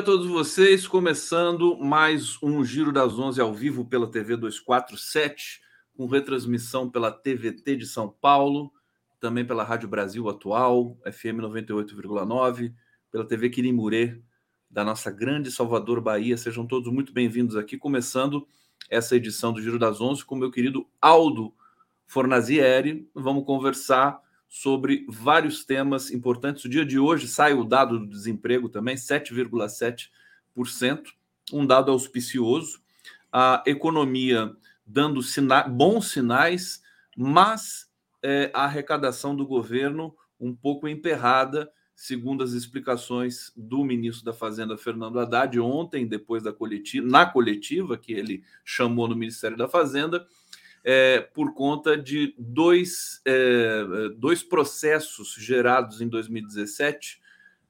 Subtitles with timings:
[0.00, 5.60] A todos vocês, começando mais um Giro das Onze ao vivo pela TV 247,
[5.94, 8.72] com retransmissão pela TVT de São Paulo,
[9.20, 12.72] também pela Rádio Brasil Atual, FM 98,9,
[13.12, 14.18] pela TV Quirimurê,
[14.70, 16.38] da nossa grande Salvador, Bahia.
[16.38, 18.48] Sejam todos muito bem-vindos aqui, começando
[18.88, 21.52] essa edição do Giro das Onze com meu querido Aldo
[22.06, 23.06] Fornazieri.
[23.14, 24.18] Vamos conversar
[24.50, 26.64] sobre vários temas importantes.
[26.64, 31.04] O dia de hoje sai o dado do desemprego também, 7,7%,
[31.52, 32.82] um dado auspicioso.
[33.32, 34.52] A economia
[34.84, 36.82] dando sina bons sinais,
[37.16, 37.88] mas
[38.20, 44.76] é, a arrecadação do governo um pouco emperrada, segundo as explicações do ministro da Fazenda,
[44.76, 50.26] Fernando Haddad, ontem, depois da coletiva, na coletiva que ele chamou no Ministério da Fazenda,
[50.84, 53.84] é, por conta de dois, é,
[54.16, 57.20] dois processos gerados em 2017,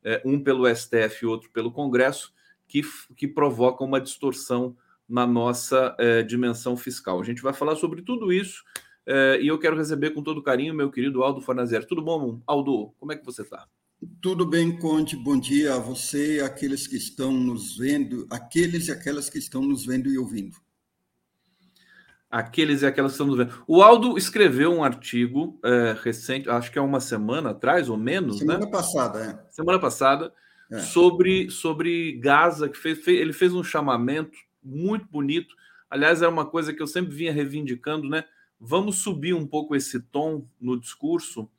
[0.03, 2.33] é, um pelo STF e outro pelo Congresso,
[2.67, 2.83] que,
[3.17, 4.77] que provocam uma distorção
[5.09, 7.21] na nossa é, dimensão fiscal.
[7.21, 8.63] A gente vai falar sobre tudo isso
[9.05, 11.87] é, e eu quero receber com todo carinho meu querido Aldo Fornazieri.
[11.87, 12.95] Tudo bom, Aldo?
[12.99, 13.67] Como é que você está?
[14.23, 15.17] Tudo bem, Conte.
[15.17, 19.85] Bom dia a você aqueles que estão nos vendo, aqueles e aquelas que estão nos
[19.85, 20.57] vendo e ouvindo.
[22.31, 23.65] Aqueles e aquelas que estão nos vendo.
[23.67, 28.39] O Aldo escreveu um artigo é, recente, acho que é uma semana atrás ou menos,
[28.39, 28.71] semana né?
[28.71, 29.53] passada, é.
[29.53, 30.33] Semana passada,
[30.71, 30.79] é.
[30.79, 35.55] sobre, sobre Gaza, que fez, fez, ele fez um chamamento muito bonito.
[35.91, 38.25] Aliás, é uma coisa que eu sempre vinha reivindicando, né?
[38.61, 41.51] Vamos subir um pouco esse tom no discurso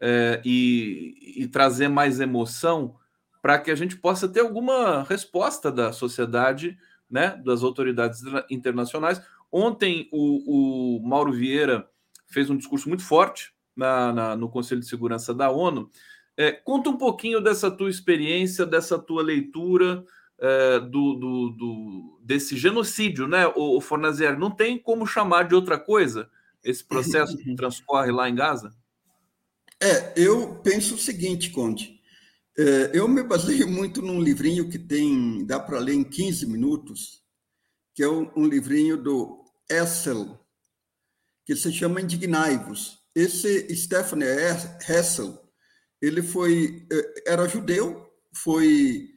[0.00, 2.96] é, e, e trazer mais emoção
[3.40, 6.76] para que a gente possa ter alguma resposta da sociedade,
[7.10, 9.20] né, das autoridades internacionais
[9.52, 11.88] Ontem o, o Mauro Vieira
[12.26, 15.90] fez um discurso muito forte na, na, no Conselho de Segurança da ONU.
[16.36, 20.04] É, conta um pouquinho dessa tua experiência, dessa tua leitura
[20.38, 24.38] é, do, do, do, desse genocídio, né, o, o Fornazier?
[24.38, 26.30] Não tem como chamar de outra coisa
[26.62, 28.72] esse processo que transcorre lá em Gaza?
[29.82, 31.98] É, eu penso o seguinte, Conde.
[32.58, 37.22] É, eu me baseio muito num livrinho que tem, dá para ler em 15 minutos,
[37.94, 39.39] que é um, um livrinho do
[39.70, 40.38] Hessel,
[41.46, 42.98] que se chama Indignai-vos.
[43.14, 44.28] Esse Stephanie
[44.88, 45.38] Hessel,
[46.00, 49.10] ele foi eh, era judeu, foi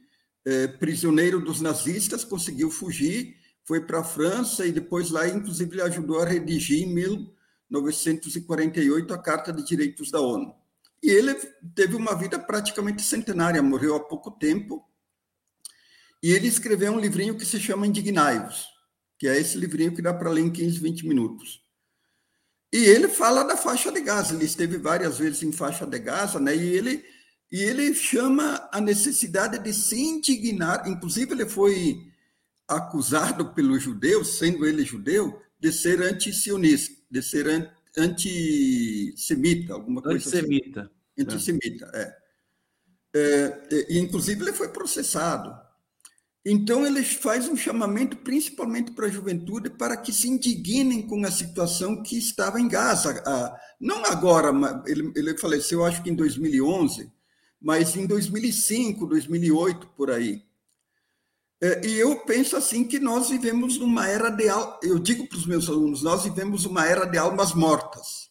[0.44, 5.82] é, prisioneiro dos nazistas, conseguiu fugir, foi para a França e depois lá, inclusive, ele
[5.82, 10.52] ajudou a redigir em 1948 a Carta de Direitos da ONU.
[11.02, 11.34] E ele
[11.74, 14.82] teve uma vida praticamente centenária, morreu há pouco tempo.
[16.22, 18.73] E ele escreveu um livrinho que se chama Indignai-vos
[19.18, 21.62] que é esse livrinho que dá para ler em 15, 20 minutos.
[22.72, 26.40] E ele fala da faixa de Gaza, ele esteve várias vezes em faixa de Gaza,
[26.40, 26.56] né?
[26.56, 27.04] E ele,
[27.50, 32.04] e ele chama a necessidade de se indignar, inclusive ele foi
[32.66, 40.80] acusado pelos judeus, sendo ele judeu, de ser anti-sionista, de ser antissemita, alguma coisa antissemita.
[40.80, 41.22] assim.
[41.22, 41.90] Antissemita.
[41.94, 42.24] É.
[43.16, 45.63] É, e, inclusive ele foi processado.
[46.46, 51.30] Então, ele faz um chamamento principalmente para a juventude para que se indignem com a
[51.30, 53.22] situação que estava em Gaza.
[53.80, 54.52] Não agora,
[54.86, 57.10] ele, ele faleceu acho que em 2011,
[57.60, 60.44] mas em 2005, 2008, por aí.
[61.62, 64.44] É, e eu penso assim que nós vivemos numa era de...
[64.82, 68.28] Eu digo para os meus alunos, nós vivemos uma era de almas mortas.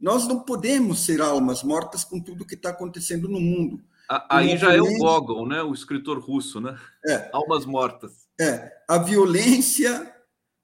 [0.00, 3.80] Nós não podemos ser almas mortas com tudo que está acontecendo no mundo.
[4.08, 5.62] Aí já é o Gogol, né?
[5.62, 6.78] O escritor russo, né?
[7.06, 7.30] É.
[7.32, 8.26] Almas mortas.
[8.40, 8.70] É.
[8.88, 10.14] A violência,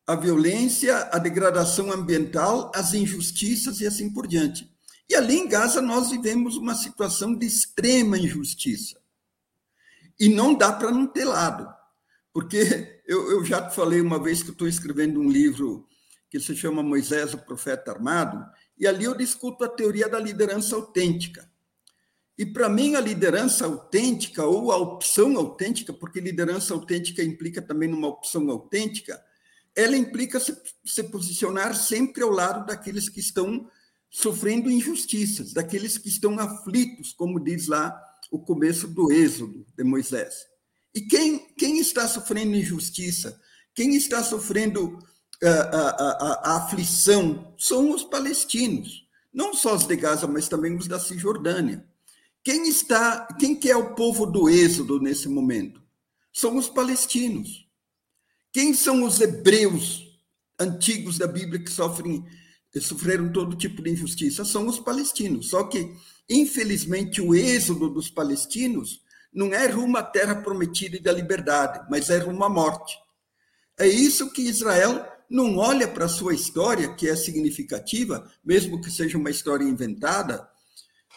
[0.06, 4.70] a violência, a degradação ambiental, as injustiças e assim por diante.
[5.08, 9.00] E ali em Gaza nós vivemos uma situação de extrema injustiça.
[10.18, 11.68] E não dá para não ter lado.
[12.32, 15.86] Porque eu, eu já te falei uma vez que estou escrevendo um livro
[16.30, 18.42] que se chama Moisés, o Profeta Armado,
[18.78, 21.46] e ali eu discuto a teoria da liderança autêntica.
[22.38, 27.88] E para mim, a liderança autêntica ou a opção autêntica, porque liderança autêntica implica também
[27.88, 29.22] numa opção autêntica,
[29.74, 33.68] ela implica se, se posicionar sempre ao lado daqueles que estão
[34.10, 37.98] sofrendo injustiças, daqueles que estão aflitos, como diz lá
[38.30, 40.46] o começo do Êxodo de Moisés.
[40.94, 43.40] E quem, quem está sofrendo injustiça,
[43.74, 44.98] quem está sofrendo
[45.42, 50.76] a, a, a, a aflição, são os palestinos, não só os de Gaza, mas também
[50.76, 51.86] os da Cisjordânia.
[52.44, 55.80] Quem está, quem que é o povo do Êxodo nesse momento?
[56.32, 57.68] São os palestinos.
[58.52, 60.02] Quem são os hebreus
[60.58, 62.24] antigos da Bíblia que sofrem,
[62.80, 64.44] sofreram todo tipo de injustiça?
[64.44, 65.50] São os palestinos.
[65.50, 65.94] Só que,
[66.28, 69.02] infelizmente, o êxodo dos palestinos
[69.32, 72.94] não é rumo à terra prometida e da liberdade, mas é rumo à morte.
[73.78, 78.90] É isso que Israel não olha para a sua história, que é significativa, mesmo que
[78.90, 80.46] seja uma história inventada,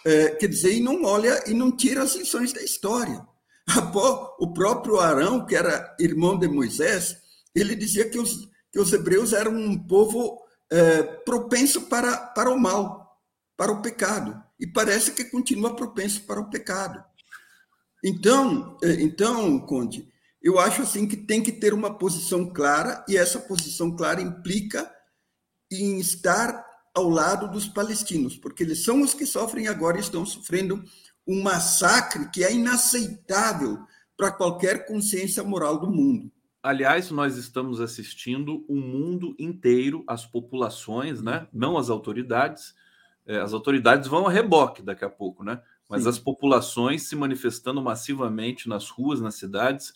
[0.06, 3.25] é, quer dizer, e não olha e não tira as lições da história.
[4.38, 7.18] O próprio Arão, que era irmão de Moisés,
[7.56, 12.60] ele dizia que os, que os hebreus eram um povo é, propenso para, para o
[12.60, 13.19] mal,
[13.57, 14.40] para o pecado.
[14.60, 17.04] E parece que continua propenso para o pecado.
[18.04, 20.07] Então, é, então, Conde,
[20.42, 24.94] eu acho assim que tem que ter uma posição clara, e essa posição clara implica
[25.72, 26.65] em estar
[26.95, 30.81] ao lado dos palestinos, porque eles são os que sofrem agora e estão sofrendo
[31.27, 33.80] um massacre que é inaceitável
[34.15, 36.31] para qualquer consciência moral do mundo.
[36.63, 41.47] Aliás, nós estamos assistindo o mundo inteiro, as populações, né?
[41.53, 42.74] não as autoridades.
[43.27, 45.62] É, as autoridades vão a reboque daqui a pouco, né?
[45.89, 46.09] mas Sim.
[46.09, 49.94] as populações se manifestando massivamente nas ruas, nas cidades,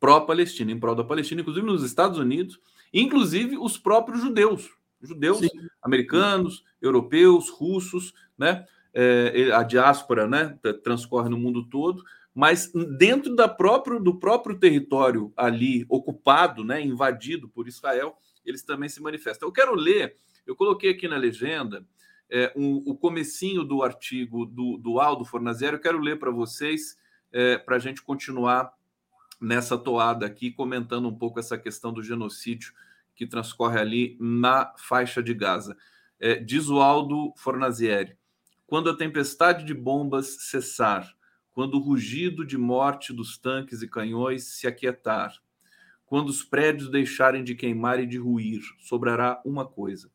[0.00, 2.58] pró-Palestina, em prol da Palestina, inclusive nos Estados Unidos,
[2.92, 4.70] inclusive os próprios judeus,
[5.02, 5.48] judeus Sim.
[5.82, 8.66] americanos, europeus, russos, né?
[8.92, 12.02] É, a diáspora, né, transcorre no mundo todo,
[12.34, 18.88] mas dentro da próprio, do próprio território ali ocupado, né, invadido por Israel, eles também
[18.88, 19.48] se manifestam.
[19.48, 21.86] Eu quero ler, eu coloquei aqui na legenda
[22.30, 26.96] é, um, o comecinho do artigo do, do Aldo Fornazieri, eu quero ler para vocês,
[27.32, 28.72] é, para a gente continuar
[29.40, 32.72] nessa toada aqui, comentando um pouco essa questão do genocídio
[33.20, 35.76] que transcorre ali na faixa de Gaza.
[36.18, 38.16] É, diz o Aldo Fornazieri:
[38.66, 41.06] quando a tempestade de bombas cessar,
[41.52, 45.34] quando o rugido de morte dos tanques e canhões se aquietar,
[46.06, 50.10] quando os prédios deixarem de queimar e de ruir, sobrará uma coisa.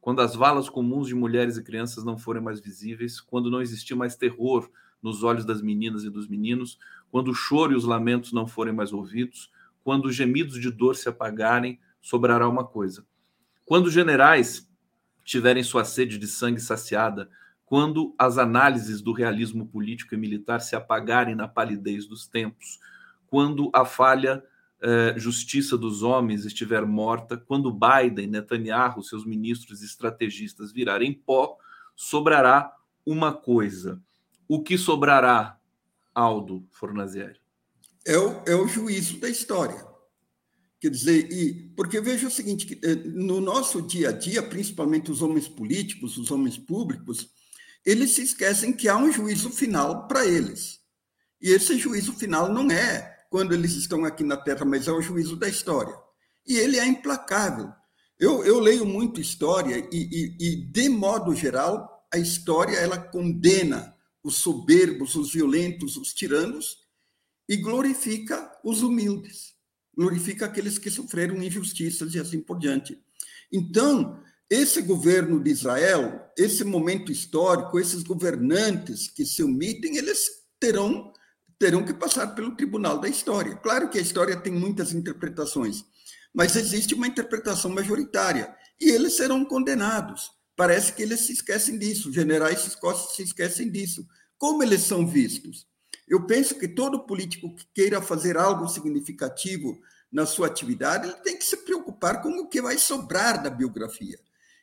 [0.00, 3.96] Quando as valas comuns de mulheres e crianças não forem mais visíveis, quando não existir
[3.96, 4.70] mais terror
[5.02, 6.78] nos olhos das meninas e dos meninos,
[7.10, 9.50] quando o choro e os lamentos não forem mais ouvidos,
[9.82, 13.04] quando os gemidos de dor se apagarem, sobrará uma coisa.
[13.66, 14.66] Quando os generais
[15.22, 17.28] tiverem sua sede de sangue saciada,
[17.66, 22.80] quando as análises do realismo político e militar se apagarem na palidez dos tempos,
[23.26, 24.42] quando a falha
[24.80, 31.58] eh, justiça dos homens estiver morta, quando Biden, Netanyahu, seus ministros e estrategistas virarem pó,
[31.94, 32.74] sobrará
[33.04, 34.00] uma coisa.
[34.48, 35.58] O que sobrará
[36.14, 37.38] Aldo Fornazieri?
[38.06, 39.87] É o, é o juízo da história.
[40.80, 45.22] Quer dizer, e, porque veja o seguinte: eh, no nosso dia a dia, principalmente os
[45.22, 47.30] homens políticos, os homens públicos,
[47.84, 50.78] eles se esquecem que há um juízo final para eles.
[51.40, 55.02] E esse juízo final não é quando eles estão aqui na Terra, mas é o
[55.02, 55.94] juízo da história.
[56.46, 57.72] E ele é implacável.
[58.18, 63.94] Eu, eu leio muito história e, e, e, de modo geral, a história ela condena
[64.22, 66.78] os soberbos, os violentos, os tiranos,
[67.48, 69.54] e glorifica os humildes,
[69.98, 72.96] glorifica aqueles que sofreram injustiças e assim por diante.
[73.52, 80.24] Então, esse governo de Israel, esse momento histórico, esses governantes que se omitem, eles
[80.60, 81.12] terão
[81.58, 83.56] terão que passar pelo tribunal da história.
[83.56, 85.84] Claro que a história tem muitas interpretações,
[86.32, 90.30] mas existe uma interpretação majoritária e eles serão condenados.
[90.54, 94.06] Parece que eles se esquecem disso, generais se esquecem disso.
[94.38, 95.66] Como eles são vistos?
[96.08, 99.78] Eu penso que todo político que queira fazer algo significativo
[100.10, 104.18] na sua atividade, ele tem que se preocupar com o que vai sobrar da biografia.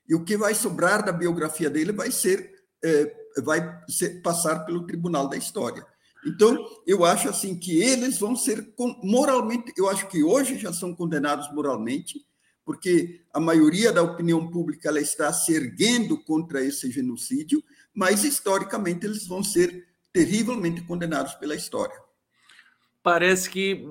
[0.07, 2.51] E o que vai sobrar da biografia dele vai ser,
[2.83, 5.85] é, vai ser, passar pelo tribunal da história.
[6.25, 8.73] Então, eu acho assim que eles vão ser
[9.03, 12.25] moralmente, eu acho que hoje já são condenados moralmente,
[12.65, 19.05] porque a maioria da opinião pública ela está se erguendo contra esse genocídio, mas historicamente
[19.05, 21.93] eles vão ser terrivelmente condenados pela história.
[23.03, 23.85] Parece que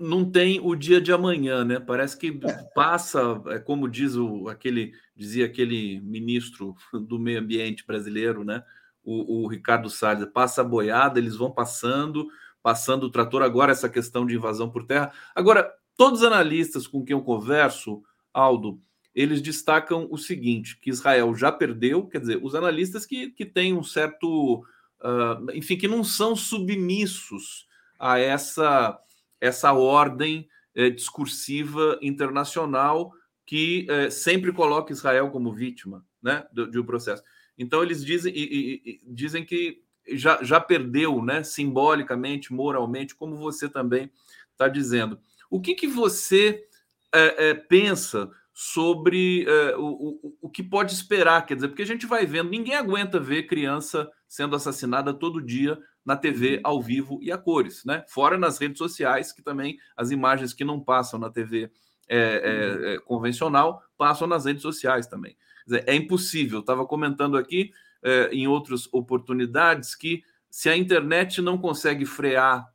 [0.00, 1.78] não tem o dia de amanhã, né?
[1.78, 2.52] Parece que é.
[2.74, 6.74] passa, é como diz o, aquele dizia aquele ministro
[7.06, 8.64] do meio ambiente brasileiro, né?
[9.04, 12.28] O, o Ricardo Salles, passa a boiada, eles vão passando,
[12.62, 13.42] passando o trator.
[13.42, 15.12] Agora essa questão de invasão por terra.
[15.34, 18.80] Agora todos os analistas com quem eu converso, Aldo,
[19.14, 23.74] eles destacam o seguinte: que Israel já perdeu, quer dizer, os analistas que, que têm
[23.74, 24.64] um certo,
[25.02, 27.66] uh, enfim, que não são submissos
[27.98, 28.98] a essa,
[29.40, 33.12] essa ordem eh, discursiva internacional
[33.44, 37.22] que eh, sempre coloca Israel como vítima né, de, de um processo.
[37.58, 39.82] Então, eles dizem, e, e, e, dizem que
[40.14, 44.10] já, já perdeu né, simbolicamente, moralmente, como você também
[44.50, 45.20] está dizendo.
[45.50, 46.64] O que, que você
[47.12, 51.86] é, é, pensa sobre uh, o, o, o que pode esperar, quer dizer, porque a
[51.86, 56.60] gente vai vendo, ninguém aguenta ver criança sendo assassinada todo dia na TV uhum.
[56.64, 58.02] ao vivo e a cores, né?
[58.08, 61.70] Fora nas redes sociais, que também as imagens que não passam na TV
[62.08, 62.84] é, é, uhum.
[62.86, 65.36] é, convencional passam nas redes sociais também.
[65.66, 66.60] Dizer, é impossível.
[66.60, 67.72] Estava comentando aqui
[68.02, 72.66] é, em outras oportunidades que se a internet não consegue frear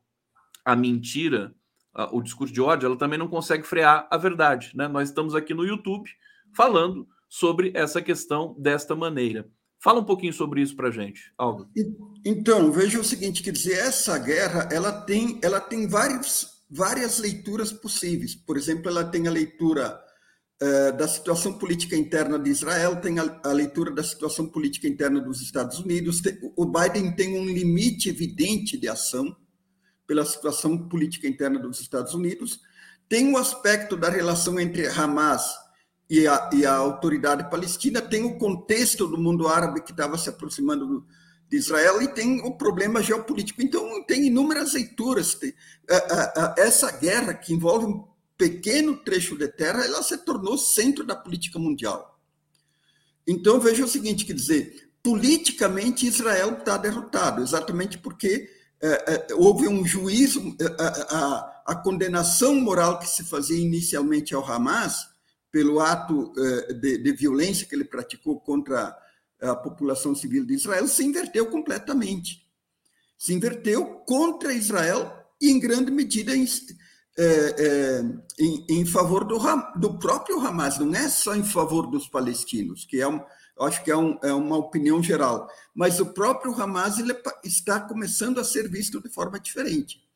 [0.63, 1.55] a mentira,
[2.11, 4.73] o discurso de ódio, ela também não consegue frear a verdade.
[4.75, 4.87] Né?
[4.87, 6.07] Nós estamos aqui no YouTube
[6.53, 9.49] falando sobre essa questão desta maneira.
[9.79, 11.69] Fala um pouquinho sobre isso para gente, Aldo.
[12.25, 17.71] Então, veja o seguinte, quer dizer, essa guerra ela tem, ela tem vários, várias leituras
[17.71, 18.33] possíveis.
[18.33, 19.99] Por exemplo, ela tem a leitura
[20.61, 25.21] uh, da situação política interna de Israel, tem a, a, leitura da situação política interna
[25.21, 26.21] dos Estados Unidos.
[26.21, 29.35] Tem, o Biden tem um limite evidente de ação
[30.07, 32.61] pela situação política interna dos Estados Unidos.
[33.07, 35.66] Tem o aspecto da relação entre Hamas
[36.09, 40.29] e a, e a autoridade palestina, tem o contexto do mundo árabe que estava se
[40.29, 41.05] aproximando do,
[41.49, 43.61] de Israel e tem o problema geopolítico.
[43.61, 45.35] Então, tem inúmeras leituras.
[45.35, 45.53] Tem,
[45.89, 48.05] a, a, essa guerra, que envolve um
[48.37, 52.19] pequeno trecho de terra, ela se tornou centro da política mundial.
[53.27, 58.49] Então, veja o seguinte, quer dizer, politicamente Israel está derrotado, exatamente porque
[58.81, 60.65] é, é, houve um juízo, é,
[61.09, 65.07] a, a, condenação moral que se fazia inicialmente ao Hamas,
[65.51, 68.95] pelo ato eh, de, de, violência que ele praticou contra
[69.41, 72.45] a população civil de Israel, se inverteu completamente.
[73.17, 75.11] Se inverteu contra Israel
[75.41, 76.45] e, em grande medida, em,
[77.17, 78.03] é, é,
[78.39, 79.37] em, em favor do,
[79.79, 83.19] do, próprio Hamas, não é só em favor dos palestinos, que é um,
[83.61, 88.39] acho que é, um, é, uma opinião geral, mas o próprio Hamas ele está começando
[88.39, 90.06] a ser visto de forma diferente.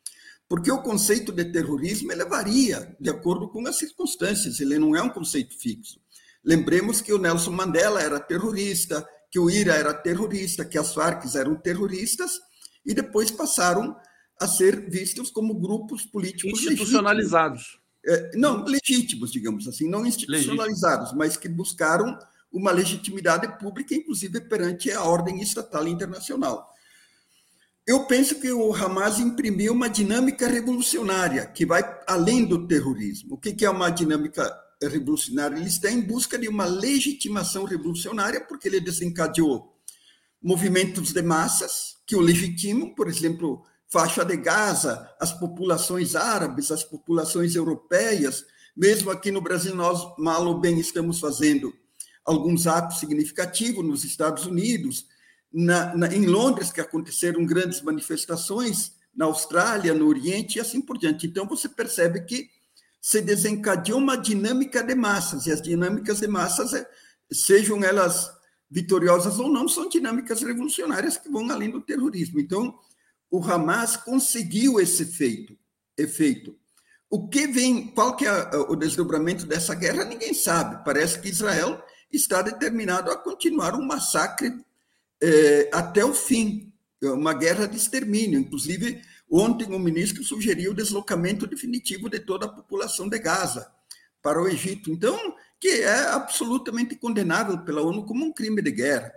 [0.51, 5.01] Porque o conceito de terrorismo ele varia de acordo com as circunstâncias, ele não é
[5.01, 5.97] um conceito fixo.
[6.43, 11.23] Lembremos que o Nelson Mandela era terrorista, que o IRA era terrorista, que as Farc
[11.37, 12.33] eram terroristas,
[12.85, 13.95] e depois passaram
[14.41, 17.79] a ser vistos como grupos políticos institucionalizados.
[18.05, 18.33] Legítimos.
[18.33, 22.19] É, não, legítimos, digamos assim, não institucionalizados, mas que buscaram
[22.51, 26.70] uma legitimidade pública, inclusive perante a ordem estatal internacional.
[27.91, 33.33] Eu penso que o Hamas imprimiu uma dinâmica revolucionária que vai além do terrorismo.
[33.33, 34.49] O que é uma dinâmica
[34.81, 35.57] revolucionária?
[35.57, 39.77] Ele está em busca de uma legitimação revolucionária porque ele desencadeou
[40.41, 46.85] movimentos de massas que o legitimam, por exemplo, faixa de Gaza, as populações árabes, as
[46.85, 51.73] populações europeias, mesmo aqui no Brasil nós mal ou bem estamos fazendo
[52.23, 55.10] alguns atos significativos nos Estados Unidos,
[55.53, 60.97] na, na, em Londres, que aconteceram grandes manifestações, na Austrália, no Oriente e assim por
[60.97, 61.27] diante.
[61.27, 62.49] Então, você percebe que
[63.01, 66.87] se desencadeou uma dinâmica de massas, e as dinâmicas de massas, é,
[67.31, 68.31] sejam elas
[68.69, 72.39] vitoriosas ou não, são dinâmicas revolucionárias que vão além do terrorismo.
[72.39, 72.77] Então,
[73.29, 75.57] o Hamas conseguiu esse efeito.
[75.97, 76.55] efeito.
[77.09, 78.31] O que vem, qual que é
[78.69, 80.83] o desdobramento dessa guerra, ninguém sabe.
[80.85, 84.53] Parece que Israel está determinado a continuar um massacre
[85.21, 88.39] é, até o fim, é uma guerra de extermínio.
[88.39, 93.71] Inclusive, ontem o ministro sugeriu o deslocamento definitivo de toda a população de Gaza
[94.21, 94.91] para o Egito.
[94.91, 99.11] Então, que é absolutamente condenável pela ONU como um crime de guerra.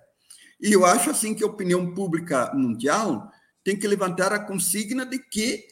[0.61, 3.31] E eu acho assim que a opinião pública mundial
[3.63, 5.67] tem que levantar a consigna de que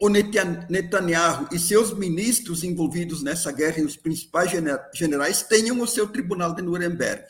[0.00, 4.50] o Netanyahu e seus ministros envolvidos nessa guerra e os principais
[4.94, 7.22] generais tenham o seu tribunal de Nuremberg.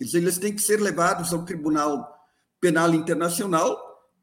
[0.00, 2.18] Eles, eles têm que ser levados ao Tribunal
[2.60, 3.78] Penal Internacional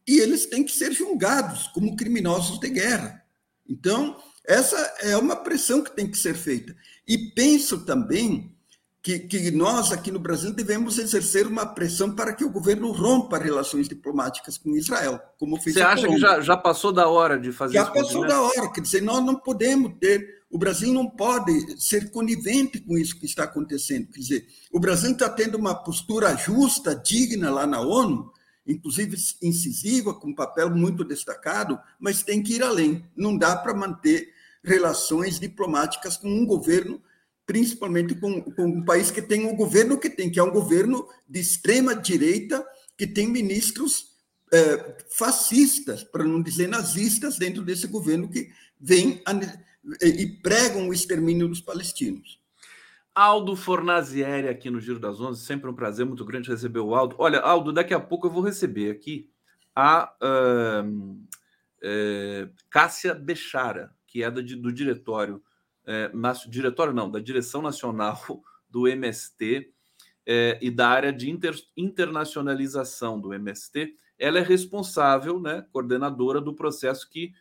[0.07, 3.23] e eles têm que ser julgados como criminosos de guerra.
[3.69, 6.75] Então, essa é uma pressão que tem que ser feita.
[7.05, 8.55] E penso também
[9.01, 13.37] que, que, nós, aqui no Brasil, devemos exercer uma pressão para que o governo rompa
[13.37, 17.51] relações diplomáticas com Israel, como fez Você acha que já, já passou da hora de
[17.51, 17.93] fazer já isso?
[17.93, 18.71] Já passou da hora.
[18.71, 23.25] Quer dizer, nós não podemos ter o Brasil não pode ser conivente com isso que
[23.25, 24.07] está acontecendo.
[24.07, 28.31] Quer dizer, o Brasil está tendo uma postura justa, digna lá na ONU,
[28.65, 33.05] inclusive incisiva, com um papel muito destacado, mas tem que ir além.
[33.15, 34.29] Não dá para manter
[34.63, 37.01] relações diplomáticas com um governo,
[37.45, 41.07] principalmente com, com um país que tem um governo que tem, que é um governo
[41.27, 42.65] de extrema direita,
[42.97, 44.17] que tem ministros
[44.51, 48.49] é, fascistas, para não dizer nazistas, dentro desse governo que
[48.79, 49.21] vem
[50.01, 52.39] e pregam o extermínio dos palestinos.
[53.13, 57.15] Aldo Fornazieri aqui no Giro das Onze, sempre um prazer muito grande receber o Aldo.
[57.17, 59.29] Olha, Aldo, daqui a pouco eu vou receber aqui
[59.75, 65.41] a uh, uh, Cássia Bechara, que é do, do diretório
[66.13, 68.21] na, diretório não, da direção nacional
[68.69, 69.71] do MST
[70.25, 73.95] é, e da área de inter, internacionalização do MST.
[74.19, 77.31] Ela é responsável, né, coordenadora do processo que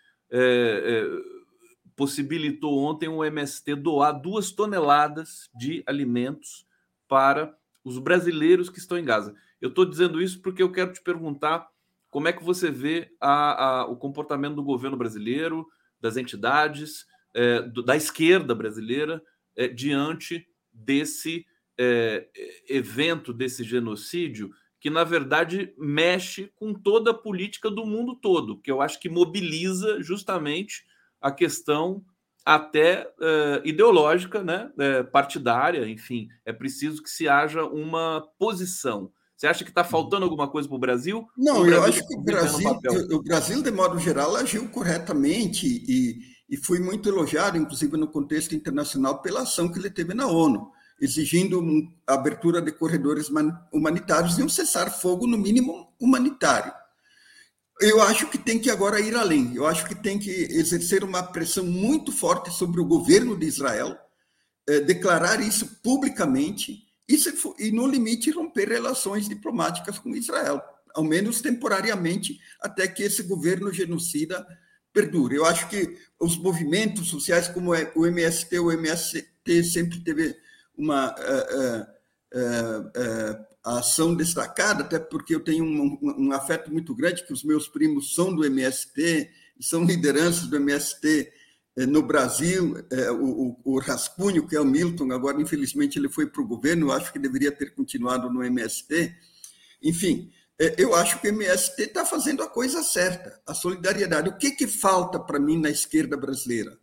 [1.97, 6.67] possibilitou ontem o MST doar duas toneladas de alimentos
[7.09, 9.35] para os brasileiros que estão em Gaza.
[9.61, 11.67] Eu estou dizendo isso porque eu quero te perguntar
[12.11, 15.67] como é que você vê a, a, o comportamento do governo brasileiro,
[16.01, 19.23] das entidades, é, do, da esquerda brasileira,
[19.57, 21.47] é, diante desse
[21.79, 22.29] é,
[22.69, 28.71] evento, desse genocídio, que na verdade mexe com toda a política do mundo todo, que
[28.71, 30.85] eu acho que mobiliza justamente
[31.27, 32.05] a questão
[32.45, 39.11] até uh, ideológica, né, uh, partidária, enfim, é preciso que se haja uma posição.
[39.37, 41.27] Você acha que está faltando alguma coisa para o Brasil?
[41.37, 42.71] Não, eu acho que o Brasil,
[43.11, 48.55] o Brasil, de modo geral, agiu corretamente e, e foi muito elogiado, inclusive no contexto
[48.55, 50.71] internacional, pela ação que ele teve na ONU,
[51.03, 51.61] exigindo
[52.07, 53.29] a abertura de corredores
[53.73, 56.73] humanitários e um cessar-fogo, no mínimo, humanitário.
[57.81, 59.55] Eu acho que tem que agora ir além.
[59.55, 63.97] Eu acho que tem que exercer uma pressão muito forte sobre o governo de Israel,
[64.67, 70.63] eh, declarar isso publicamente e, se e, no limite, romper relações diplomáticas com Israel,
[70.95, 74.47] ao menos temporariamente, até que esse governo genocida
[74.93, 75.37] perdure.
[75.37, 80.35] Eu acho que os movimentos sociais, como é o MST, o MST sempre teve
[80.77, 81.15] uma.
[81.15, 87.27] Uh, uh, uh, a ação destacada, até porque eu tenho um, um, afeto muito grande,
[87.27, 89.29] que os meus primos são do MST,
[89.61, 91.33] são lideranças do MST
[91.77, 96.29] eh, no Brasil, eh, o, o, Rascunho, que é o Milton, agora infelizmente ele foi
[96.29, 99.13] para o governo, eu acho que deveria ter continuado no MST.
[99.83, 104.29] Enfim, eh, eu acho que o MST está fazendo a coisa certa, a solidariedade.
[104.29, 106.79] O que, que falta para mim na esquerda brasileira?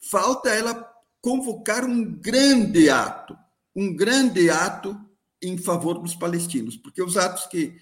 [0.00, 3.38] Falta ela convocar um grande ato,
[3.76, 5.05] um grande ato
[5.42, 7.76] em favor dos palestinos, porque os atos que,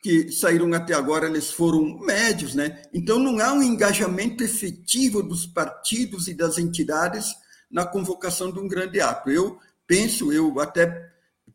[0.00, 2.82] que saíram até agora eles foram médios, né?
[2.92, 7.34] Então não há um engajamento efetivo dos partidos e das entidades
[7.70, 9.30] na convocação de um grande ato.
[9.30, 11.10] Eu penso, eu até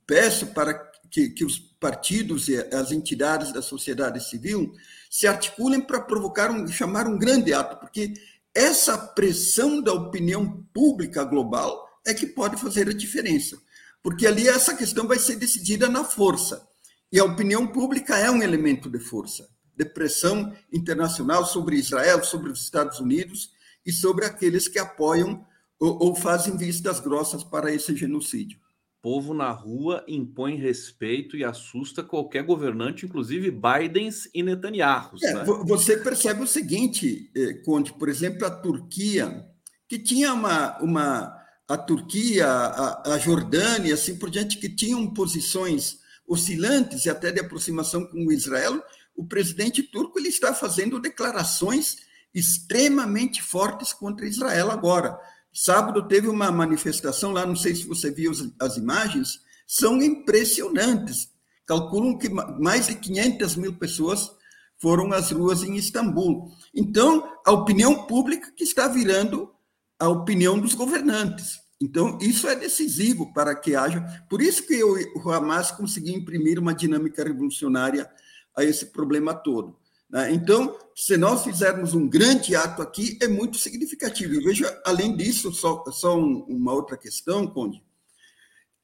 [0.05, 0.73] peço para
[1.09, 4.73] que, que os partidos e as entidades da sociedade civil
[5.09, 8.13] se articulem para provocar um, chamar um grande ato, porque
[8.53, 13.57] essa pressão da opinião pública global é que pode fazer a diferença
[14.03, 16.67] porque ali essa questão vai ser decidida na força.
[17.11, 22.51] E a opinião pública é um elemento de força, de pressão internacional sobre Israel, sobre
[22.51, 23.51] os Estados Unidos
[23.85, 25.45] e sobre aqueles que apoiam
[25.79, 28.59] ou, ou fazem vistas grossas para esse genocídio.
[29.01, 35.15] Povo na rua impõe respeito e assusta qualquer governante, inclusive Bidens e Netanyahu.
[35.23, 35.43] É, né?
[35.65, 39.43] Você percebe o seguinte, eh, Conte, por exemplo, a Turquia,
[39.89, 41.40] que tinha uma, uma
[41.73, 47.39] a Turquia, a, a Jordânia, assim por diante, que tinham posições oscilantes e até de
[47.39, 48.83] aproximação com Israel,
[49.15, 51.97] o presidente turco ele está fazendo declarações
[52.33, 55.17] extremamente fortes contra Israel agora.
[55.53, 61.29] Sábado teve uma manifestação lá, não sei se você viu as imagens, são impressionantes.
[61.65, 64.31] Calculam que mais de 500 mil pessoas
[64.77, 66.51] foram às ruas em Istambul.
[66.73, 69.53] Então, a opinião pública que está virando
[69.99, 71.60] a opinião dos governantes.
[71.81, 74.01] Então, isso é decisivo para que haja.
[74.29, 78.07] Por isso que o Hamas conseguiu imprimir uma dinâmica revolucionária
[78.55, 79.75] a esse problema todo.
[80.07, 80.31] Né?
[80.31, 84.35] Então, se nós fizermos um grande ato aqui, é muito significativo.
[84.35, 87.81] E veja, além disso, só, só uma outra questão, Conde.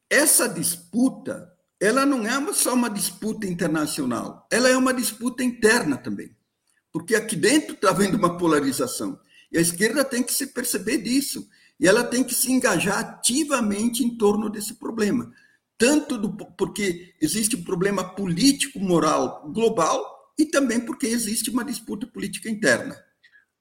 [0.10, 6.36] Essa disputa, ela não é só uma disputa internacional, ela é uma disputa interna também.
[6.92, 9.20] Porque aqui dentro está havendo uma polarização.
[9.52, 11.48] E a esquerda tem que se perceber disso.
[11.80, 15.32] E ela tem que se engajar ativamente em torno desse problema.
[15.78, 22.50] Tanto do, porque existe um problema político-moral global e também porque existe uma disputa política
[22.50, 22.98] interna.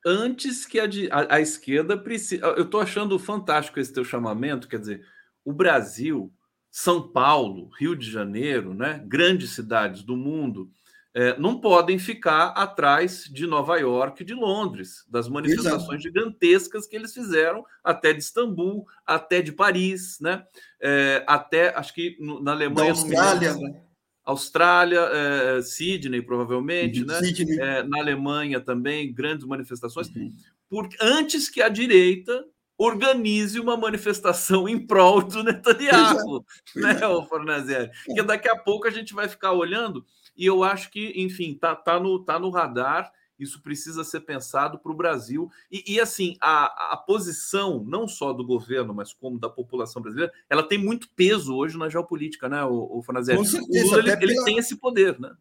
[0.04, 2.46] Antes que a, a, a esquerda precisa.
[2.46, 5.04] Eu estou achando fantástico esse teu chamamento, quer dizer,
[5.44, 6.32] o Brasil,
[6.70, 10.70] São Paulo, Rio de Janeiro, né, grandes cidades do mundo,
[11.16, 16.02] é, não podem ficar atrás de Nova York e de Londres, das manifestações Exato.
[16.02, 20.44] gigantescas que eles fizeram, até de Istambul, até de Paris, né?
[20.78, 22.92] É, até, acho que na Alemanha...
[22.92, 23.80] Da Austrália, né?
[24.26, 27.18] Austrália, é, Sydney, provavelmente, uhum, né?
[27.20, 27.60] Sydney.
[27.60, 30.08] É, na Alemanha também, grandes manifestações.
[30.14, 30.30] Uhum.
[30.68, 32.44] Por, antes que a direita
[32.76, 36.44] organize uma manifestação em prol do Netanyahu,
[36.76, 37.90] é, né, o Fornazieri?
[38.04, 40.04] Porque daqui a pouco a gente vai ficar olhando
[40.36, 44.78] e eu acho que, enfim, tá, tá, no, tá no radar isso precisa ser pensado
[44.78, 45.50] para o Brasil.
[45.70, 50.32] E, e assim, a, a, posição, não só do governo, mas como da população brasileira,
[50.48, 53.02] ela tem muito peso hoje na geopolítica, né, o, o
[53.44, 54.32] certeza, o Lula, ele, pela...
[54.32, 55.32] ele tem esse poder, né?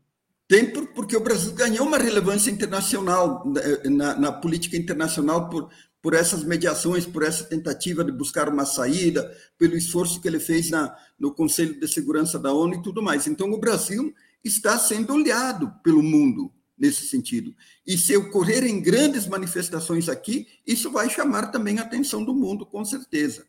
[0.48, 6.14] Tem porque o Brasil ganhou uma relevância internacional, né, na, na, política internacional, por, por
[6.14, 10.96] essas mediações, por essa tentativa de buscar uma saída, pelo esforço que ele fez na,
[11.18, 13.26] no Conselho de Segurança da ONU e tudo mais.
[13.26, 14.14] Então, o Brasil
[14.46, 17.54] está sendo olhado pelo mundo nesse sentido.
[17.86, 22.86] E se ocorrerem grandes manifestações aqui, isso vai chamar também a atenção do mundo, com
[22.86, 23.46] certeza.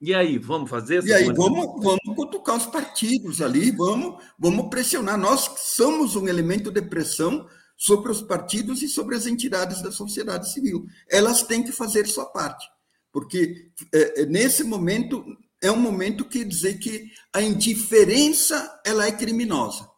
[0.00, 4.68] E aí, vamos fazer essa E aí, vamos, vamos cutucar os partidos ali, vamos, vamos
[4.68, 5.16] pressionar.
[5.16, 10.52] Nós somos um elemento de pressão sobre os partidos e sobre as entidades da sociedade
[10.52, 10.86] civil.
[11.08, 12.68] Elas têm que fazer sua parte,
[13.10, 15.24] porque é, nesse momento
[15.64, 19.88] é um momento que dizer que a indiferença ela é criminosa.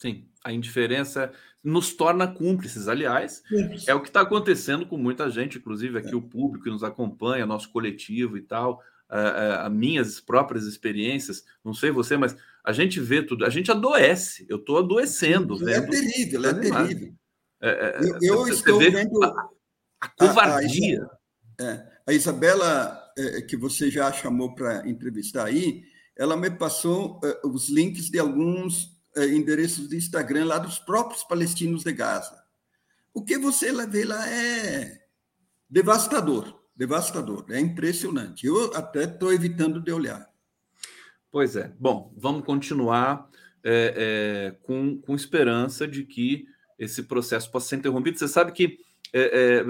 [0.00, 2.88] Sim, a indiferença nos torna cúmplices.
[2.88, 3.42] Aliás,
[3.86, 6.16] é o que está acontecendo com muita gente, inclusive aqui é.
[6.16, 11.44] o público que nos acompanha, nosso coletivo e tal, as minhas próprias experiências.
[11.64, 14.44] Não sei você, mas a gente vê tudo, a gente adoece.
[14.48, 15.56] Eu estou adoecendo.
[15.68, 17.14] É terrível, é terrível.
[17.60, 19.48] É, é, eu, eu estou vendo a,
[20.00, 21.08] a covardia.
[21.60, 25.82] A, a, a Isabela, é, que você já chamou para entrevistar aí,
[26.16, 31.24] ela me passou é, os links de alguns é, endereços de Instagram lá dos próprios
[31.24, 32.42] palestinos de Gaza.
[33.12, 35.02] O que você vê lá é
[35.68, 38.46] devastador, devastador, é impressionante.
[38.46, 40.28] Eu até estou evitando de olhar.
[41.30, 41.72] Pois é.
[41.78, 43.28] Bom, vamos continuar
[43.64, 46.46] é, é, com, com esperança de que
[46.78, 48.18] esse processo possa ser interrompido.
[48.18, 48.78] Você sabe que
[49.12, 49.64] é, é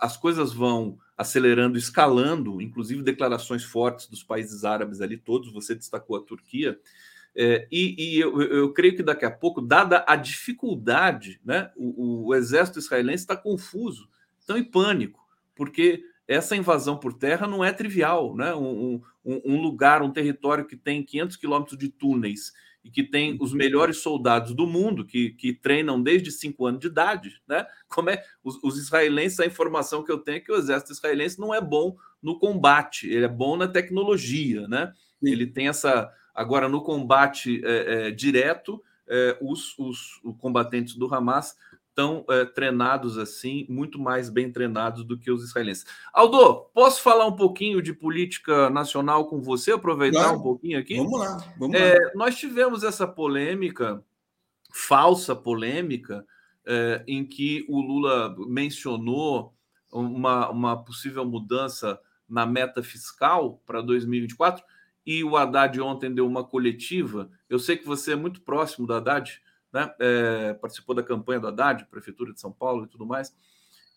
[0.00, 6.16] as coisas vão acelerando, escalando, inclusive declarações fortes dos países árabes ali, todos, você destacou
[6.16, 6.78] a Turquia,
[7.36, 12.28] é, e, e eu, eu, creio que daqui a pouco, dada a dificuldade, né, o,
[12.28, 15.20] o exército israelense está confuso, estão em pânico,
[15.54, 18.54] porque essa invasão por terra não é trivial, né?
[18.54, 22.52] Um, um, um lugar, um território que tem 500 quilômetros de túneis
[22.84, 26.88] e que tem os melhores soldados do mundo, que, que treinam desde 5 anos de
[26.88, 27.66] idade, né?
[27.88, 31.40] Como é os, os, israelenses, a informação que eu tenho é que o exército israelense
[31.40, 34.92] não é bom no combate, ele é bom na tecnologia, né?
[35.22, 41.12] Ele tem essa agora no combate é, é, direto, é, os, os, os combatentes do
[41.12, 41.56] Hamas
[41.94, 45.86] tão é, treinados assim, muito mais bem treinados do que os israelenses.
[46.12, 49.72] Aldo, posso falar um pouquinho de política nacional com você?
[49.72, 50.38] Aproveitar claro.
[50.38, 50.96] um pouquinho aqui?
[50.96, 52.10] Vamos lá, vamos é, lá.
[52.14, 54.02] Nós tivemos essa polêmica,
[54.72, 56.26] falsa polêmica,
[56.66, 59.54] é, em que o Lula mencionou
[59.92, 64.64] uma, uma possível mudança na meta fiscal para 2024
[65.06, 67.30] e o Haddad ontem deu uma coletiva.
[67.48, 69.40] Eu sei que você é muito próximo do Haddad,
[69.74, 69.92] né?
[69.98, 73.34] É, participou da campanha do Haddad, Prefeitura de São Paulo e tudo mais.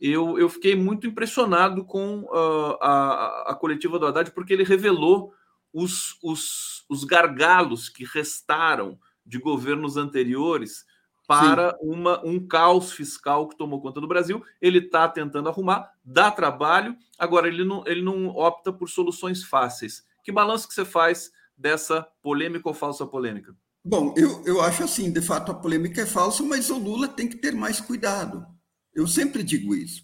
[0.01, 5.33] Eu, eu fiquei muito impressionado com uh, a, a coletiva do Haddad, porque ele revelou
[5.71, 10.83] os, os, os gargalos que restaram de governos anteriores
[11.27, 14.43] para uma, um caos fiscal que tomou conta do Brasil.
[14.59, 20.03] Ele está tentando arrumar, dá trabalho, agora ele não, ele não opta por soluções fáceis.
[20.23, 23.55] Que balanço que você faz dessa polêmica ou falsa polêmica?
[23.87, 27.25] Bom, eu, eu acho assim, de fato a polêmica é falsa, mas o Lula tem
[27.25, 28.45] que ter mais cuidado.
[28.93, 30.03] Eu sempre digo isso.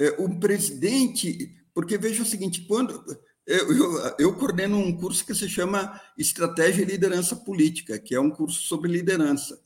[0.00, 3.04] É, presidente, porque veja o seguinte, quando
[3.44, 8.20] eu, eu, eu, coordeno um curso que se chama Estratégia e Liderança Política, que é
[8.20, 9.60] um curso sobre liderança.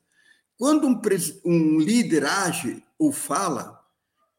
[0.57, 0.99] Quando um,
[1.44, 3.79] um líder age ou fala,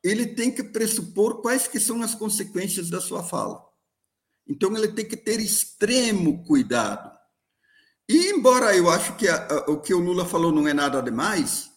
[0.04, 3.64] ele tem que pressupor quais que são as consequências da sua fala.
[4.48, 7.17] Então ele tem que ter extremo cuidado.
[8.10, 11.02] E embora eu acho que a, a, o que o Lula falou não é nada
[11.02, 11.70] demais,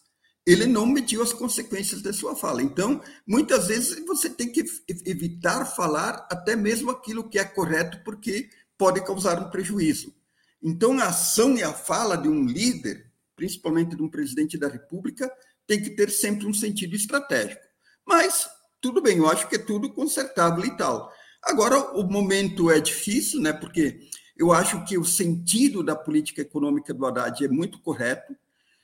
[0.47, 2.63] ele não mediu as consequências da sua fala.
[2.63, 4.65] Então, muitas vezes você tem que
[5.05, 10.15] evitar falar até mesmo aquilo que é correto, porque pode causar um prejuízo.
[10.63, 15.31] Então, a ação e a fala de um líder, principalmente de um presidente da República,
[15.67, 17.63] tem que ter sempre um sentido estratégico.
[18.07, 18.49] Mas,
[18.81, 21.13] tudo bem, eu acho que é tudo consertável e tal.
[21.43, 23.53] Agora, o momento é difícil, né?
[23.53, 24.01] Porque
[24.41, 28.35] eu acho que o sentido da política econômica do Haddad é muito correto.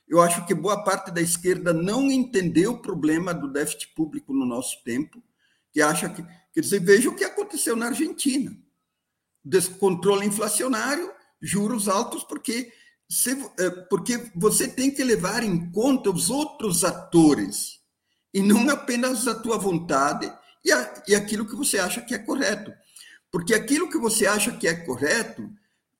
[0.06, 4.44] Eu acho que boa parte da esquerda não entendeu o problema do déficit público no
[4.44, 5.22] nosso tempo,
[5.72, 6.22] que acha que.
[6.52, 8.54] Quer dizer, veja o que aconteceu na Argentina:
[9.42, 12.70] descontrole inflacionário, juros altos, porque,
[13.08, 17.80] se, é, porque você tem que levar em conta os outros atores,
[18.34, 20.30] e não apenas a tua vontade
[20.62, 22.74] e, a, e aquilo que você acha que é correto.
[23.36, 25.46] Porque aquilo que você acha que é correto,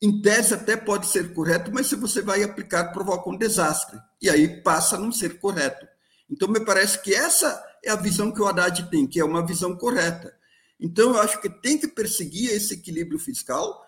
[0.01, 4.01] em tese até pode ser correto, mas se você vai aplicar, provoca um desastre.
[4.23, 5.87] E aí passa a não ser correto.
[6.31, 9.45] Então, me parece que essa é a visão que o Haddad tem, que é uma
[9.45, 10.35] visão correta.
[10.81, 13.85] Então, eu acho que tem que perseguir esse equilíbrio fiscal,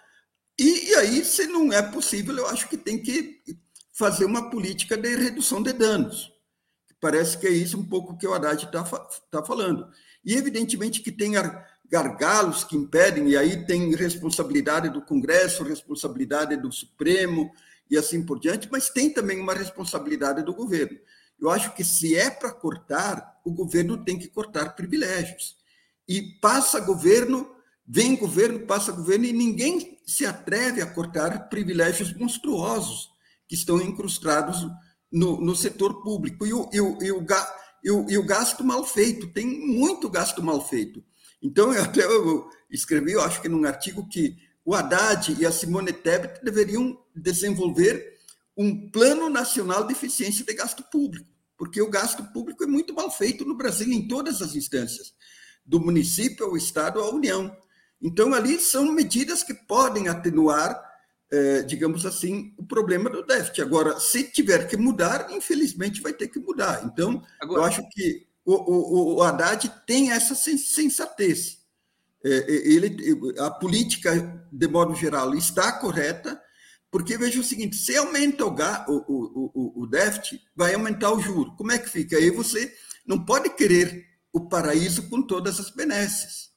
[0.60, 3.40] e, e aí, se não é possível, eu acho que tem que
[3.94, 6.30] fazer uma política de redução de danos.
[7.00, 8.84] Parece que é isso um pouco que o Haddad está
[9.30, 9.88] tá falando.
[10.22, 11.34] E, evidentemente, que tem
[11.90, 17.50] gargalos que impedem, e aí tem responsabilidade do Congresso, responsabilidade do Supremo
[17.90, 20.98] e assim por diante, mas tem também uma responsabilidade do governo.
[21.40, 25.56] Eu acho que se é para cortar, o governo tem que cortar privilégios.
[26.06, 27.48] E passa governo,
[27.86, 33.10] vem governo, passa governo, e ninguém se atreve a cortar privilégios monstruosos
[33.46, 34.66] que estão incrustados
[35.10, 36.44] no, no setor público.
[36.44, 37.26] E o, e, o, e, o,
[37.84, 41.02] e, o, e o gasto mal feito, tem muito gasto mal feito.
[41.42, 45.52] Então, eu até eu escrevi, eu acho que num artigo, que o Haddad e a
[45.52, 48.18] Simone Tebet deveriam desenvolver
[48.56, 53.10] um plano nacional de eficiência de gasto público, porque o gasto público é muito mal
[53.10, 55.14] feito no Brasil em todas as instâncias,
[55.64, 57.56] do município ao Estado à União.
[58.02, 60.80] Então, ali são medidas que podem atenuar,
[61.30, 63.62] eh, digamos assim, o problema do déficit.
[63.62, 66.84] Agora, se tiver que mudar, infelizmente vai ter que mudar.
[66.84, 67.62] Então, Agora...
[67.62, 71.58] eu acho que o, o, o Haddad tem essa sensatez.
[72.24, 72.96] É, é, ele,
[73.38, 76.40] a política, de modo geral, está correta,
[76.90, 81.54] porque veja o seguinte: se aumenta o, o, o, o déficit, vai aumentar o juro.
[81.56, 82.16] Como é que fica?
[82.16, 82.74] Aí você
[83.06, 86.48] não pode querer o paraíso com todas as benesses.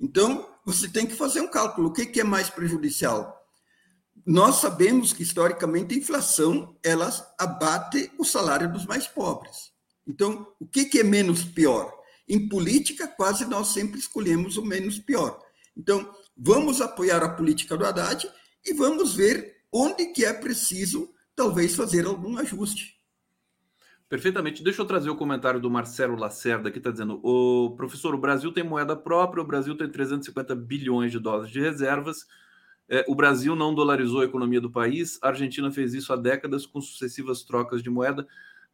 [0.00, 1.88] Então, você tem que fazer um cálculo.
[1.88, 3.36] O que é mais prejudicial?
[4.26, 9.67] Nós sabemos que, historicamente, a inflação ela abate o salário dos mais pobres.
[10.08, 11.92] Então, o que, que é menos pior?
[12.26, 15.38] Em política, quase nós sempre escolhemos o menos pior.
[15.76, 18.28] Então, vamos apoiar a política do Haddad
[18.64, 22.98] e vamos ver onde que é preciso, talvez, fazer algum ajuste.
[24.08, 24.62] Perfeitamente.
[24.62, 28.50] Deixa eu trazer o comentário do Marcelo Lacerda, que está dizendo: o professor, o Brasil
[28.50, 32.26] tem moeda própria, o Brasil tem 350 bilhões de dólares de reservas.
[32.88, 36.64] É, o Brasil não dolarizou a economia do país, a Argentina fez isso há décadas
[36.64, 38.26] com sucessivas trocas de moeda.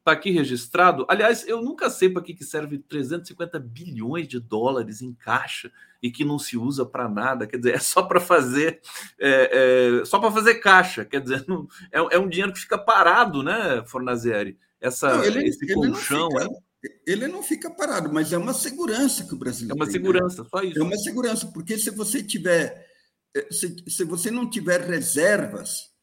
[0.04, 1.06] Está aqui registrado.
[1.08, 6.10] Aliás, eu nunca sei para que, que serve 350 bilhões de dólares em caixa e
[6.10, 7.46] que não se usa para nada.
[7.46, 8.82] Quer dizer, é só para fazer
[9.18, 11.06] é, é, só para fazer caixa.
[11.06, 14.58] Quer dizer, não, é, é, um dinheiro que fica parado, né, Fornazieri?
[14.78, 16.28] Essa, não, ele, esse ele colchão.
[16.28, 16.50] Não
[16.82, 19.72] fica, ele não fica parado, mas é uma segurança que o brasileiro.
[19.72, 20.00] É uma tem, né?
[20.00, 20.48] segurança, né?
[20.50, 20.78] só isso.
[20.78, 22.86] É uma segurança, porque se você tiver.
[23.34, 25.93] Eh, se, se você não tiver reservas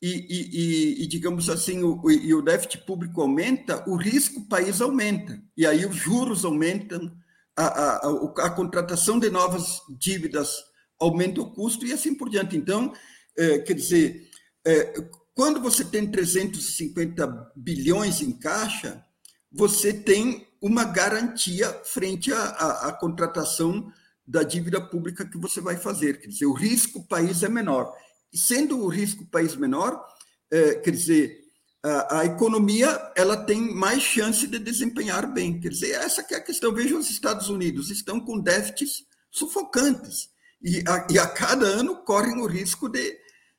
[0.00, 5.42] e, e, e, digamos assim, o, e o déficit público aumenta, o risco país aumenta.
[5.56, 7.12] E aí os juros aumentam,
[7.56, 10.54] a, a, a, a contratação de novas dívidas
[11.00, 12.56] aumenta o custo e assim por diante.
[12.56, 12.92] Então,
[13.36, 14.28] é, quer dizer,
[14.64, 14.94] é,
[15.34, 19.04] quando você tem 350 bilhões em caixa,
[19.50, 23.92] você tem uma garantia frente à, à contratação
[24.24, 26.20] da dívida pública que você vai fazer.
[26.20, 27.92] Quer dizer, o risco país é menor
[28.32, 30.04] sendo o risco país menor,
[30.50, 31.40] é, quer dizer,
[31.82, 35.60] a, a, economia ela tem mais chance de desempenhar bem.
[35.60, 36.72] Quer dizer, essa que é a questão.
[36.72, 40.30] Veja os Estados Unidos, estão com déficits sufocantes
[40.62, 43.16] e a, e a cada ano correm o risco de,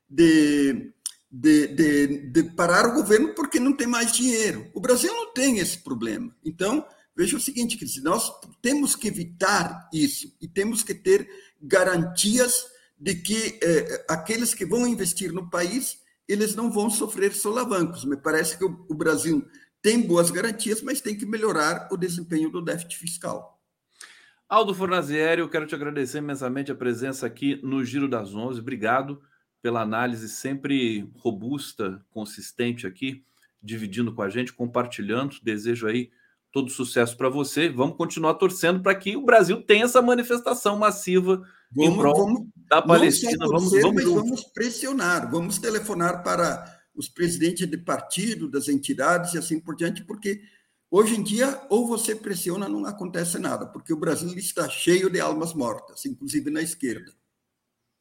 [0.09, 0.91] de,
[1.31, 4.69] de, de, de parar o governo porque não tem mais dinheiro.
[4.73, 6.35] O Brasil não tem esse problema.
[6.43, 11.27] Então, veja o seguinte, quer dizer, nós temos que evitar isso e temos que ter
[11.61, 12.65] garantias
[12.99, 18.03] de que eh, aqueles que vão investir no país, eles não vão sofrer solavancos.
[18.03, 19.47] Me parece que o, o Brasil
[19.81, 23.59] tem boas garantias, mas tem que melhorar o desempenho do déficit fiscal.
[24.47, 28.59] Aldo Fornazieri, eu quero te agradecer imensamente a presença aqui no Giro das Onze.
[28.59, 29.21] Obrigado
[29.61, 33.23] pela análise sempre robusta, consistente aqui,
[33.61, 35.37] dividindo com a gente, compartilhando.
[35.43, 36.09] Desejo aí
[36.51, 37.69] todo sucesso para você.
[37.69, 43.47] Vamos continuar torcendo para que o Brasil tenha essa manifestação massiva Vamos, vamos da Palestina.
[43.47, 49.59] Vamos, vamos, vamos pressionar, vamos telefonar para os presidentes de partido, das entidades e assim
[49.59, 50.41] por diante, porque
[50.89, 55.19] hoje em dia, ou você pressiona, não acontece nada, porque o Brasil está cheio de
[55.19, 57.13] almas mortas, inclusive na esquerda.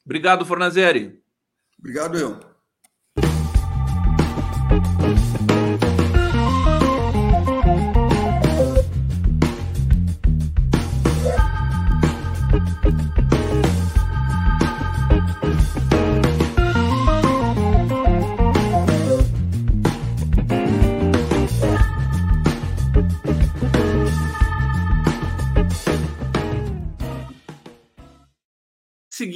[0.04, 1.22] Obrigado, Fornazieri.
[1.78, 2.40] Obrigado, eu.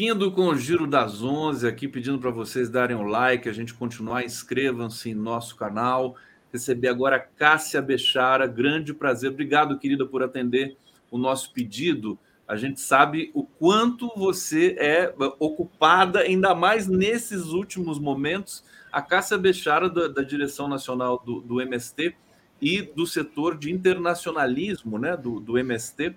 [0.03, 3.53] Seguindo com o Giro das 11, aqui pedindo para vocês darem o um like, a
[3.53, 6.17] gente continuar, inscrevam-se em nosso canal.
[6.53, 8.49] receber agora a Cássia Bechara.
[8.49, 9.31] Grande prazer.
[9.31, 10.77] Obrigado, querida, por atender
[11.09, 12.19] o nosso pedido.
[12.49, 18.65] A gente sabe o quanto você é ocupada, ainda mais nesses últimos momentos.
[18.91, 22.13] A Cássia Bechara, da, da direção nacional do, do, MST
[22.61, 26.13] e do setor de internacionalismo né, do, do MST,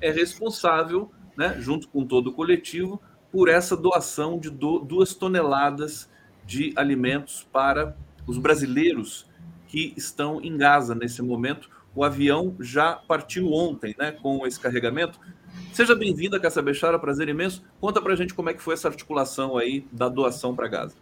[0.00, 3.02] é responsável, né, junto com todo o coletivo,
[3.34, 6.08] por essa doação de do, duas toneladas
[6.46, 7.96] de alimentos para
[8.28, 9.26] os brasileiros
[9.66, 11.68] que estão em Gaza nesse momento.
[11.96, 15.18] O avião já partiu ontem né, com esse carregamento.
[15.72, 17.64] Seja bem-vinda, Cássia Bechara, prazer imenso.
[17.80, 20.94] Conta para a gente como é que foi essa articulação aí da doação para Gaza.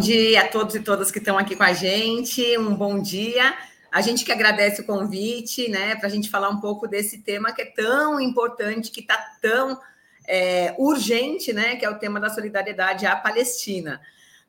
[0.00, 3.54] Dia a todos e todas que estão aqui com a gente, um bom dia.
[3.92, 7.52] A gente que agradece o convite, né, para a gente falar um pouco desse tema
[7.52, 9.78] que é tão importante, que está tão
[10.26, 14.00] é, urgente, né, que é o tema da solidariedade à Palestina.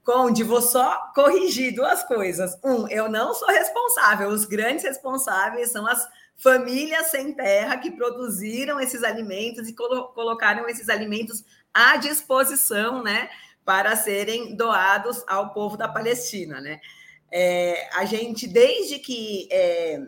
[0.04, 2.58] Conde, vou só corrigir duas coisas.
[2.64, 6.08] Um, eu não sou responsável, os grandes responsáveis são as
[6.38, 13.30] famílias sem terra que produziram esses alimentos e colo colocaram esses alimentos à disposição, né,
[13.64, 16.80] para serem doados ao povo da Palestina, né.
[17.32, 20.00] É, a gente, desde que é,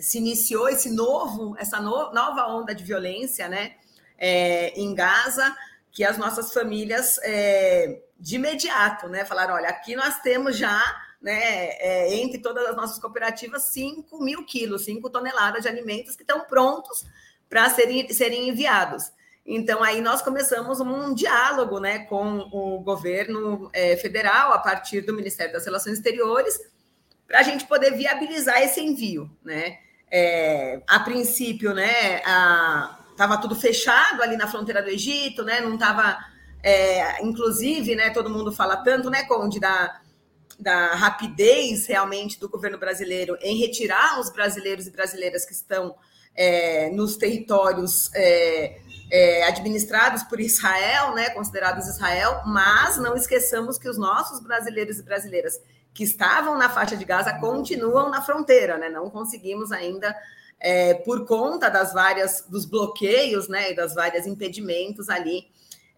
[0.00, 3.74] se iniciou esse novo, essa no, nova onda de violência, né,
[4.22, 5.52] é, em Gaza,
[5.90, 9.24] que as nossas famílias é, de imediato, né?
[9.24, 10.80] Falaram: olha, aqui nós temos já,
[11.20, 16.22] né, é, entre todas as nossas cooperativas, 5 mil quilos, 5 toneladas de alimentos que
[16.22, 17.04] estão prontos
[17.50, 19.10] para serem, serem enviados.
[19.44, 25.12] Então, aí nós começamos um diálogo né, com o governo é, federal, a partir do
[25.12, 26.60] Ministério das Relações Exteriores,
[27.26, 29.28] para a gente poder viabilizar esse envio.
[29.44, 29.80] Né?
[30.08, 35.60] É, a princípio, né, a, estava tudo fechado ali na fronteira do Egito, né?
[35.60, 36.18] Não estava,
[36.62, 38.10] é, inclusive, né?
[38.10, 40.00] Todo mundo fala tanto, né, Conde, da,
[40.58, 45.94] da rapidez realmente do governo brasileiro em retirar os brasileiros e brasileiras que estão
[46.34, 53.88] é, nos territórios é, é, administrados por Israel, né, considerados Israel, mas não esqueçamos que
[53.88, 55.60] os nossos brasileiros e brasileiras
[55.92, 58.88] que estavam na faixa de Gaza continuam na fronteira, né?
[58.88, 60.16] Não conseguimos ainda
[60.62, 65.48] é, por conta das várias dos bloqueios, né, e das várias impedimentos ali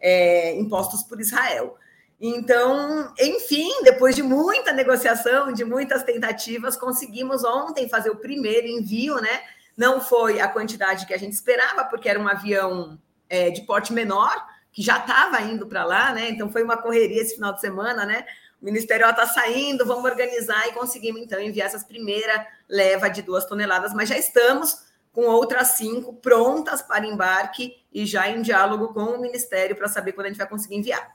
[0.00, 1.77] é, impostos por Israel.
[2.18, 9.20] Então, enfim, depois de muita negociação, de muitas tentativas, conseguimos ontem fazer o primeiro envio,
[9.20, 9.42] né?
[9.77, 12.98] Não foi a quantidade que a gente esperava, porque era um avião
[13.29, 14.33] é, de porte menor,
[14.72, 16.31] que já estava indo para lá, né?
[16.31, 18.24] Então foi uma correria esse final de semana, né?
[18.64, 23.44] O Ministério está saindo, vamos organizar e conseguimos então enviar essas primeira leva de duas
[23.44, 29.03] toneladas, mas já estamos com outras cinco prontas para embarque e já em diálogo com
[29.03, 31.14] o Ministério para saber quando a gente vai conseguir enviar.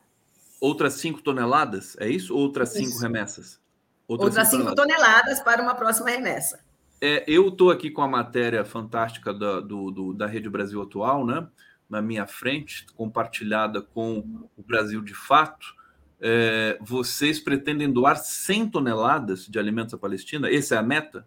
[0.62, 2.38] Outras cinco toneladas, é isso?
[2.38, 2.86] Outras isso.
[2.86, 3.60] cinco remessas?
[4.08, 5.08] Outras, outras cinco, cinco toneladas.
[5.08, 5.40] toneladas.
[5.42, 6.60] para uma próxima remessa.
[7.02, 11.26] É, eu estou aqui com a matéria fantástica da, do, do, da Rede Brasil Atual,
[11.26, 11.48] né?
[11.90, 14.20] Na minha frente, compartilhada com
[14.56, 15.79] o Brasil de Fato
[16.22, 20.54] é, vocês pretendem doar 100 toneladas de alimentos à Palestina?
[20.54, 21.26] Essa é a meta?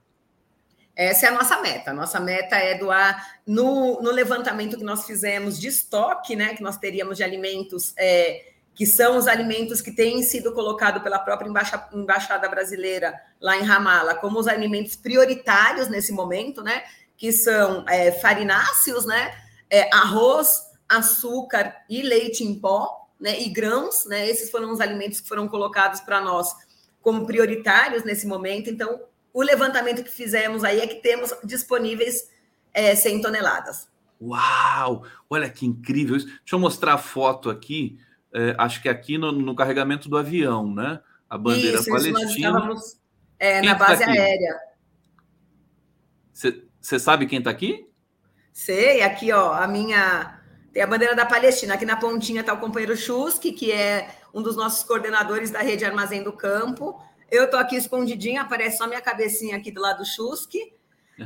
[0.94, 1.90] Essa é a nossa meta.
[1.90, 6.54] A nossa meta é doar no, no levantamento que nós fizemos de estoque, né?
[6.54, 11.18] Que nós teríamos de alimentos, é, que são os alimentos que têm sido colocados pela
[11.18, 16.82] própria embaixa, embaixada brasileira lá em Ramala, como os alimentos prioritários nesse momento, né?
[17.16, 19.34] Que são é, farináceos, né?
[19.70, 24.28] É, arroz, açúcar e leite em pó né, e grãos, né?
[24.28, 26.52] Esses foram os alimentos que foram colocados para nós
[27.00, 28.68] como prioritários nesse momento.
[28.68, 29.00] Então,
[29.32, 32.28] o levantamento que fizemos aí é que temos disponíveis
[32.74, 33.88] é, 100 toneladas.
[34.20, 35.04] Uau!
[35.30, 36.26] Olha que incrível isso.
[36.26, 37.96] Deixa eu mostrar a foto aqui.
[38.34, 41.00] É, acho que aqui no, no, carregamento do avião, né?
[41.30, 42.18] A bandeira isso, palestina.
[42.18, 42.96] Isso, nós estávamos
[43.38, 44.58] é, na tá base tá aérea.
[46.32, 47.88] Você sabe quem está aqui?
[48.52, 50.41] Sei, aqui, ó, a minha
[50.72, 51.74] tem a bandeira da Palestina.
[51.74, 55.84] Aqui na pontinha está o companheiro Chusky, que é um dos nossos coordenadores da rede
[55.84, 57.00] Armazém do Campo.
[57.30, 60.72] Eu estou aqui escondidinha, aparece só minha cabecinha aqui do lado do Chusky.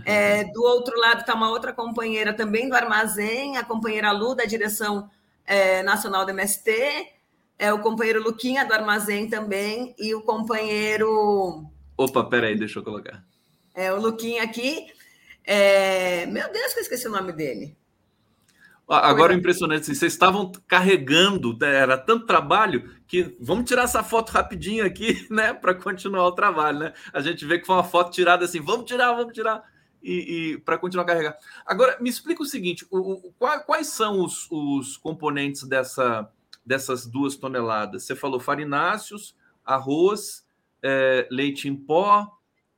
[0.04, 4.44] É, do outro lado está uma outra companheira também do Armazém, a companheira Lu, da
[4.44, 5.08] direção
[5.46, 6.70] é, nacional do MST,
[7.58, 11.64] é, o companheiro Luquinha, do Armazém também, e o companheiro.
[11.96, 13.24] Opa, peraí, deixa eu colocar.
[13.74, 14.86] É, o Luquinha aqui.
[15.44, 16.26] É...
[16.26, 17.76] Meu Deus, que eu esqueci o nome dele.
[18.88, 24.04] Agora o impressionante, assim, vocês estavam carregando, né, era tanto trabalho que vamos tirar essa
[24.04, 26.92] foto rapidinho aqui, né, para continuar o trabalho, né?
[27.12, 29.64] A gente vê que foi uma foto tirada assim, vamos tirar, vamos tirar,
[30.00, 31.36] e, e para continuar a carregar.
[31.66, 36.30] Agora, me explica o seguinte: o, o, quais, quais, são os, os componentes dessa,
[36.64, 38.04] dessas duas toneladas?
[38.04, 39.34] Você falou farináceos,
[39.64, 40.46] arroz,
[40.80, 42.35] é, leite em pó.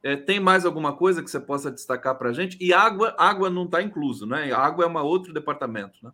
[0.09, 2.57] É, tem mais alguma coisa que você possa destacar para a gente?
[2.59, 4.51] E água, água não está incluso, né?
[4.53, 6.11] Água é um outro departamento, né?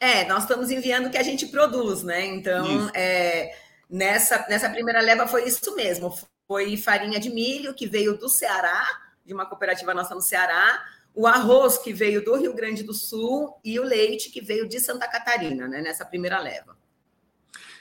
[0.00, 2.26] É, nós estamos enviando o que a gente produz, né?
[2.26, 3.54] Então, é,
[3.88, 6.12] nessa, nessa primeira leva foi isso mesmo.
[6.48, 8.84] Foi farinha de milho que veio do Ceará,
[9.24, 10.82] de uma cooperativa nossa no Ceará,
[11.14, 14.80] o arroz que veio do Rio Grande do Sul e o leite que veio de
[14.80, 15.80] Santa Catarina, né?
[15.80, 16.76] Nessa primeira leva.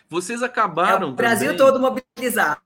[0.08, 1.08] Vocês acabaram.
[1.08, 1.58] É o Brasil também...
[1.58, 2.62] todo mobilizado.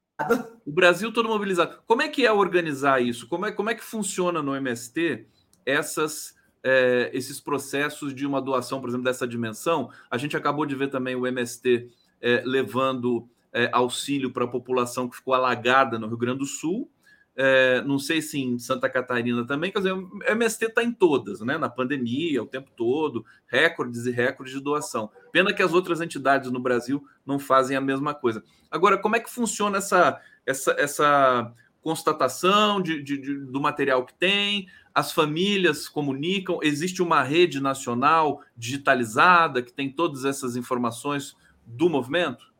[0.65, 1.79] O Brasil todo mobilizado.
[1.85, 3.27] Como é que é organizar isso?
[3.27, 5.27] Como é, como é que funciona no MST
[5.65, 9.89] essas, é, esses processos de uma doação, por exemplo, dessa dimensão?
[10.09, 11.89] A gente acabou de ver também o MST
[12.21, 16.89] é, levando é, auxílio para a população que ficou alagada no Rio Grande do Sul.
[17.35, 21.41] É, não sei se em Santa Catarina também, quer dizer, o MST está em todas,
[21.41, 21.57] né?
[21.57, 25.09] Na pandemia, o tempo todo, recordes e recordes de doação.
[25.31, 28.43] Pena que as outras entidades no Brasil não fazem a mesma coisa.
[28.69, 34.13] Agora, como é que funciona essa, essa, essa constatação de, de, de, do material que
[34.13, 34.67] tem?
[34.93, 36.59] As famílias comunicam?
[36.61, 42.52] Existe uma rede nacional digitalizada que tem todas essas informações do movimento?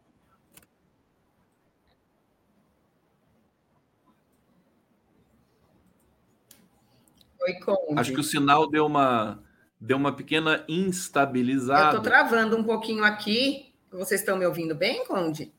[7.96, 9.44] Acho que o sinal deu uma,
[9.80, 11.96] deu uma pequena instabilizada.
[11.96, 13.74] Eu estou travando um pouquinho aqui.
[13.92, 15.54] Vocês estão me ouvindo bem, Conde?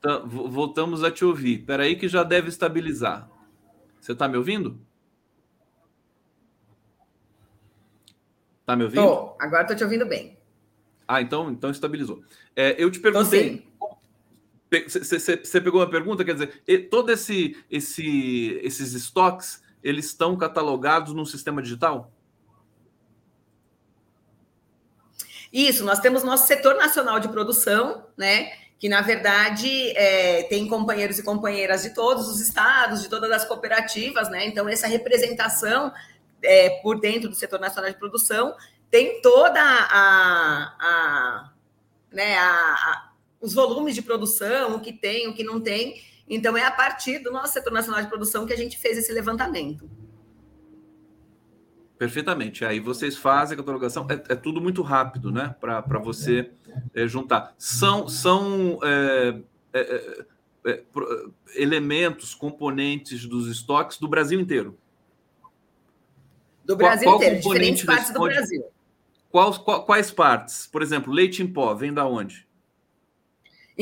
[0.00, 1.60] Tá, voltamos a te ouvir.
[1.60, 3.28] Espera aí que já deve estabilizar.
[4.00, 4.80] Você está me ouvindo?
[8.60, 9.02] Está me ouvindo?
[9.02, 9.36] Tô.
[9.38, 10.38] Agora estou te ouvindo bem.
[11.06, 12.22] Ah, então, então estabilizou.
[12.54, 13.66] É, eu te perguntei.
[14.88, 21.24] Você pegou uma pergunta, quer dizer, todo esse, esse, esses estoques eles estão catalogados no
[21.26, 22.12] sistema digital?
[25.52, 28.52] Isso, nós temos nosso setor nacional de produção, né?
[28.78, 33.44] Que na verdade é, tem companheiros e companheiras de todos os estados, de todas as
[33.44, 34.46] cooperativas, né?
[34.46, 35.92] Então, essa representação
[36.42, 38.54] é, por dentro do setor nacional de produção
[38.90, 41.52] tem toda a, a
[42.10, 43.10] né, a, a,
[43.40, 47.18] os volumes de produção, o que tem, o que não tem, então, é a partir
[47.18, 49.90] do nosso setor nacional de produção que a gente fez esse levantamento.
[51.98, 52.64] Perfeitamente.
[52.64, 55.56] Aí vocês fazem a catalogação, é, é tudo muito rápido, né?
[55.60, 56.52] Para você
[56.94, 57.52] é, juntar.
[57.58, 59.40] São, são é,
[61.56, 64.78] elementos, componentes dos estoques do Brasil inteiro.
[66.64, 68.64] Do Brasil qual, qual inteiro, diferentes partes do Brasil.
[69.30, 70.68] Quais, quais partes?
[70.68, 72.46] Por exemplo, leite em pó, vem da onde?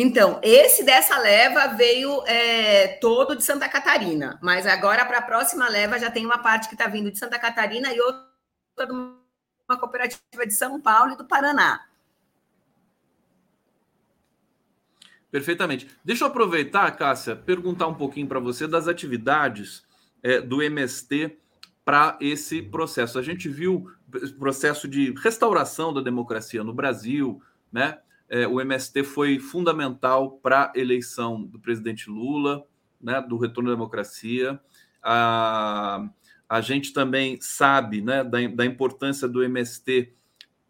[0.00, 5.68] Então, esse dessa leva veio é, todo de Santa Catarina, mas agora para a próxima
[5.68, 9.76] leva já tem uma parte que está vindo de Santa Catarina e outra de uma
[9.76, 11.84] cooperativa de São Paulo e do Paraná.
[15.32, 15.88] Perfeitamente.
[16.04, 19.82] Deixa eu aproveitar, Cássia, perguntar um pouquinho para você das atividades
[20.22, 21.36] é, do MST
[21.84, 23.18] para esse processo.
[23.18, 27.42] A gente viu o processo de restauração da democracia no Brasil,
[27.72, 27.98] né?
[28.28, 32.64] É, o MST foi fundamental para a eleição do presidente Lula,
[33.00, 34.60] né, do retorno à democracia.
[35.02, 36.08] A,
[36.48, 40.12] a gente também sabe né, da, da importância do MST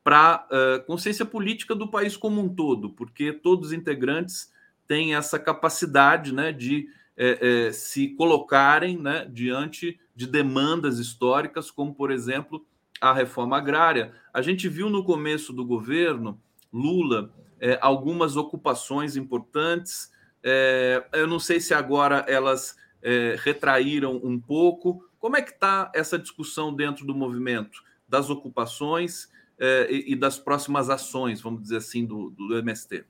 [0.04, 4.50] para a uh, consciência política do país como um todo, porque todos os integrantes
[4.86, 11.94] têm essa capacidade né, de é, é, se colocarem né, diante de demandas históricas, como,
[11.94, 12.64] por exemplo,
[13.00, 14.12] a reforma agrária.
[14.32, 16.40] A gente viu no começo do governo
[16.72, 20.11] Lula é, algumas ocupações importantes.
[20.42, 25.04] É, eu não sei se agora elas é, retraíram um pouco.
[25.18, 29.28] Como é que está essa discussão dentro do movimento das ocupações
[29.59, 33.04] é, e, e, das próximas ações, vamos dizer assim, do, do MST?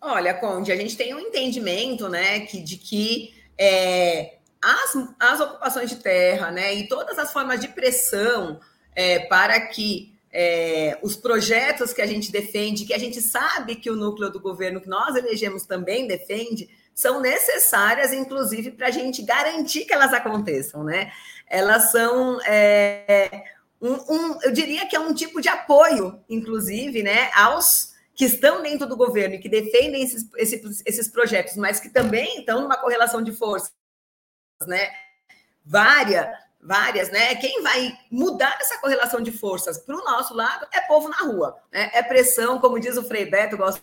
[0.00, 5.90] Olha, Conde, a gente tem um entendimento, né, que, de que é, as, as ocupações
[5.90, 8.58] de terra, né, e todas as formas de pressão
[8.96, 13.90] é, para que é, os projetos que a gente defende, que a gente sabe que
[13.90, 19.22] o núcleo do governo que nós elegemos também defende, são necessárias, inclusive, para a gente
[19.22, 21.12] garantir que elas aconteçam, né?
[21.46, 23.44] Elas são é,
[23.80, 28.62] um, um, eu diria que é um tipo de apoio, inclusive, né, aos que estão
[28.62, 32.76] dentro do governo e que defendem esses, esses, esses projetos, mas que também estão numa
[32.76, 33.72] correlação de forças,
[34.66, 34.90] né?
[35.64, 36.30] Vária
[36.62, 37.34] várias, né?
[37.36, 41.60] Quem vai mudar essa correlação de forças para o nosso lado é povo na rua,
[41.72, 41.90] né?
[41.94, 43.82] é pressão, como diz o Frei Beto, gosto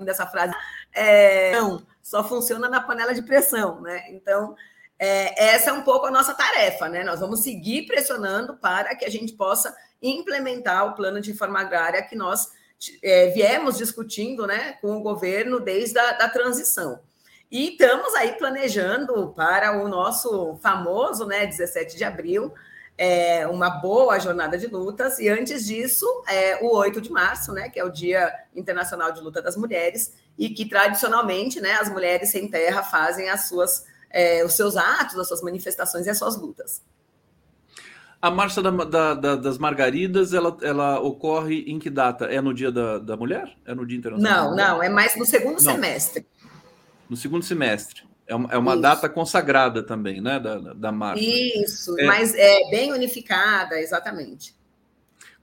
[0.00, 0.54] dessa frase.
[0.92, 4.10] É, não, só funciona na panela de pressão, né?
[4.10, 4.56] Então,
[4.98, 7.04] é, essa é um pouco a nossa tarefa, né?
[7.04, 12.02] Nós vamos seguir pressionando para que a gente possa implementar o plano de reforma agrária
[12.02, 12.50] que nós
[13.02, 17.00] é, viemos discutindo né, com o governo desde a da transição.
[17.50, 22.54] E estamos aí planejando para o nosso famoso né, 17 de abril,
[22.96, 25.18] é, uma boa jornada de lutas.
[25.18, 29.20] E antes disso, é, o 8 de março, né, que é o Dia Internacional de
[29.20, 34.44] Luta das Mulheres, e que tradicionalmente né, as mulheres sem terra fazem as suas, é,
[34.44, 36.82] os seus atos, as suas manifestações e as suas lutas.
[38.22, 42.26] A Marcha da, da, da, das Margaridas, ela, ela ocorre em que data?
[42.26, 43.56] É no Dia da, Mulher?
[43.64, 44.50] É no Dia Internacional?
[44.50, 45.72] Não, não, é mais no segundo não.
[45.72, 46.26] semestre.
[47.10, 48.04] No segundo semestre.
[48.26, 51.24] É uma, é uma data consagrada também, né, da, da marcha.
[51.24, 52.06] Isso, é...
[52.06, 54.54] mas é bem unificada, exatamente.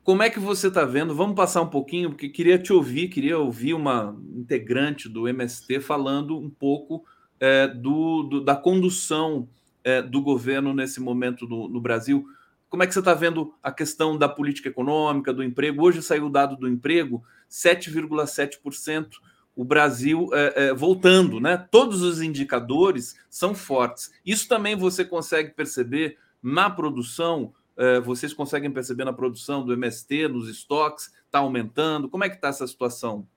[0.01, 1.13] Como é que você está vendo?
[1.13, 6.39] Vamos passar um pouquinho, porque queria te ouvir, queria ouvir uma integrante do MST falando
[6.39, 7.03] um pouco
[7.41, 9.49] é, do, do, da condução
[9.83, 12.25] é, do governo nesse momento no, no Brasil.
[12.69, 15.83] Como é que você está vendo a questão da política econômica, do emprego?
[15.83, 19.09] Hoje saiu o dado do emprego, 7,7%.
[19.57, 21.67] O Brasil é, é, voltando, né?
[21.71, 24.11] Todos os indicadores são fortes.
[24.23, 27.51] Isso também você consegue perceber na produção.
[27.75, 32.07] É, vocês conseguem perceber na produção do MST, nos estoques, está aumentando.
[32.07, 33.27] Como é que está essa situação?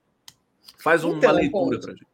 [0.79, 2.07] Faz uma então, leitura para a gente.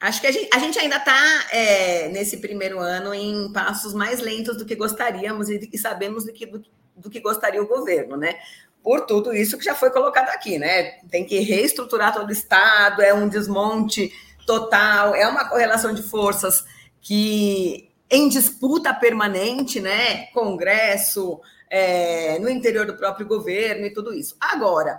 [0.00, 4.20] Acho que a gente, a gente ainda está é, nesse primeiro ano em passos mais
[4.20, 6.64] lentos do que gostaríamos e, e sabemos do que, do,
[6.96, 8.38] do, que gostaria o governo, né?
[8.82, 10.98] Por tudo isso que já foi colocado aqui, né?
[11.10, 14.12] Tem que reestruturar todo o Estado, é um desmonte
[14.46, 16.64] total, é uma correlação de forças
[17.00, 20.26] que em disputa permanente, né?
[20.32, 24.36] Congresso, é, no interior do próprio governo e tudo isso.
[24.40, 24.98] Agora,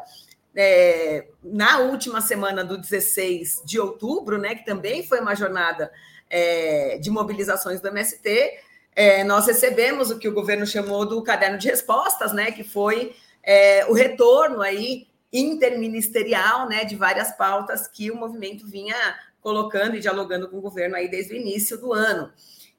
[0.56, 5.92] é, na última semana do 16 de outubro, né, que também foi uma jornada
[6.30, 8.52] é, de mobilizações do MST,
[8.96, 13.16] é, nós recebemos o que o governo chamou do caderno de respostas, né, que foi
[13.44, 18.96] é, o retorno aí interministerial, né, de várias pautas que o movimento vinha
[19.42, 22.32] colocando e dialogando com o governo aí desde o início do ano.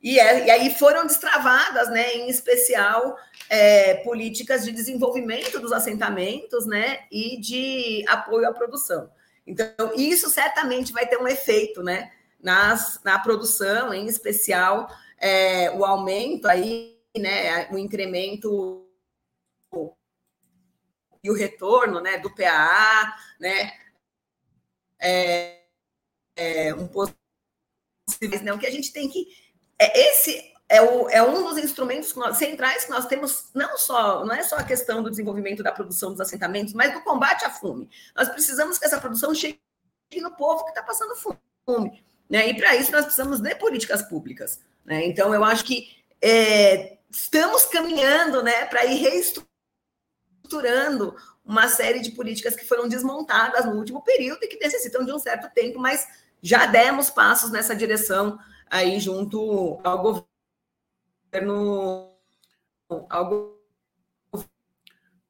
[0.02, 3.16] E, é, e aí foram destravadas, né, em especial,
[3.48, 9.10] é, políticas de desenvolvimento dos assentamentos né, e de apoio à produção.
[9.46, 12.10] Então, isso certamente vai ter um efeito né,
[12.42, 14.88] nas, na produção, em especial
[15.18, 18.86] é, o aumento aí, né, o incremento
[21.22, 23.72] e o retorno né, do PAA, né,
[24.98, 25.62] é,
[26.36, 29.26] é, um possível, né, o que a gente tem que
[29.78, 34.32] é, esse é, o, é um dos instrumentos centrais que nós temos, não só, não
[34.32, 37.90] é só a questão do desenvolvimento da produção dos assentamentos, mas do combate à fome.
[38.14, 39.58] Nós precisamos que essa produção chegue
[40.20, 42.04] no povo que está passando fome.
[42.28, 42.50] Né?
[42.50, 44.60] E para isso nós precisamos de políticas públicas.
[44.84, 45.06] Né?
[45.06, 45.88] Então, eu acho que
[46.22, 49.49] é, estamos caminhando né, para ir reestruturando
[51.44, 55.18] uma série de políticas que foram desmontadas no último período e que necessitam de um
[55.18, 56.06] certo tempo, mas
[56.42, 58.38] já demos passos nessa direção
[58.68, 60.24] aí junto ao
[61.32, 62.10] governo.
[63.08, 63.60] Ao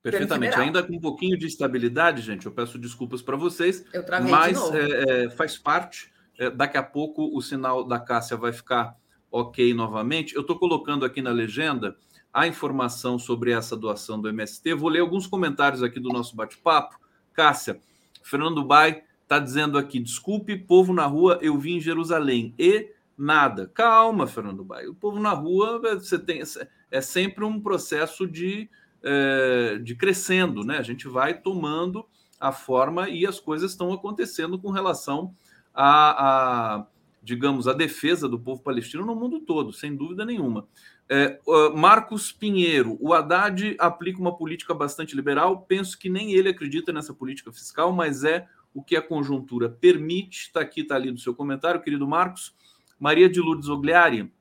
[0.03, 0.57] Perfeitamente.
[0.57, 3.85] Ainda com um pouquinho de estabilidade, gente, eu peço desculpas para vocês,
[4.31, 6.11] mas é, é, faz parte.
[6.39, 8.97] É, daqui a pouco o sinal da Cássia vai ficar
[9.31, 10.35] ok novamente.
[10.35, 11.97] Eu estou colocando aqui na legenda
[12.33, 14.75] a informação sobre essa doação do MST.
[14.75, 16.99] Vou ler alguns comentários aqui do nosso bate-papo.
[17.33, 17.81] Cássia,
[18.23, 23.71] Fernando Bai está dizendo aqui: desculpe, povo na rua, eu vim em Jerusalém e nada.
[23.75, 24.93] Calma, Fernando Baio.
[24.93, 26.43] O povo na rua você tem,
[26.91, 28.69] é sempre um processo de,
[29.03, 30.79] é, de crescendo, né?
[30.79, 32.07] A gente vai tomando
[32.41, 35.35] a forma e as coisas estão acontecendo com relação
[35.75, 36.87] a, a
[37.23, 40.67] digamos, a defesa do povo palestino no mundo todo, sem dúvida nenhuma.
[41.09, 41.39] É,
[41.75, 45.63] Marcos Pinheiro, o Haddad aplica uma política bastante liberal.
[45.63, 50.43] Penso que nem ele acredita nessa política fiscal, mas é o que a conjuntura permite.
[50.43, 52.55] Está aqui, está ali no seu comentário, querido Marcos.
[52.99, 54.33] Maria de Lourdes Ogliari,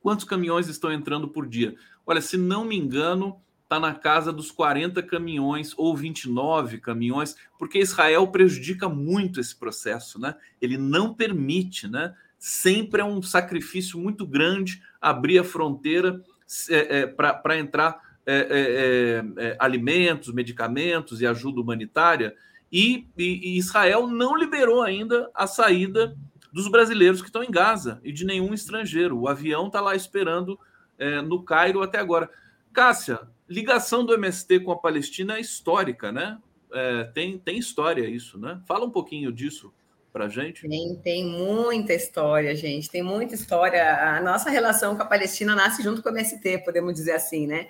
[0.00, 1.74] quantos caminhões estão entrando por dia?
[2.06, 7.80] Olha, se não me engano, está na casa dos 40 caminhões ou 29 caminhões, porque
[7.80, 10.36] Israel prejudica muito esse processo, né?
[10.62, 12.14] Ele não permite, né?
[12.38, 16.22] Sempre é um sacrifício muito grande abrir a fronteira
[16.70, 22.36] é, é, para entrar é, é, é, é, alimentos, medicamentos e ajuda humanitária.
[22.70, 26.16] E, e, e Israel não liberou ainda a saída
[26.52, 29.18] dos brasileiros que estão em Gaza e de nenhum estrangeiro.
[29.18, 30.58] O avião está lá esperando
[30.96, 32.30] é, no Cairo até agora.
[32.72, 36.38] Cássia, ligação do MST com a Palestina é histórica, né?
[36.72, 38.60] É, tem, tem história isso, né?
[38.66, 39.72] Fala um pouquinho disso
[40.12, 40.66] para gente.
[40.66, 42.90] Tem, tem muita história, gente.
[42.90, 44.16] Tem muita história.
[44.16, 47.68] A nossa relação com a Palestina nasce junto com o MST, podemos dizer assim, né?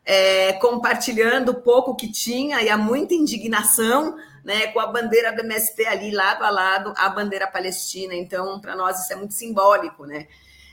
[0.04, 5.40] é, compartilhando o pouco que tinha e há muita indignação, né, com a bandeira do
[5.40, 8.14] MST ali lado a lado, a bandeira palestina.
[8.14, 10.26] Então, para nós isso é muito simbólico, né?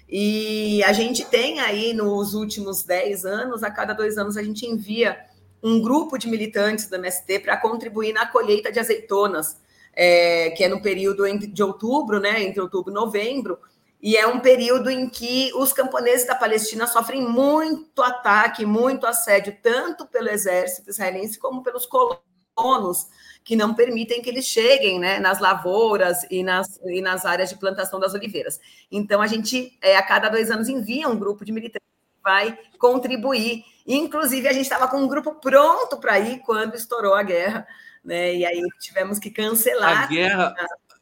[0.07, 4.65] E a gente tem aí nos últimos 10 anos, a cada dois anos, a gente
[4.65, 5.19] envia
[5.63, 9.57] um grupo de militantes do MST para contribuir na colheita de azeitonas,
[9.93, 13.57] é, que é no período de outubro, né, entre outubro e novembro,
[13.99, 19.57] e é um período em que os camponeses da Palestina sofrem muito ataque, muito assédio,
[19.63, 23.07] tanto pelo exército israelense como pelos colonos,
[23.45, 27.57] que não permitem que eles cheguem né, nas lavouras e nas, e nas áreas de
[27.57, 28.59] plantação das oliveiras.
[28.91, 32.57] Então, a gente, é, a cada dois anos, envia um grupo de militantes que vai
[32.79, 33.63] contribuir.
[33.85, 37.67] Inclusive, a gente estava com um grupo pronto para ir quando estourou a guerra.
[38.03, 38.35] Né?
[38.35, 40.05] E aí tivemos que cancelar.
[40.05, 40.55] A guerra,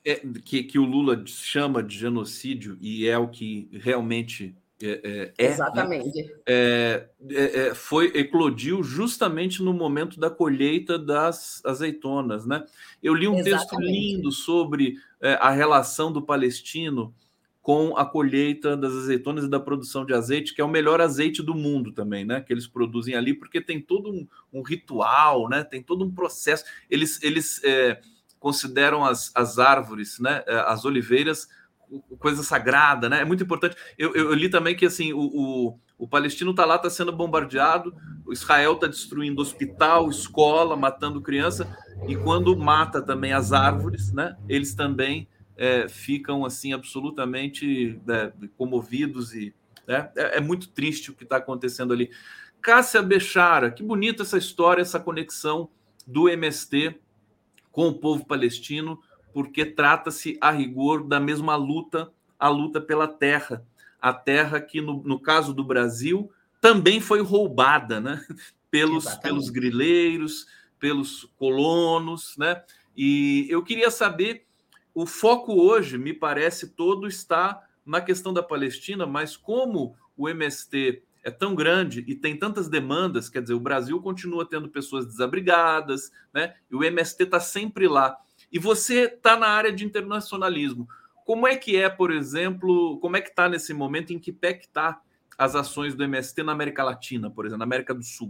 [0.05, 4.53] é, que, que o Lula chama de genocídio e é o que realmente
[4.85, 6.29] é, é, é exatamente né?
[6.45, 12.65] é, foi eclodiu justamente no momento da colheita das azeitonas, né?
[13.01, 13.59] Eu li um exatamente.
[13.59, 17.13] texto lindo sobre é, a relação do palestino
[17.61, 21.41] com a colheita das azeitonas e da produção de azeite, que é o melhor azeite
[21.41, 22.41] do mundo também, né?
[22.41, 25.63] Que eles produzem ali, porque tem todo um, um ritual, né?
[25.63, 26.65] Tem todo um processo.
[26.89, 28.01] Eles, eles é,
[28.43, 31.47] consideram as, as árvores, né, as oliveiras,
[32.19, 33.21] coisa sagrada, né?
[33.21, 33.75] É muito importante.
[33.97, 37.95] Eu, eu, li também que assim o, o, o palestino está lá, está sendo bombardeado,
[38.25, 41.77] o Israel está destruindo hospital, escola, matando criança,
[42.07, 44.35] e quando mata também as árvores, né?
[44.47, 45.27] Eles também
[45.57, 49.53] é, ficam assim absolutamente né, comovidos e
[49.87, 52.09] né, é, é, muito triste o que está acontecendo ali.
[52.61, 55.69] Cássia Bechara, que bonita essa história, essa conexão
[56.07, 56.99] do MST
[57.71, 59.01] com o povo palestino,
[59.33, 63.65] porque trata-se a rigor da mesma luta, a luta pela terra,
[64.01, 66.31] a terra que no, no caso do Brasil
[66.61, 68.23] também foi roubada, né?
[68.71, 70.47] Pelos, pelos grileiros,
[70.79, 72.63] pelos colonos, né?
[72.97, 74.47] E eu queria saber,
[74.95, 81.03] o foco hoje, me parece, todo está na questão da Palestina, mas como o MST
[81.23, 86.11] é tão grande e tem tantas demandas, quer dizer, o Brasil continua tendo pessoas desabrigadas,
[86.33, 86.55] né?
[86.69, 88.17] E o MST está sempre lá.
[88.53, 90.87] E você está na área de internacionalismo.
[91.25, 94.51] Como é que é, por exemplo, como é que está nesse momento, em que pé
[94.51, 95.01] está
[95.35, 98.29] as ações do MST na América Latina, por exemplo, na América do Sul?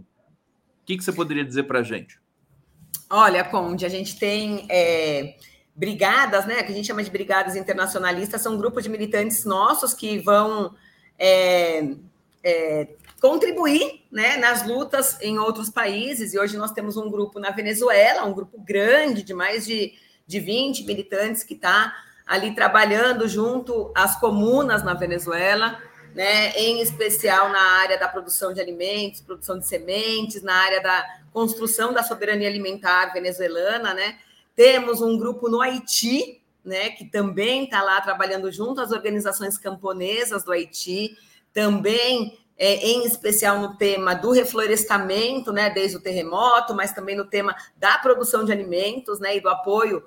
[0.82, 2.22] O que, que você poderia dizer para a gente?
[3.10, 5.36] Olha, Conde, a gente tem é,
[5.76, 6.64] brigadas, né?
[6.64, 10.74] Que a gente chama de brigadas internacionalistas, são grupos de militantes nossos que vão
[11.20, 11.96] é,
[12.44, 12.90] é,
[13.22, 16.34] contribuir né, nas lutas em outros países.
[16.34, 19.94] E hoje nós temos um grupo na Venezuela, um grupo grande de mais de,
[20.26, 21.94] de 20 militantes que está
[22.26, 25.82] ali trabalhando junto às comunas na Venezuela,
[26.16, 31.06] né, em especial na área da produção de alimentos, produção de sementes, na área da
[31.32, 34.20] construção da soberania alimentar venezuelana, né?
[34.56, 40.44] Temos um grupo no Haiti, né, que também está lá trabalhando junto às organizações camponesas
[40.44, 41.18] do Haiti
[41.52, 47.26] também é, em especial no tema do reflorestamento, né, desde o terremoto, mas também no
[47.26, 50.04] tema da produção de alimentos, né, e do apoio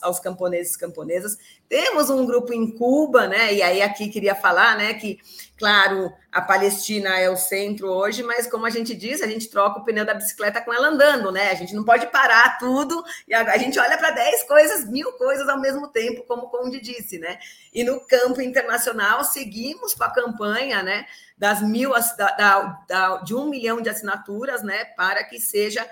[0.00, 1.36] aos camponeses e camponesas.
[1.68, 3.52] Temos um grupo em Cuba, né?
[3.52, 5.20] E aí aqui queria falar, né, que
[5.60, 9.78] claro, a Palestina é o centro hoje, mas como a gente diz, a gente troca
[9.78, 11.50] o pneu da bicicleta com ela andando, né?
[11.50, 15.46] A gente não pode parar tudo e a, gente olha para 10 coisas, mil coisas
[15.50, 17.38] ao mesmo tempo, como o Conde disse, né?
[17.74, 21.04] E no campo internacional seguimos com a campanha, né?
[21.36, 24.86] Das mil da, da, da, de um milhão de assinaturas, né?
[24.96, 25.86] Para que seja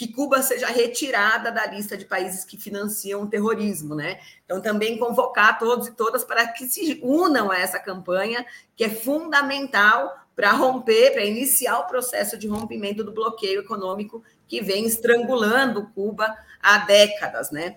[0.00, 4.18] que Cuba seja retirada da lista de países que financiam o terrorismo, né?
[4.46, 8.88] Então, também convocar todos e todas para que se unam a essa campanha, que é
[8.88, 15.90] fundamental para romper, para iniciar o processo de rompimento do bloqueio econômico que vem estrangulando
[15.94, 17.76] Cuba há décadas, né?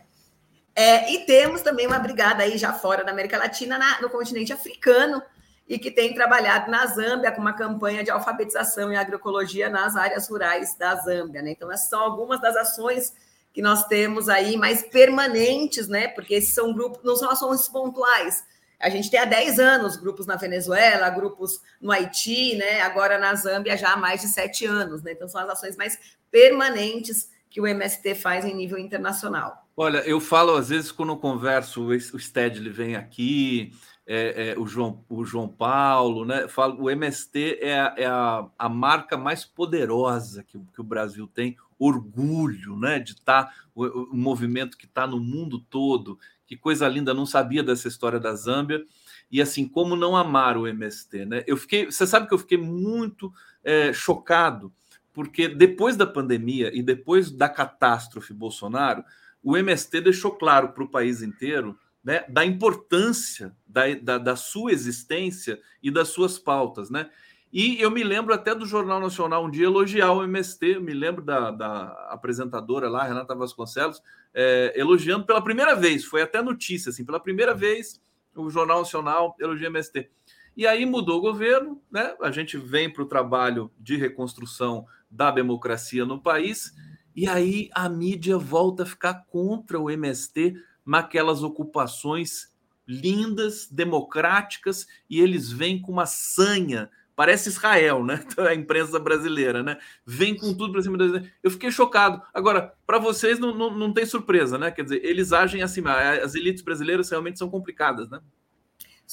[0.74, 4.54] É, e temos também uma brigada aí já fora da América Latina, na, no continente
[4.54, 5.22] africano,
[5.68, 10.28] e que tem trabalhado na Zâmbia com uma campanha de alfabetização em agroecologia nas áreas
[10.30, 11.42] rurais da Zâmbia.
[11.42, 11.52] Né?
[11.52, 13.14] Então, essas são algumas das ações
[13.54, 16.08] que nós temos aí mais permanentes, né?
[16.08, 18.44] Porque esses são grupos, não são ações pontuais.
[18.80, 22.82] A gente tem há 10 anos grupos na Venezuela, grupos no Haiti, né?
[22.82, 25.12] Agora na Zâmbia já há mais de sete anos, né?
[25.12, 25.98] Então são as ações mais
[26.32, 29.63] permanentes que o MST faz em nível internacional.
[29.76, 33.74] Olha, eu falo às vezes quando converso, o Stedley vem aqui,
[34.06, 36.48] é, é, o, João, o João Paulo, né?
[36.48, 41.26] Falo, o MST é, a, é a, a marca mais poderosa que, que o Brasil
[41.26, 43.00] tem, orgulho, né?
[43.00, 46.20] De estar tá, o, o movimento que está no mundo todo.
[46.46, 48.84] Que coisa linda, não sabia dessa história da Zâmbia.
[49.32, 51.44] E assim, como não amar o MST, né?
[51.48, 54.72] Eu fiquei, você sabe que eu fiquei muito é, chocado,
[55.14, 59.04] porque depois da pandemia e depois da catástrofe Bolsonaro,
[59.44, 64.72] o MST deixou claro para o país inteiro né, da importância da, da, da, sua
[64.72, 67.10] existência e das suas pautas, né?
[67.52, 71.24] E eu me lembro até do Jornal Nacional um dia elogiar o MST, me lembro
[71.24, 74.02] da, da apresentadora lá, Renata Vasconcelos,
[74.34, 78.02] é, elogiando pela primeira vez, foi até notícia, assim, pela primeira vez
[78.36, 80.10] o Jornal Nacional elogia o MST.
[80.58, 82.16] E aí mudou o governo, né?
[82.22, 86.74] A gente vem para o trabalho de reconstrução da democracia no país,
[87.16, 90.56] e aí a mídia volta a ficar contra o MST
[90.86, 92.52] naquelas ocupações
[92.88, 96.90] lindas, democráticas, e eles vêm com uma sanha.
[97.16, 98.26] Parece Israel, né?
[98.38, 99.78] A imprensa brasileira, né?
[100.06, 101.30] Vem com tudo para cima deles.
[101.42, 102.22] Eu fiquei chocado.
[102.34, 104.72] Agora, para vocês não, não, não tem surpresa, né?
[104.72, 105.82] Quer dizer, eles agem assim.
[105.88, 108.20] As elites brasileiras realmente são complicadas, né?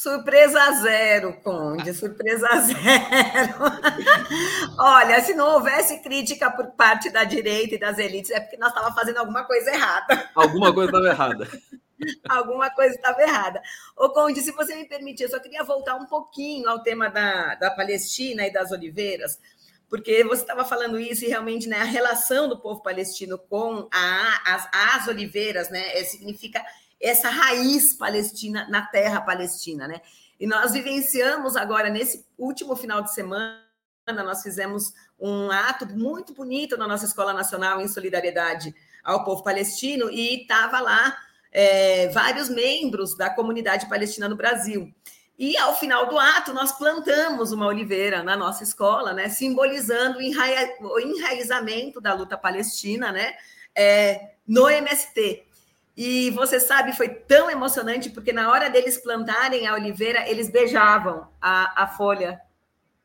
[0.01, 3.55] Surpresa zero, Conde, surpresa zero.
[4.79, 8.71] Olha, se não houvesse crítica por parte da direita e das elites, é porque nós
[8.71, 10.31] estávamos fazendo alguma coisa errada.
[10.35, 11.49] Alguma coisa estava errada.
[12.31, 13.61] alguma coisa estava errada.
[13.95, 17.57] Ô, Conde, se você me permitir, eu só queria voltar um pouquinho ao tema da,
[17.57, 19.39] da Palestina e das oliveiras,
[19.87, 24.55] porque você estava falando isso e realmente né, a relação do povo palestino com a,
[24.55, 26.65] as, as oliveiras né, é, significa
[27.01, 30.01] essa raiz palestina na terra palestina, né?
[30.39, 33.61] E nós vivenciamos agora, nesse último final de semana,
[34.25, 38.75] nós fizemos um ato muito bonito na nossa Escola Nacional em solidariedade
[39.05, 41.17] ao povo palestino e estava lá
[41.53, 44.93] é, vários membros da comunidade palestina no Brasil.
[45.39, 50.23] E ao final do ato, nós plantamos uma oliveira na nossa escola, né, simbolizando o,
[50.23, 50.45] enra
[50.81, 53.35] o enraizamento da luta palestina né,
[53.75, 55.45] é, no MST.
[56.03, 61.29] E você sabe, foi tão emocionante, porque na hora deles plantarem a oliveira, eles beijavam
[61.39, 62.41] a, a folha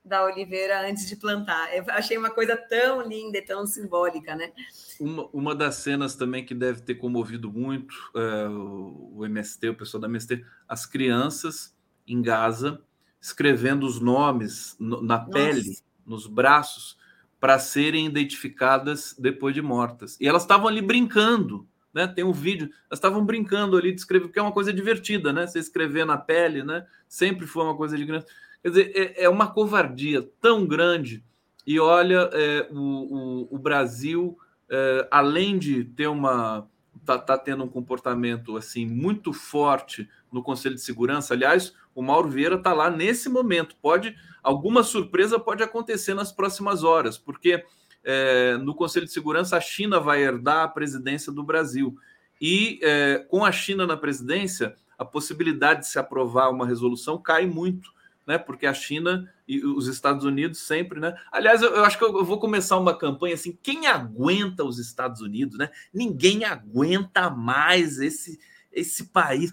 [0.02, 1.76] da oliveira antes de plantar.
[1.76, 4.54] Eu achei uma coisa tão linda e tão simbólica, né?
[4.98, 10.00] Uma, uma das cenas também que deve ter comovido muito é, o MST, o pessoal
[10.00, 11.76] da MST, as crianças
[12.08, 12.82] em Gaza
[13.20, 15.32] escrevendo os nomes no, na Nossa.
[15.32, 16.98] pele, nos braços,
[17.42, 20.18] para serem identificadas depois de mortas.
[20.22, 22.06] E elas estavam ali brincando né?
[22.06, 25.48] Tem um vídeo, elas estavam brincando ali de escrever, porque é uma coisa divertida, né?
[25.48, 26.86] Você escrever na pele, né?
[27.08, 28.26] Sempre foi uma coisa de grande.
[28.62, 31.24] Quer dizer, é, é uma covardia tão grande.
[31.66, 34.38] E olha, é, o, o, o, Brasil,
[34.70, 36.68] é, além de ter uma.
[37.06, 41.34] Tá, tá, tendo um comportamento assim muito forte no Conselho de Segurança.
[41.34, 43.76] Aliás, o Mauro Vieira está lá nesse momento.
[43.80, 47.64] Pode alguma surpresa pode acontecer nas próximas horas, porque
[48.06, 51.98] é, no Conselho de Segurança, a China vai herdar a presidência do Brasil.
[52.40, 57.48] E é, com a China na presidência, a possibilidade de se aprovar uma resolução cai
[57.48, 57.92] muito,
[58.28, 58.38] né?
[58.38, 61.16] Porque a China e os Estados Unidos sempre, né?
[61.32, 64.78] Aliás, eu, eu acho que eu, eu, vou começar uma campanha assim: quem aguenta os
[64.78, 65.70] Estados Unidos, né?
[65.94, 68.40] Ninguém aguenta mais esse,
[68.72, 69.52] esse país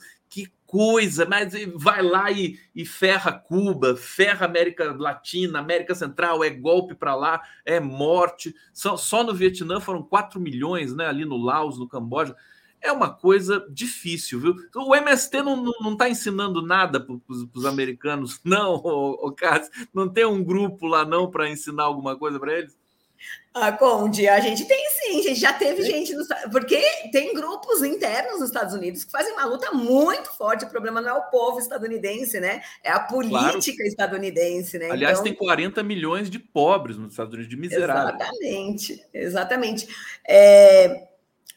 [0.73, 6.95] coisa, mas vai lá e, e ferra Cuba, ferra América Latina, América Central, é golpe
[6.95, 8.55] para lá, é morte.
[8.73, 11.07] Só, só no Vietnã foram 4 milhões, né?
[11.07, 12.35] Ali no Laos, no Camboja.
[12.81, 14.57] É uma coisa difícil, viu?
[14.75, 17.17] O MST não está não, não tá ensinando nada para
[17.55, 19.71] os americanos, não, o, o Cássio.
[19.93, 22.82] Não tem um grupo lá, não, para ensinar alguma coisa para eles?
[23.55, 26.81] Ah, Conde, a gente tem sim, a gente já teve gente nos, porque
[27.13, 30.65] tem grupos internos nos Estados Unidos que fazem uma luta muito forte.
[30.65, 32.63] O problema não é o povo estadunidense, né?
[32.83, 33.89] É a política claro.
[33.89, 34.91] estadunidense, né?
[34.91, 38.15] Aliás, então, tem 40 milhões de pobres nos Estados Unidos, de miseráveis.
[38.15, 39.89] Exatamente, exatamente.
[40.27, 41.09] É,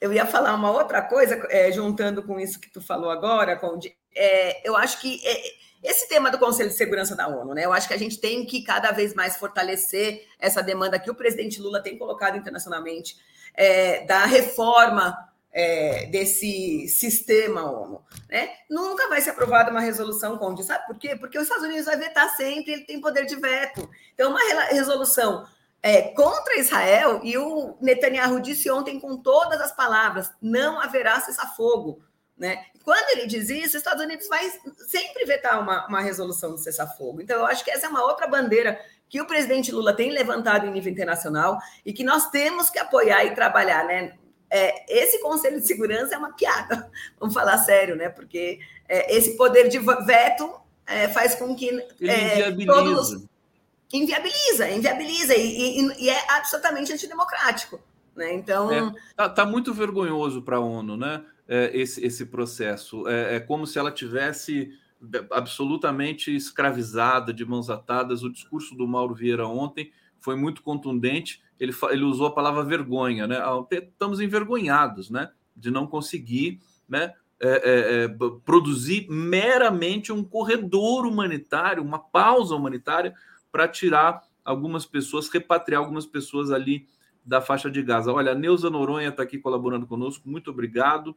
[0.02, 3.96] eu ia falar uma outra coisa, é, juntando com isso que tu falou agora, Conde.
[4.14, 7.66] É, eu acho que é, esse tema do Conselho de Segurança da ONU, né?
[7.66, 11.16] Eu acho que a gente tem que cada vez mais fortalecer essa demanda que o
[11.16, 13.16] presidente Lula tem colocado internacionalmente.
[13.56, 15.18] é, da reforma
[15.52, 18.04] é, desse sistema ONU.
[18.30, 18.50] Né?
[18.70, 20.64] Nunca vai ser aprovada uma resolução contra.
[20.64, 21.16] Sabe por quê?
[21.16, 23.90] Porque os Estados Unidos vai vetar sempre, ele tem poder de veto.
[24.14, 25.48] Então, uma resolução
[25.82, 32.04] é, contra Israel, e o Netanyahu disse ontem com todas as palavras: não haverá cessar-fogo.
[32.38, 32.66] Né?
[32.86, 34.48] Quando ele diz isso, os Estados Unidos vai
[34.88, 37.20] sempre vetar uma, uma resolução do cessar-fogo.
[37.20, 38.80] Então, eu acho que essa é uma outra bandeira
[39.10, 43.26] que o presidente Lula tem levantado em nível internacional e que nós temos que apoiar
[43.26, 44.14] e trabalhar, né?
[44.52, 48.08] É, esse Conselho de Segurança é uma piada, vamos falar sério, né?
[48.08, 50.54] Porque é, esse poder de veto
[50.86, 51.70] é, faz com que
[52.02, 53.26] é, todos
[53.92, 57.80] inviabiliza, inviabiliza e, e, e, é absolutamente antidemocrático,
[58.16, 58.32] né?
[58.34, 61.26] Então é, tá, tá, muito vergonhoso para a ONU, né?
[61.48, 64.72] É, esse, esse processo é, é como se ela tivesse
[65.32, 68.24] absolutamente escravizada, de mãos atadas.
[68.24, 71.41] O discurso do Mauro Vieira ontem foi muito contundente.
[71.60, 73.38] Ele, ele usou a palavra vergonha, né?
[73.72, 75.32] Estamos envergonhados, né?
[75.56, 77.14] De não conseguir, né?
[77.38, 78.08] É, é, é,
[78.46, 83.14] produzir meramente um corredor humanitário, uma pausa humanitária
[83.52, 86.88] para tirar algumas pessoas, repatriar algumas pessoas ali
[87.26, 88.11] da faixa de Gaza.
[88.11, 91.15] Olha, a Neuza Noronha está aqui colaborando conosco, muito obrigado.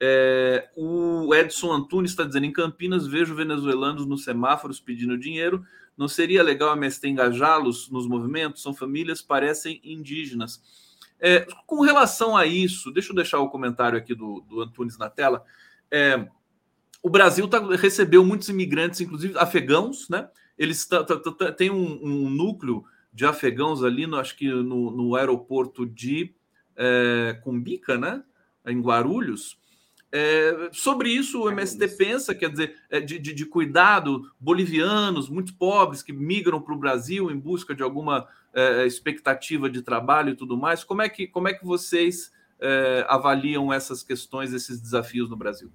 [0.00, 5.64] É, o Edson Antunes está dizendo: em Campinas vejo venezuelanos nos semáforos pedindo dinheiro.
[5.96, 8.62] Não seria legal a MST engajá-los nos movimentos?
[8.62, 10.62] São famílias, parecem indígenas.
[11.20, 15.10] É, com relação a isso, deixa eu deixar o comentário aqui do, do Antunes na
[15.10, 15.44] tela.
[15.90, 16.28] É,
[17.02, 20.28] o Brasil tá, recebeu muitos imigrantes, inclusive afegãos, né?
[20.56, 24.90] Eles tá, tá, tá têm um, um, núcleo de afegãos ali, no, acho que no,
[24.90, 26.34] no aeroporto de
[26.76, 28.22] é, Cumbica, né?
[28.66, 29.58] Em Guarulhos.
[30.10, 35.54] É, sobre isso, o MST pensa, quer dizer, é, de, de, de, cuidado, bolivianos, muito
[35.54, 40.36] pobres, que migram para o Brasil em busca de alguma é, expectativa de trabalho e
[40.36, 40.82] tudo mais.
[40.82, 45.70] Como é que, como é que vocês é, avaliam essas questões, esses desafios no Brasil?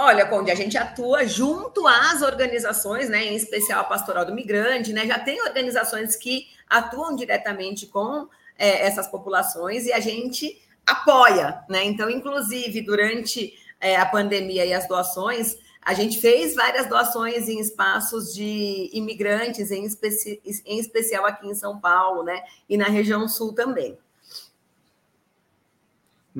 [0.00, 4.92] Olha, Conde, a gente atua junto às organizações, né, em especial a Pastoral do Migrante,
[4.92, 11.64] né, já tem organizações que atuam diretamente com é, essas populações e a gente apoia,
[11.68, 11.82] né?
[11.84, 17.58] Então, inclusive, durante é, a pandemia e as doações, a gente fez várias doações em
[17.58, 22.40] espaços de imigrantes, em, especi em especial aqui em São Paulo, né?
[22.68, 23.98] E na região sul também.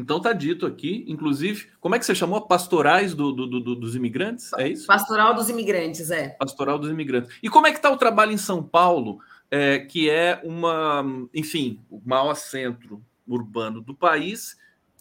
[0.01, 2.46] Então tá dito aqui, inclusive, como é que você chamou?
[2.46, 4.53] Pastorais do, do, do, dos imigrantes?
[4.55, 4.86] É isso?
[4.86, 6.28] Pastoral dos imigrantes, é.
[6.30, 7.36] Pastoral dos imigrantes.
[7.42, 9.18] E como é que está o trabalho em São Paulo,
[9.51, 14.57] é, que é uma, enfim, o maior centro urbano do país,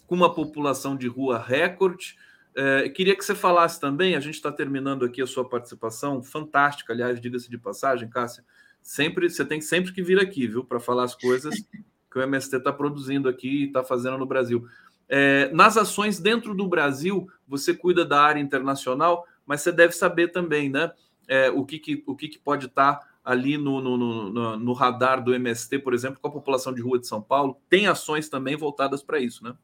[0.06, 2.16] com uma população de rua recorde.
[2.56, 6.92] É, queria que você falasse também, a gente está terminando aqui a sua participação, fantástica,
[6.92, 8.44] aliás, diga-se de passagem, Cássia.
[8.82, 11.54] Sempre, você tem sempre que vir aqui, viu, para falar as coisas
[12.10, 14.66] que o MST está produzindo aqui e está fazendo no Brasil.
[15.08, 20.28] É, nas ações dentro do Brasil, você cuida da área internacional, mas você deve saber
[20.28, 20.92] também, né?
[21.26, 25.22] É, o que, que, o que, que pode estar ali no, no, no, no, radar
[25.22, 28.56] do MST, por exemplo, com a população de rua de São Paulo, tem ações também
[28.56, 29.54] voltadas para isso, né?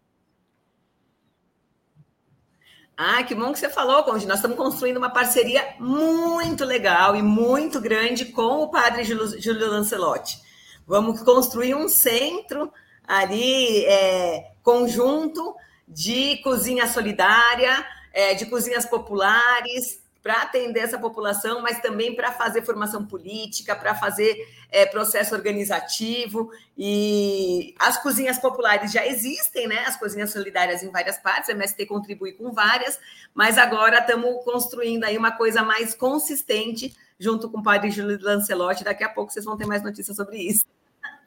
[2.96, 4.26] Ah, que bom que você falou, Conde.
[4.26, 10.38] Nós estamos construindo uma parceria muito legal e muito grande com o padre Júlio Lancelotti.
[10.86, 12.70] Vamos construir um centro
[13.06, 15.54] ali, é, conjunto
[15.86, 22.62] de cozinha solidária, é, de cozinhas populares, para atender essa população, mas também para fazer
[22.62, 26.50] formação política, para fazer é, processo organizativo.
[26.78, 29.84] E as cozinhas populares já existem, né?
[29.86, 32.98] As cozinhas solidárias em várias partes, a MST contribui com várias,
[33.34, 38.82] mas agora estamos construindo aí uma coisa mais consistente junto com o padre Júlio Lancelotti.
[38.82, 40.64] Daqui a pouco vocês vão ter mais notícias sobre isso.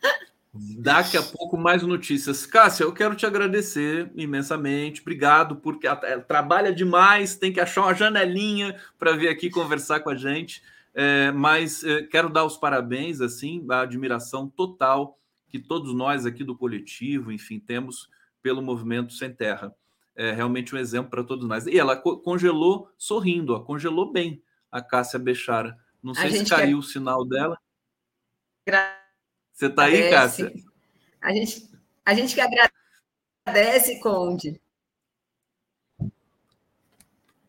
[0.78, 2.46] Daqui a pouco mais notícias.
[2.46, 5.02] Cássia, eu quero te agradecer imensamente.
[5.02, 10.10] Obrigado, porque é, trabalha demais, tem que achar uma janelinha para vir aqui conversar com
[10.10, 10.62] a gente.
[10.94, 15.18] É, mas é, quero dar os parabéns, assim, a admiração total
[15.50, 18.10] que todos nós aqui do coletivo, enfim, temos
[18.42, 19.74] pelo movimento Sem Terra.
[20.16, 21.68] É realmente um exemplo para todos nós.
[21.68, 24.42] E ela co congelou sorrindo, ó, congelou bem
[24.72, 25.78] a Cássia Bechara.
[26.02, 26.76] Não sei se caiu quer...
[26.76, 27.58] o sinal dela.
[28.66, 29.07] Gra
[29.58, 30.54] você está aí, Cássia?
[31.20, 31.68] A gente,
[32.06, 32.42] a gente que
[33.44, 34.62] agradece, Conde.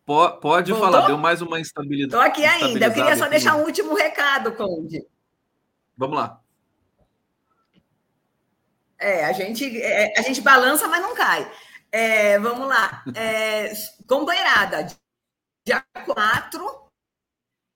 [0.03, 0.77] Pode Voltou?
[0.79, 2.07] falar, deu mais uma instabilidade.
[2.07, 2.87] Estou aqui ainda.
[2.87, 3.29] Eu queria só aqui.
[3.29, 5.05] deixar um último recado, Conde.
[5.95, 6.41] Vamos lá.
[8.97, 11.49] É, a gente, é, a gente balança, mas não cai.
[11.91, 13.03] É, vamos lá.
[13.15, 13.71] É,
[14.07, 14.87] companheirada,
[15.63, 16.88] dia 4,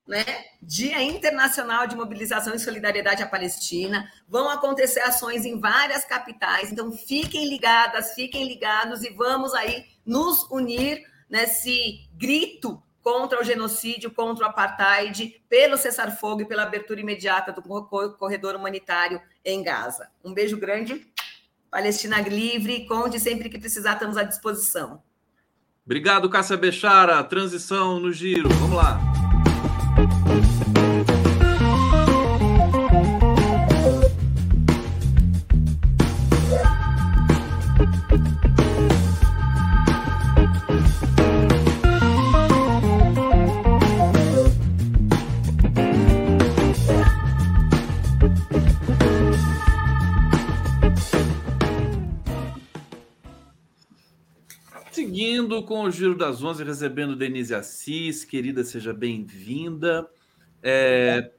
[0.08, 0.24] né?
[0.62, 4.10] Dia Internacional de Mobilização e Solidariedade à Palestina.
[4.28, 6.72] Vão acontecer ações em várias capitais.
[6.72, 14.12] Então, fiquem ligadas, fiquem ligados e vamos aí nos unir nesse grito contra o genocídio,
[14.12, 17.62] contra o apartheid, pelo cessar-fogo e pela abertura imediata do
[18.18, 20.10] corredor humanitário em Gaza.
[20.24, 21.06] Um beijo grande.
[21.70, 25.02] Palestina livre, conte sempre que precisar, estamos à disposição.
[25.86, 27.22] Obrigado, Cássia Bechara.
[27.24, 28.48] Transição no giro.
[28.48, 29.33] Vamos lá.
[30.26, 30.63] Bye.
[55.14, 60.10] Seguindo com o Giro das Onze, recebendo Denise Assis, querida, seja bem-vinda.
[60.64, 61.30] É,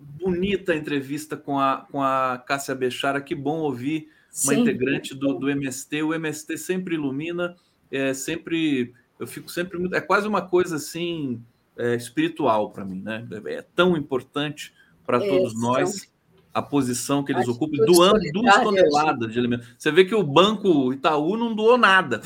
[0.00, 4.08] bonita entrevista com a, com a Cássia Bechara, que bom ouvir
[4.42, 4.62] uma Sim.
[4.62, 6.02] integrante do, do MST.
[6.02, 7.54] O MST sempre ilumina,
[7.88, 11.40] é sempre, eu fico sempre muito, é quase uma coisa assim
[11.78, 13.24] é, espiritual para mim, né?
[13.46, 14.74] É tão importante
[15.06, 16.12] para todos nós
[16.54, 19.74] a posição que eles ocupam, doando duas toneladas de alimentos.
[19.76, 22.22] Você vê que o Banco Itaú não doou nada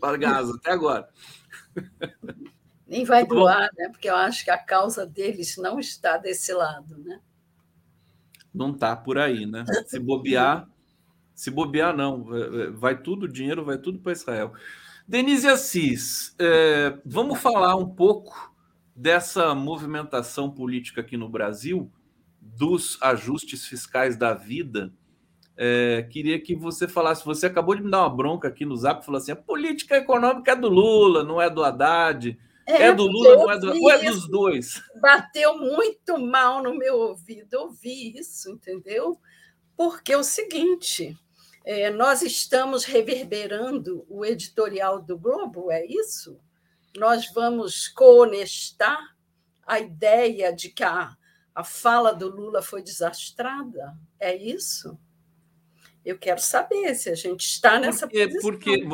[0.00, 1.08] para Gaza até agora.
[2.88, 3.88] Nem vai doar, né?
[3.88, 7.20] Porque eu acho que a causa deles não está desse lado, né?
[8.52, 9.64] Não está por aí, né?
[9.86, 10.68] Se bobear,
[11.32, 12.26] se bobear, não.
[12.74, 14.52] Vai tudo, o dinheiro vai tudo para Israel.
[15.06, 18.52] Denise Assis, é, vamos falar um pouco
[18.94, 21.90] dessa movimentação política aqui no Brasil
[22.56, 24.92] dos ajustes fiscais da vida,
[25.56, 27.24] é, queria que você falasse.
[27.24, 30.52] Você acabou de me dar uma bronca aqui no zap, falou assim: a política econômica
[30.52, 32.38] é do Lula, não é do Haddad.
[32.66, 34.80] É, é do Lula, não é do ou é dos dois?
[35.00, 39.18] Bateu muito mal no meu ouvido ouvir isso, entendeu?
[39.76, 41.16] Porque é o seguinte:
[41.64, 46.38] é, nós estamos reverberando o editorial do Globo, é isso?
[46.96, 48.98] Nós vamos conestar
[49.66, 51.16] a ideia de que a
[51.54, 53.96] a fala do Lula foi desastrada?
[54.18, 54.98] É isso?
[56.04, 58.50] Eu quero saber se a gente está nessa porque, posição.
[58.50, 58.86] Porque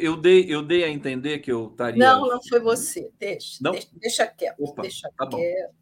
[0.00, 2.04] eu dei, eu dei a entender que eu estaria.
[2.04, 3.12] Não, não foi você.
[3.18, 3.72] Deixa, não?
[3.72, 4.60] deixa, deixa quieto.
[4.60, 5.72] Opa, deixa tá quieto.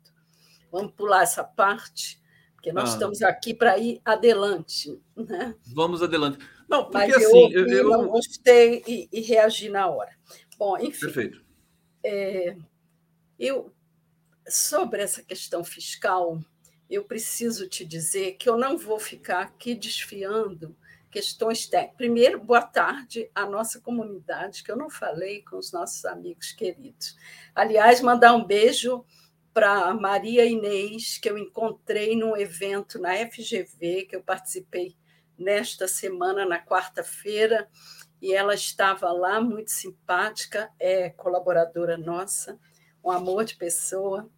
[0.71, 0.79] Bom.
[0.79, 2.21] Vamos pular essa parte,
[2.55, 2.93] porque nós ah.
[2.95, 5.01] estamos aqui para ir adelante.
[5.17, 5.55] Né?
[5.73, 6.39] Vamos adelante.
[6.69, 7.53] Não, porque Mas assim.
[7.53, 7.89] Eu, eu, eu...
[7.91, 10.11] não gostei e, e, reagi na hora.
[10.59, 11.01] Bom, enfim.
[11.01, 11.43] Perfeito.
[12.05, 12.57] É,
[13.39, 13.74] eu
[14.49, 16.39] sobre essa questão fiscal,
[16.89, 20.77] eu preciso te dizer que eu não vou ficar aqui desfiando
[21.11, 21.97] questões técnicas.
[21.97, 27.17] Primeiro, boa tarde à nossa comunidade, que eu não falei com os nossos amigos queridos.
[27.55, 29.05] Aliás, mandar um beijo
[29.53, 34.97] para Maria Inês, que eu encontrei num evento na FGV, que eu participei
[35.39, 37.69] nesta semana, na quarta-feira,
[38.21, 42.59] e ela estava lá, muito simpática, é colaboradora nossa,
[43.05, 44.29] um amor de pessoa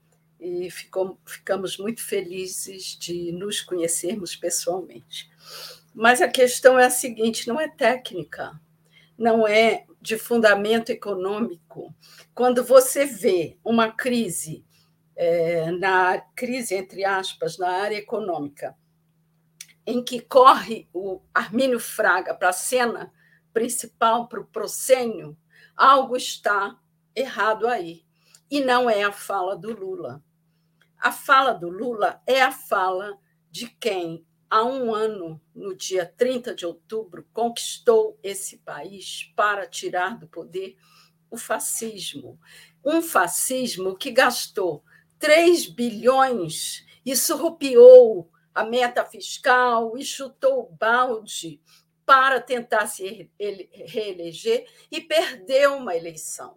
[0.41, 5.30] e ficou, ficamos muito felizes de nos conhecermos pessoalmente.
[5.95, 8.61] Mas a questão é a seguinte: não é técnica,
[9.16, 11.95] não é de fundamento econômico.
[12.34, 14.64] Quando você vê uma crise,
[15.16, 18.76] é, na crise, entre aspas, na área econômica,
[19.87, 23.12] em que corre o Armínio Fraga para a cena
[23.53, 25.37] principal, para o proscênio,
[25.74, 26.78] algo está
[27.14, 28.05] errado aí.
[28.51, 30.22] E não é a fala do Lula.
[30.99, 33.18] A fala do Lula é a fala
[33.51, 40.18] de quem, há um ano, no dia 30 de outubro, conquistou esse país para tirar
[40.18, 40.76] do poder
[41.30, 42.40] o fascismo.
[42.84, 44.82] Um fascismo que gastou
[45.18, 51.61] 3 bilhões e surrupiou a meta fiscal e chutou o balde
[52.07, 56.57] para tentar se reeleger e perdeu uma eleição.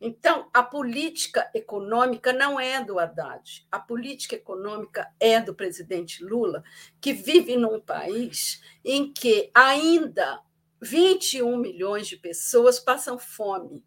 [0.00, 6.64] Então, a política econômica não é do Haddad, a política econômica é do presidente Lula,
[7.00, 10.40] que vive num país em que ainda
[10.80, 13.84] 21 milhões de pessoas passam fome.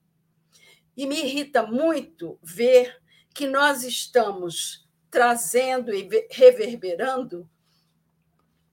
[0.95, 3.01] E me irrita muito ver
[3.33, 7.49] que nós estamos trazendo e reverberando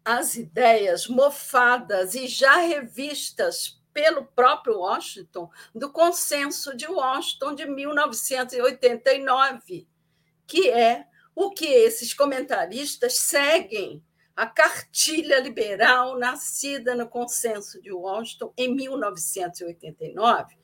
[0.04, 9.86] as ideias mofadas e já revistas pelo próprio Washington, do Consenso de Washington de 1989,
[10.46, 14.02] que é o que esses comentaristas seguem
[14.34, 20.56] a cartilha liberal nascida no Consenso de Washington em 1989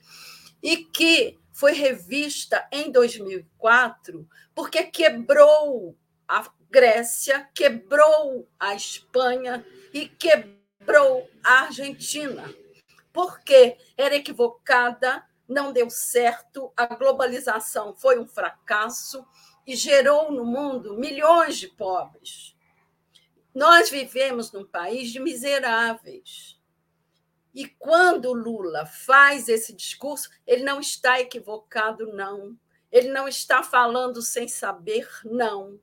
[0.63, 5.95] e que foi revista em 2004 porque quebrou
[6.27, 9.63] a Grécia, quebrou a Espanha
[9.93, 12.51] e quebrou a Argentina,
[13.17, 19.27] porque era equivocada, não deu certo, a globalização foi um fracasso
[19.67, 22.55] e gerou no mundo milhões de pobres.
[23.55, 26.61] Nós vivemos num país de miseráveis.
[27.55, 32.55] E quando Lula faz esse discurso, ele não está equivocado, não.
[32.93, 35.81] Ele não está falando sem saber, não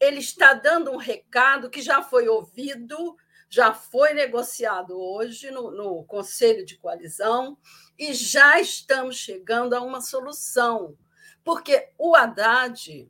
[0.00, 3.16] ele está dando um recado que já foi ouvido,
[3.54, 7.56] já foi negociado hoje no, no Conselho de Coalizão
[7.96, 10.98] e já estamos chegando a uma solução,
[11.44, 13.08] porque o Haddad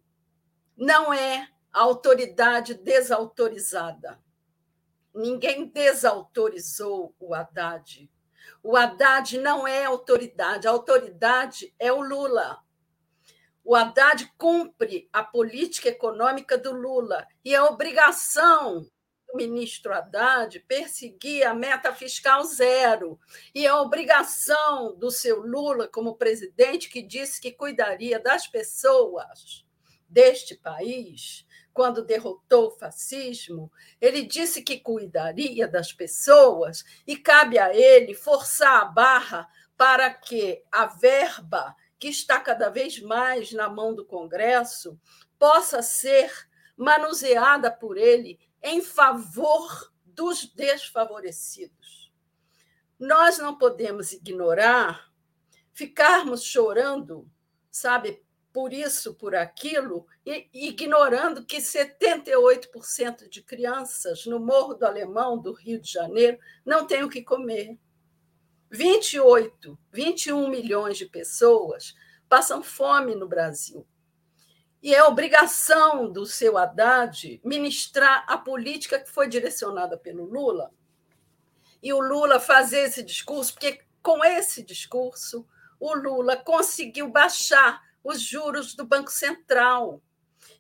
[0.77, 4.23] não é autoridade desautorizada.
[5.15, 8.11] Ninguém desautorizou o Haddad.
[8.63, 12.63] O Haddad não é autoridade, a autoridade é o Lula.
[13.65, 18.94] O Haddad cumpre a política econômica do Lula e a obrigação do
[19.35, 23.19] ministro Haddad perseguir a meta fiscal zero
[23.55, 29.65] e a obrigação do seu Lula como presidente que disse que cuidaria das pessoas
[30.09, 33.71] deste país quando derrotou o fascismo,
[34.01, 40.63] ele disse que cuidaria das pessoas e cabe a ele forçar a barra para que
[40.71, 45.01] a verba que está cada vez mais na mão do Congresso,
[45.39, 46.31] possa ser
[46.77, 52.11] manuseada por ele em favor dos desfavorecidos.
[52.99, 55.13] Nós não podemos ignorar,
[55.73, 57.31] ficarmos chorando,
[57.71, 65.39] sabe, por isso, por aquilo, e ignorando que 78% de crianças no Morro do Alemão
[65.39, 67.77] do Rio de Janeiro não têm o que comer.
[68.71, 71.95] 28, 21 milhões de pessoas
[72.29, 73.87] passam fome no Brasil.
[74.85, 80.71] E é obrigação do seu Haddad ministrar a política que foi direcionada pelo Lula.
[81.83, 85.49] E o Lula fazer esse discurso, porque com esse discurso,
[85.81, 90.03] o Lula conseguiu baixar os juros do Banco Central.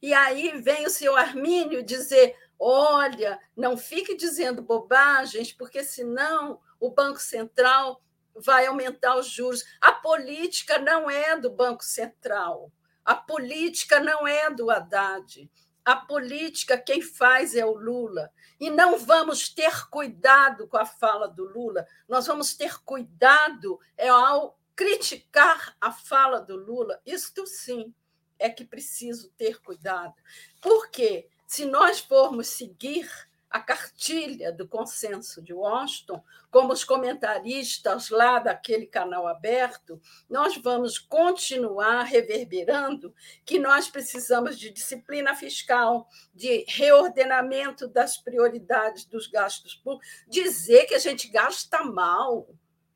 [0.00, 6.90] E aí vem o senhor Armínio dizer: olha, não fique dizendo bobagens, porque senão o
[6.90, 8.02] Banco Central
[8.34, 9.62] vai aumentar os juros.
[9.82, 12.72] A política não é do Banco Central.
[13.04, 15.50] A política não é do Haddad.
[15.84, 18.32] A política quem faz é o Lula.
[18.58, 21.86] E não vamos ter cuidado com a fala do Lula.
[22.08, 27.00] Nós vamos ter cuidado é ao criticar a fala do Lula.
[27.04, 27.94] Isto sim
[28.38, 30.14] é que preciso ter cuidado.
[30.60, 33.08] Porque se nós formos seguir
[33.54, 40.98] a cartilha do consenso de Washington, como os comentaristas lá daquele canal aberto, nós vamos
[40.98, 50.08] continuar reverberando que nós precisamos de disciplina fiscal, de reordenamento das prioridades dos gastos públicos,
[50.26, 52.48] dizer que a gente gasta mal,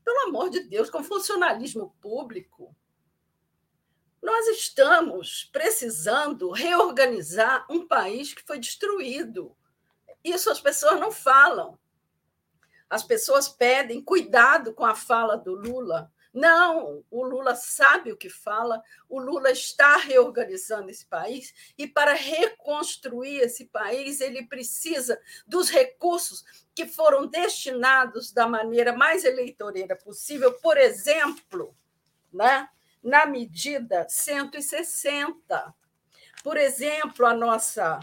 [0.04, 2.74] pelo amor de Deus, com funcionalismo público.
[4.20, 9.56] Nós estamos precisando reorganizar um país que foi destruído
[10.30, 11.78] isso as pessoas não falam.
[12.88, 16.10] As pessoas pedem cuidado com a fala do Lula.
[16.32, 22.12] Não, o Lula sabe o que fala, o Lula está reorganizando esse país e, para
[22.12, 26.44] reconstruir esse país, ele precisa dos recursos
[26.74, 31.74] que foram destinados da maneira mais eleitoreira possível, por exemplo,
[32.32, 32.68] né,
[33.02, 35.74] na medida 160.
[36.44, 37.98] Por exemplo, a nossa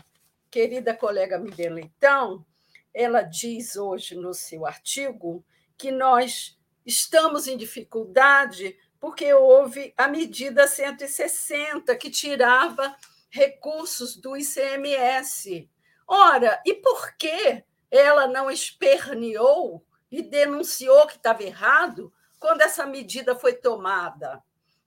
[0.56, 2.46] querida colega Miriam Leitão,
[2.94, 5.46] ela diz hoje no seu artigo
[5.78, 12.96] que nós estamos em dificuldade porque houve a medida 160 que tirava
[13.30, 15.70] recursos do ICMS.
[16.08, 17.62] Ora, e por que
[17.92, 24.42] ela não esperneou e denunciou que estava errado quando essa medida foi tomada?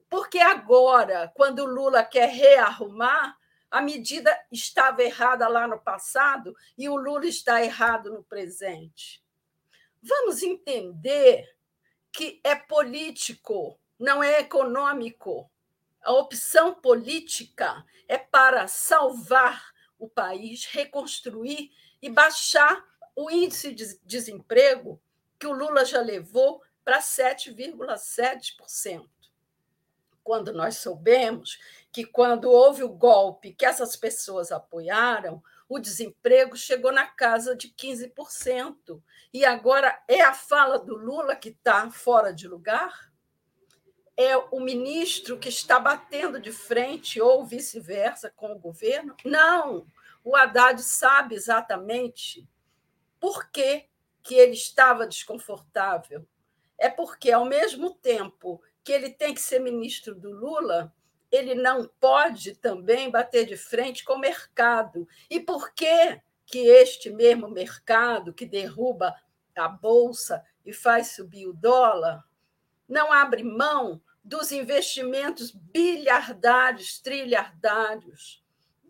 [0.08, 3.37] Porque agora, quando Lula quer rearrumar,
[3.70, 9.22] a medida estava errada lá no passado e o Lula está errado no presente.
[10.02, 11.46] Vamos entender
[12.12, 15.50] que é político, não é econômico.
[16.02, 21.70] A opção política é para salvar o país, reconstruir
[22.00, 22.82] e baixar
[23.14, 24.98] o índice de desemprego
[25.38, 29.06] que o Lula já levou para 7,7%.
[30.22, 31.58] Quando nós soubemos
[31.98, 37.70] que quando houve o golpe que essas pessoas apoiaram, o desemprego chegou na casa de
[37.70, 39.02] 15%.
[39.34, 43.10] E agora é a fala do Lula que está fora de lugar?
[44.16, 49.16] é o ministro que está batendo de frente ou vice-versa com o governo?
[49.24, 49.86] Não.
[50.24, 52.48] O Haddad sabe exatamente
[53.20, 53.86] por que,
[54.22, 56.26] que ele estava desconfortável.
[56.76, 60.92] É porque, ao mesmo tempo que ele tem que ser ministro do Lula,
[61.30, 65.06] ele não pode também bater de frente com o mercado.
[65.28, 69.14] E por que, que este mesmo mercado que derruba
[69.54, 72.24] a bolsa e faz subir o dólar
[72.88, 78.42] não abre mão dos investimentos bilhardários, trilhardários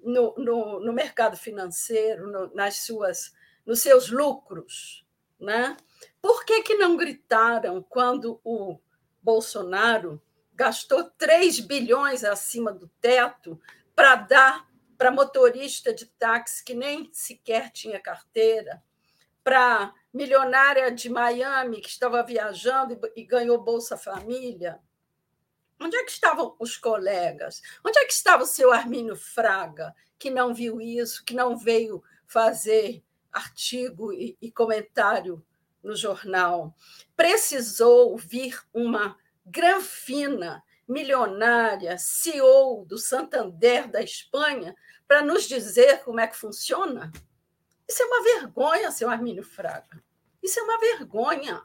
[0.03, 3.33] no, no, no mercado financeiro, no, nas suas,
[3.67, 5.05] nos seus lucros.
[5.39, 5.77] Né?
[6.21, 8.79] Por que, que não gritaram quando o
[9.23, 10.21] Bolsonaro
[10.59, 13.61] gastou 3 bilhões acima do teto
[13.95, 14.69] para dar
[14.99, 18.83] para motorista de táxi que nem sequer tinha carteira,
[19.45, 24.81] para milionária de Miami que estava viajando e ganhou Bolsa Família?
[25.81, 27.63] Onde é que estavam os colegas?
[27.87, 32.03] Onde é que estava o seu Armínio Fraga, que não viu isso, que não veio
[32.27, 35.41] fazer artigo e, e comentário
[35.81, 36.75] no jornal?
[37.15, 39.17] Precisou vir uma
[39.51, 44.75] granfina, milionária, CEO do Santander da Espanha,
[45.07, 47.13] para nos dizer como é que funciona?
[47.89, 50.03] Isso é uma vergonha, seu Armínio Fraga.
[50.43, 51.63] Isso é uma vergonha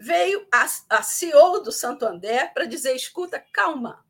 [0.00, 4.04] veio a, a CEO do Santo André para dizer: escuta, calma,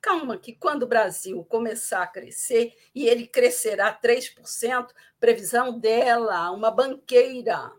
[0.00, 4.88] calma, que quando o Brasil começar a crescer, e ele crescerá 3%,
[5.18, 7.72] previsão dela, uma banqueira,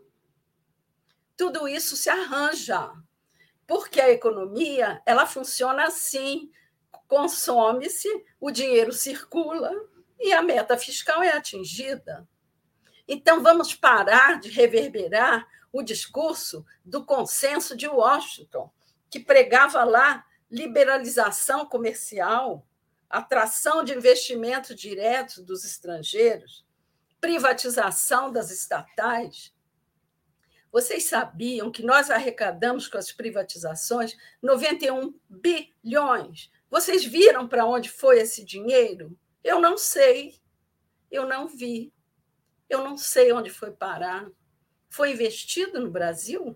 [1.37, 2.91] tudo isso se arranja,
[3.69, 6.51] porque a economia ela funciona assim:
[7.07, 8.09] consome-se,
[8.41, 9.71] o dinheiro circula
[10.19, 12.27] e a meta fiscal é atingida.
[13.07, 18.71] Então, vamos parar de reverberar o discurso do consenso de Washington,
[19.07, 22.65] que pregava lá liberalização comercial,
[23.07, 26.65] atração de investimentos diretos dos estrangeiros,
[27.21, 29.53] privatização das estatais.
[30.71, 36.51] Vocês sabiam que nós arrecadamos com as privatizações 91 bilhões?
[36.69, 39.17] Vocês viram para onde foi esse dinheiro?
[39.43, 40.39] Eu não sei.
[41.09, 41.91] Eu não vi.
[42.69, 44.29] Eu não sei onde foi parar.
[44.89, 46.55] Foi investido no Brasil?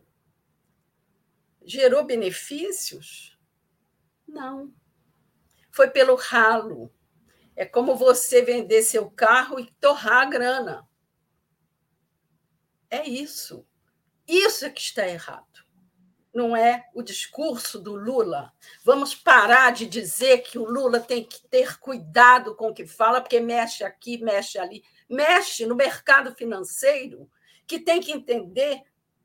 [1.65, 3.37] Gerou benefícios?
[4.27, 4.71] Não.
[5.71, 6.93] Foi pelo ralo.
[7.55, 10.89] É como você vender seu carro e torrar a grana.
[12.91, 13.65] É isso.
[14.27, 15.63] Isso é que está errado.
[16.33, 18.51] Não é o discurso do Lula.
[18.83, 23.21] Vamos parar de dizer que o Lula tem que ter cuidado com o que fala,
[23.21, 24.83] porque mexe aqui, mexe ali.
[25.07, 27.29] Mexe no mercado financeiro
[27.67, 28.81] que tem que entender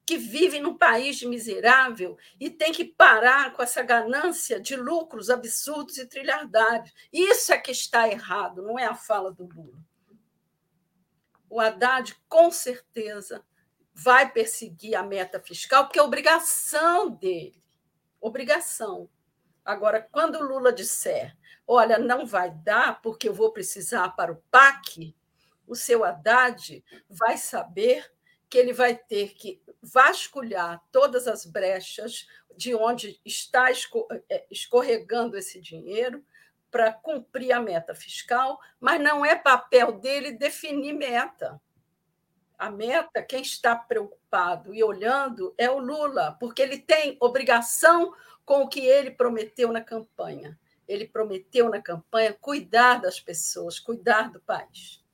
[0.09, 5.99] que vive num país miserável e tem que parar com essa ganância de lucros absurdos
[5.99, 6.95] e trilhardários.
[7.13, 9.79] Isso é que está errado, não é a fala do Lula.
[11.51, 13.45] O Haddad, com certeza,
[14.01, 17.61] vai perseguir a meta fiscal, porque é obrigação dele.
[18.21, 19.11] Obrigação.
[19.65, 24.43] Agora, quando o Lula disser, olha, não vai dar porque eu vou precisar para o
[24.53, 25.17] PAC,
[25.67, 28.09] o seu Haddad vai saber
[28.49, 33.69] que ele vai ter que vasculhar todas as brechas de onde está
[34.31, 36.25] é, escorregando esse dinheiro
[36.71, 41.61] para cumprir a meta fiscal, mas não é papel dele definir meta.
[42.59, 48.13] A meta, quem está preocupado e olhando é o Lula, porque ele tem obrigação
[48.45, 50.59] com o que ele prometeu na campanha.
[50.89, 55.05] Ele prometeu na campanha cuidar das pessoas, cuidar do país.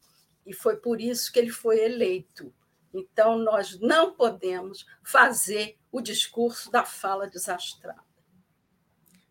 [0.47, 2.53] E foi por isso que ele foi eleito
[2.95, 8.01] então, nós não podemos fazer o discurso da fala desastrada.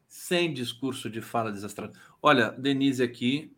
[0.06, 1.98] Sem discurso de fala desastrada.
[2.22, 3.56] Olha, Denise aqui,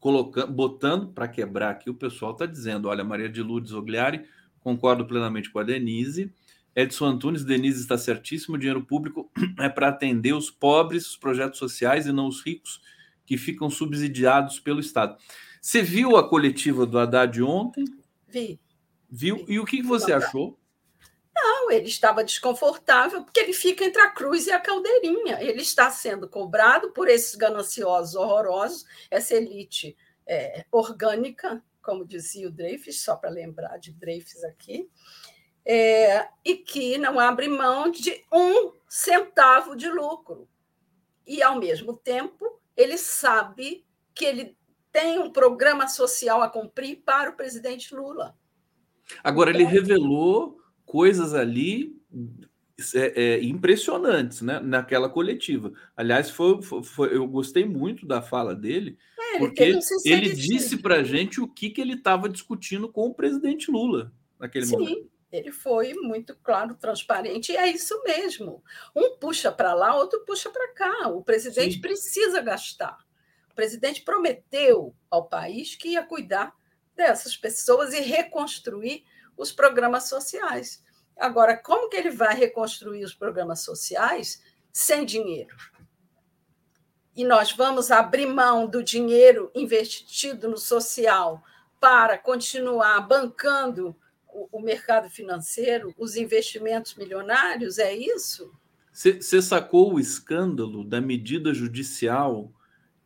[0.00, 4.24] colocando, botando para quebrar aqui, o pessoal está dizendo: olha, Maria de Lourdes Ogliari,
[4.60, 6.32] concordo plenamente com a Denise.
[6.74, 11.58] Edson Antunes, Denise está certíssimo, o dinheiro público é para atender os pobres, os projetos
[11.58, 12.80] sociais e não os ricos
[13.26, 15.16] que ficam subsidiados pelo Estado.
[15.60, 17.84] Você viu a coletiva do Haddad ontem?
[18.26, 18.58] Vi.
[19.10, 19.44] Viu?
[19.48, 20.59] E o que você achou?
[21.42, 25.42] Não, ele estava desconfortável porque ele fica entre a cruz e a caldeirinha.
[25.42, 29.96] Ele está sendo cobrado por esses gananciosos horrorosos, essa elite
[30.26, 34.88] é, orgânica, como dizia o Dreyfus, só para lembrar de Dreyfus aqui,
[35.64, 40.46] é, e que não abre mão de um centavo de lucro.
[41.26, 44.56] E, ao mesmo tempo, ele sabe que ele
[44.92, 48.36] tem um programa social a cumprir para o presidente Lula.
[49.24, 50.59] Agora, ele então revelou
[50.90, 51.96] coisas ali
[52.96, 55.72] é, é, impressionantes né, naquela coletiva.
[55.96, 60.96] Aliás, foi, foi, eu gostei muito da fala dele, é, porque ele, ele disse para
[60.96, 64.78] a gente o que, que ele estava discutindo com o presidente Lula naquele Sim.
[64.78, 65.10] momento.
[65.30, 68.60] Ele foi muito claro, transparente, e é isso mesmo.
[68.96, 71.08] Um puxa para lá, outro puxa para cá.
[71.08, 71.80] O presidente Sim.
[71.80, 72.98] precisa gastar.
[73.48, 76.52] O presidente prometeu ao país que ia cuidar
[76.96, 79.04] dessas pessoas e reconstruir
[79.40, 80.82] os programas sociais.
[81.16, 85.56] Agora, como que ele vai reconstruir os programas sociais sem dinheiro?
[87.16, 91.42] E nós vamos abrir mão do dinheiro investido no social
[91.80, 93.96] para continuar bancando
[94.52, 98.52] o, mercado financeiro, os investimentos milionários, é isso?
[98.92, 102.52] Você sacou o escândalo da medida judicial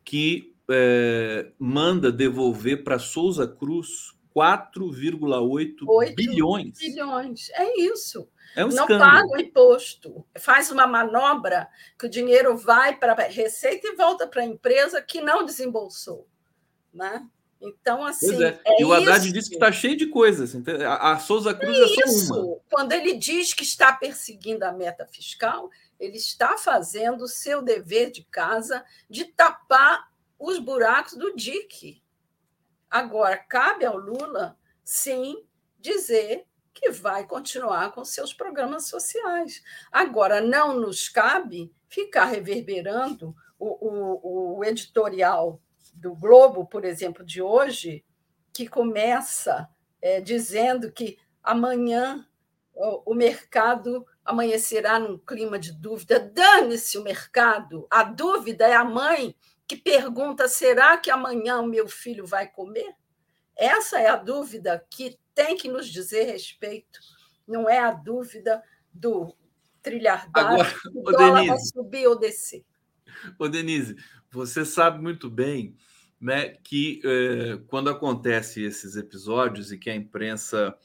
[0.03, 6.77] que é, manda devolver para Souza Cruz 4,8 bilhões.
[6.77, 7.49] bilhões.
[7.51, 8.27] É isso.
[8.55, 10.25] É um não paga o imposto.
[10.37, 15.01] Faz uma manobra que o dinheiro vai para a Receita e volta para a empresa
[15.01, 16.27] que não desembolsou.
[16.93, 17.25] Né?
[17.61, 18.43] Então, assim.
[18.43, 18.59] É.
[18.65, 19.33] É e o Haddad isso.
[19.33, 20.55] disse que está cheio de coisas.
[20.99, 22.57] A, Souza Cruz é, é só uma.
[22.69, 28.11] Quando ele diz que está perseguindo a meta fiscal, ele está fazendo o seu dever
[28.11, 32.01] de casa de tapar os buracos do DIC.
[32.89, 35.45] Agora, cabe ao Lula, sim,
[35.79, 39.63] dizer que vai continuar com seus programas sociais.
[39.91, 45.61] Agora, não nos cabe ficar reverberando o, o, o editorial
[45.93, 48.03] do Globo, por exemplo, de hoje,
[48.53, 49.69] que começa
[50.01, 52.27] é, dizendo que amanhã
[52.73, 56.19] o, o mercado amanhecerá num clima de dúvida.
[56.19, 57.87] Dane-se o mercado.
[57.89, 59.35] A dúvida é a mãe
[59.67, 62.93] que pergunta: será que amanhã o meu filho vai comer?
[63.55, 66.99] Essa é a dúvida que tem que nos dizer respeito.
[67.47, 68.63] Não é a dúvida
[68.93, 69.35] do
[69.81, 70.65] trilhardário,
[70.95, 72.65] o dólar Denise, vai subir ou descer.
[73.37, 73.95] Ô, Denise,
[74.31, 75.75] você sabe muito bem
[76.19, 80.75] né, que eh, quando acontece esses episódios e que a imprensa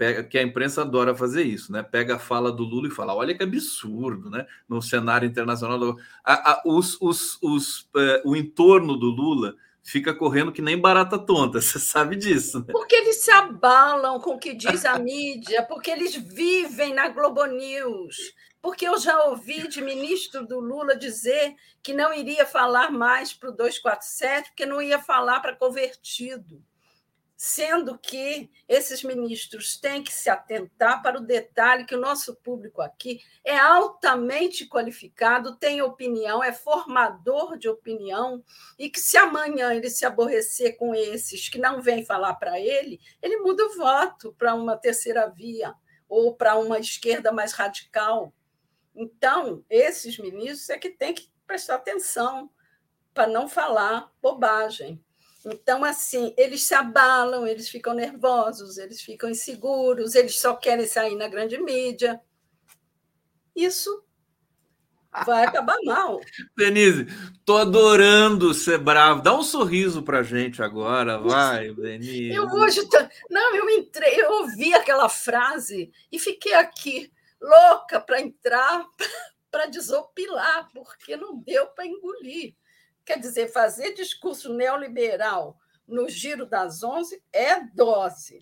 [0.00, 1.82] pega, que a imprensa adora fazer isso, né?
[1.82, 4.46] Pega a fala do Lula e fala: olha que absurdo, né?
[4.66, 10.52] No cenário internacional, a, a, os, os, os, eh, o entorno do Lula fica correndo
[10.52, 12.60] que nem barata tonta, você sabe disso.
[12.60, 12.72] Né?
[12.72, 17.44] Porque eles se abalam com o que diz a mídia, porque eles vivem na Globo
[17.44, 18.16] News.
[18.62, 23.50] Porque eu já ouvi de ministro do Lula dizer que não iria falar mais para
[23.50, 26.62] o 247, porque não ia falar para convertido
[27.42, 32.82] sendo que esses ministros têm que se atentar para o detalhe que o nosso público
[32.82, 38.44] aqui é altamente qualificado, tem opinião, é formador de opinião,
[38.78, 43.00] e que se amanhã ele se aborrecer com esses que não vêm falar para ele,
[43.22, 45.72] ele muda o voto para uma terceira via
[46.10, 48.34] ou para uma esquerda mais radical.
[48.94, 52.50] Então, esses ministros é que têm que prestar atenção
[53.14, 55.02] para não falar bobagem.
[55.44, 61.16] Então, assim, eles se abalam, eles ficam nervosos, eles ficam inseguros, eles só querem sair
[61.16, 62.20] na grande mídia.
[63.56, 64.04] Isso
[65.24, 66.20] vai acabar mal.
[66.56, 67.06] Denise,
[67.44, 69.22] tô adorando ser bravo.
[69.22, 72.34] Dá um sorriso para gente agora, vai, Denise.
[72.34, 72.86] Eu hoje
[73.30, 77.10] não, eu entrei, eu ouvi aquela frase e fiquei aqui
[77.40, 78.84] louca para entrar
[79.50, 82.54] para desopilar, porque não deu para engolir.
[83.04, 88.40] Quer dizer, fazer discurso neoliberal no giro das 11 é dose.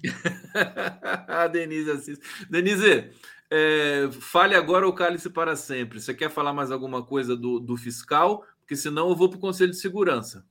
[1.26, 2.24] a Denise assiste.
[2.50, 3.10] Denise,
[3.50, 6.00] é, fale agora o cálice para sempre.
[6.00, 8.44] Você quer falar mais alguma coisa do, do fiscal?
[8.60, 10.46] Porque senão eu vou para o Conselho de Segurança.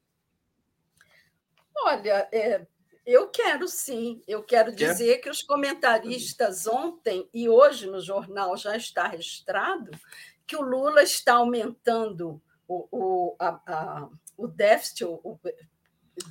[1.76, 2.66] Olha, é,
[3.06, 4.22] eu quero sim.
[4.28, 9.92] Eu quero dizer que os comentaristas ontem e hoje no jornal já está registrado
[10.48, 15.40] que o Lula está aumentando o, o, a, a, o déficit, o,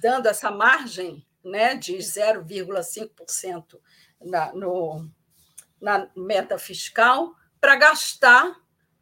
[0.00, 3.78] dando essa margem né, de 0,5%
[4.20, 5.08] na, no,
[5.80, 8.60] na meta fiscal para gastar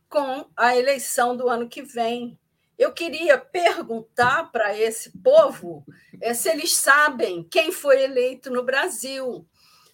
[0.08, 2.38] com a eleição do ano que vem.
[2.78, 5.84] Eu queria perguntar para esse povo
[6.20, 9.46] é, se eles sabem quem foi eleito no Brasil,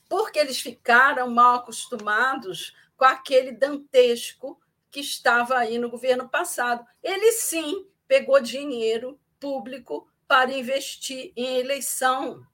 [0.09, 4.60] porque eles ficaram mal acostumados com aquele dantesco
[4.91, 6.85] que estava aí no governo passado.
[7.03, 12.45] Ele sim pegou dinheiro público para investir em eleição.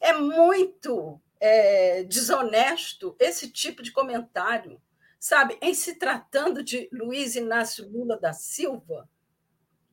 [0.00, 4.80] É muito é, desonesto esse tipo de comentário.
[5.18, 9.08] Sabe, em se tratando de Luiz Inácio Lula da Silva,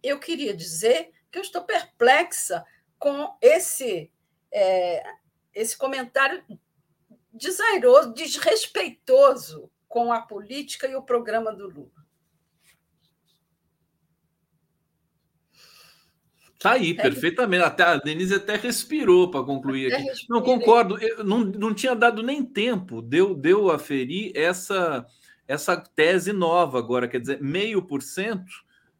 [0.01, 2.65] eu queria dizer que eu estou perplexa
[2.97, 4.11] com esse,
[4.51, 5.03] é,
[5.53, 6.43] esse comentário
[7.31, 11.99] desairoso, desrespeitoso com a política e o programa do Lula.
[16.59, 17.01] Tá aí, é.
[17.01, 17.63] perfeitamente.
[17.63, 20.09] Até a Denise até respirou para concluir até aqui.
[20.09, 20.27] Respirei.
[20.29, 21.01] Não, concordo.
[21.01, 25.05] Eu não, não tinha dado nem tempo, deu, deu a ferir essa,
[25.47, 28.51] essa tese nova agora, quer dizer, meio por cento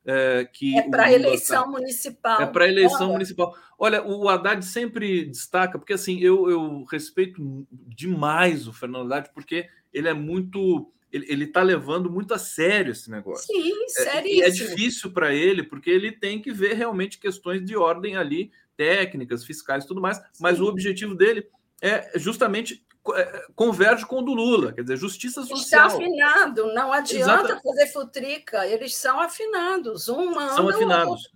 [0.05, 0.77] é, que.
[0.77, 2.41] É para eleição tá, municipal.
[2.41, 3.11] É para eleição Olha.
[3.11, 3.53] municipal.
[3.77, 9.67] Olha, o Haddad sempre destaca, porque assim, eu, eu respeito demais o Fernando Haddad, porque
[9.93, 13.47] ele é muito ele está levando muito a sério esse negócio.
[13.47, 14.43] Sim, sério.
[14.43, 18.51] É, é difícil para ele, porque ele tem que ver realmente questões de ordem ali,
[18.77, 20.23] técnicas, fiscais e tudo mais, Sim.
[20.39, 21.49] mas o objetivo dele
[21.81, 22.85] é justamente
[23.15, 25.87] é, converge com o do Lula, quer dizer, justiça social.
[25.87, 31.31] Está afinado, não adianta fazer futrica, eles são afinados, um manda, são afinados.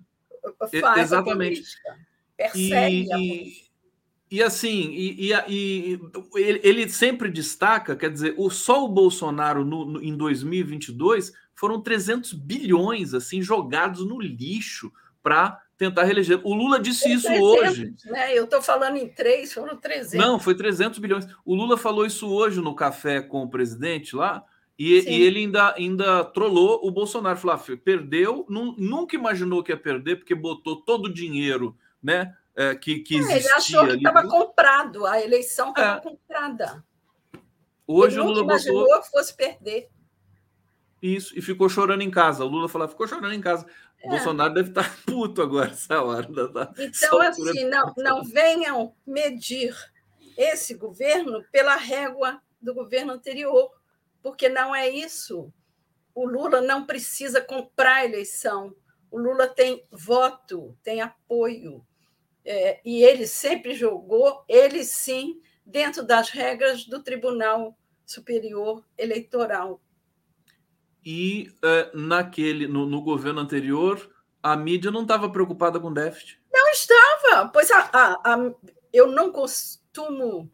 [1.00, 1.64] Exatamente.
[2.38, 3.64] Persegue e,
[4.34, 6.00] e assim, e, e, e
[6.34, 12.34] ele, sempre destaca, quer dizer, o, só o Bolsonaro no, no, em 2022 foram 300
[12.34, 14.92] bilhões assim jogados no lixo
[15.22, 16.42] para tentar reeleger.
[16.44, 17.94] O Lula disse isso 300, hoje.
[18.06, 18.36] Né?
[18.36, 20.16] Eu estou falando em três, foram 300.
[20.16, 21.28] Não, foi 300 bilhões.
[21.46, 24.44] O Lula falou isso hoje no café com o presidente lá,
[24.80, 27.38] e, e ele ainda, ainda trollou o Bolsonaro.
[27.38, 32.76] Falou, ah, perdeu, nunca imaginou que ia perder, porque botou todo o dinheiro né, é,
[32.76, 33.36] que, que existia.
[33.36, 36.02] É, ele achou que estava comprado, a eleição estava é.
[36.02, 36.84] comprada.
[37.86, 39.02] Hoje ele o Lula imaginou botou...
[39.02, 39.90] que fosse perder.
[41.02, 42.46] Isso, e ficou chorando em casa.
[42.46, 43.66] O Lula falou, ficou chorando em casa.
[44.04, 44.10] O é.
[44.12, 46.28] Bolsonaro deve estar puto agora essa hora.
[46.78, 49.76] Então, assim, não, não venham medir
[50.38, 53.72] esse governo pela régua do governo anterior,
[54.22, 55.52] porque não é isso.
[56.16, 58.74] O Lula não precisa comprar a eleição.
[59.12, 61.86] O Lula tem voto, tem apoio.
[62.46, 69.82] É, e ele sempre jogou, ele sim, dentro das regras do Tribunal Superior Eleitoral.
[71.06, 74.10] E é, naquele, no, no, governo anterior,
[74.42, 76.42] a mídia não estava preocupada com déficit?
[76.52, 78.54] Não estava, pois a, a, a,
[78.92, 80.52] eu não costumo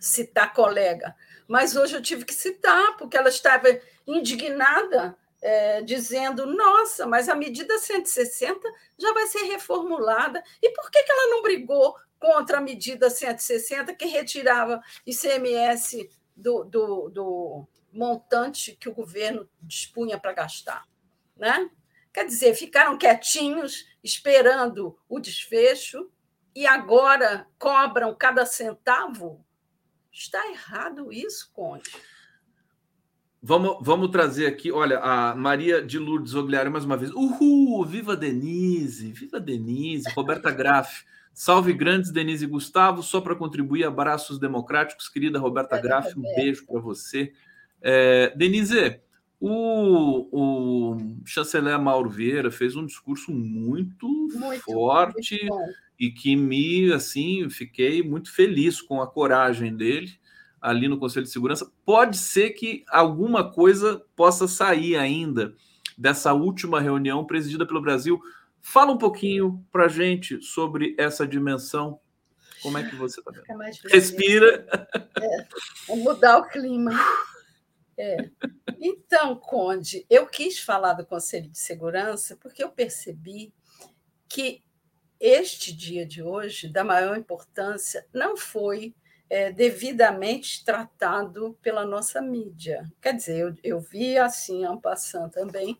[0.00, 1.14] citar colega,
[1.48, 3.68] mas hoje eu tive que citar, porque ela estava
[4.06, 8.60] indignada é, dizendo: nossa, mas a medida 160
[8.96, 10.42] já vai ser reformulada.
[10.62, 16.64] E por que, que ela não brigou contra a medida 160 que retirava ICMS do,
[16.64, 20.86] do, do montante que o governo dispunha para gastar?
[21.36, 21.68] Né?
[22.12, 26.10] Quer dizer, ficaram quietinhos, esperando o desfecho,
[26.54, 29.44] e agora cobram cada centavo?
[30.12, 31.90] Está errado isso, Conde.
[33.44, 37.10] Vamos, vamos trazer aqui, olha, a Maria de Lourdes Ogliari mais uma vez.
[37.10, 37.84] Uhul!
[37.84, 39.10] Viva Denise!
[39.10, 40.08] Viva Denise!
[40.14, 41.04] Roberta Graff.
[41.34, 43.02] Salve grandes, Denise e Gustavo.
[43.02, 46.16] Só para contribuir, abraços democráticos, querida Roberta Graff.
[46.16, 47.32] Um beijo para você.
[47.80, 49.00] É, Denise,
[49.40, 56.92] o, o chanceler Mauro Vieira fez um discurso muito, muito forte muito e que me,
[56.92, 60.21] assim, fiquei muito feliz com a coragem dele
[60.62, 61.70] ali no Conselho de Segurança.
[61.84, 65.54] Pode ser que alguma coisa possa sair ainda
[65.98, 68.20] dessa última reunião presidida pelo Brasil.
[68.60, 72.00] Fala um pouquinho para gente sobre essa dimensão.
[72.62, 73.74] Como é que você está vendo?
[73.90, 74.64] Respira.
[75.20, 76.92] É, mudar o clima.
[77.98, 78.30] É.
[78.80, 83.52] Então, Conde, eu quis falar do Conselho de Segurança porque eu percebi
[84.28, 84.62] que
[85.18, 88.94] este dia de hoje, da maior importância, não foi
[89.28, 92.90] é, devidamente tratado pela nossa mídia.
[93.00, 95.78] Quer dizer, eu, eu vi assim, en passant também,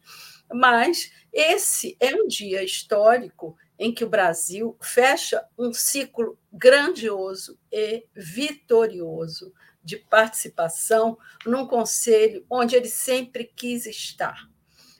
[0.53, 8.07] mas esse é um dia histórico em que o Brasil fecha um ciclo grandioso e
[8.15, 9.53] vitorioso
[9.83, 14.49] de participação num conselho onde ele sempre quis estar.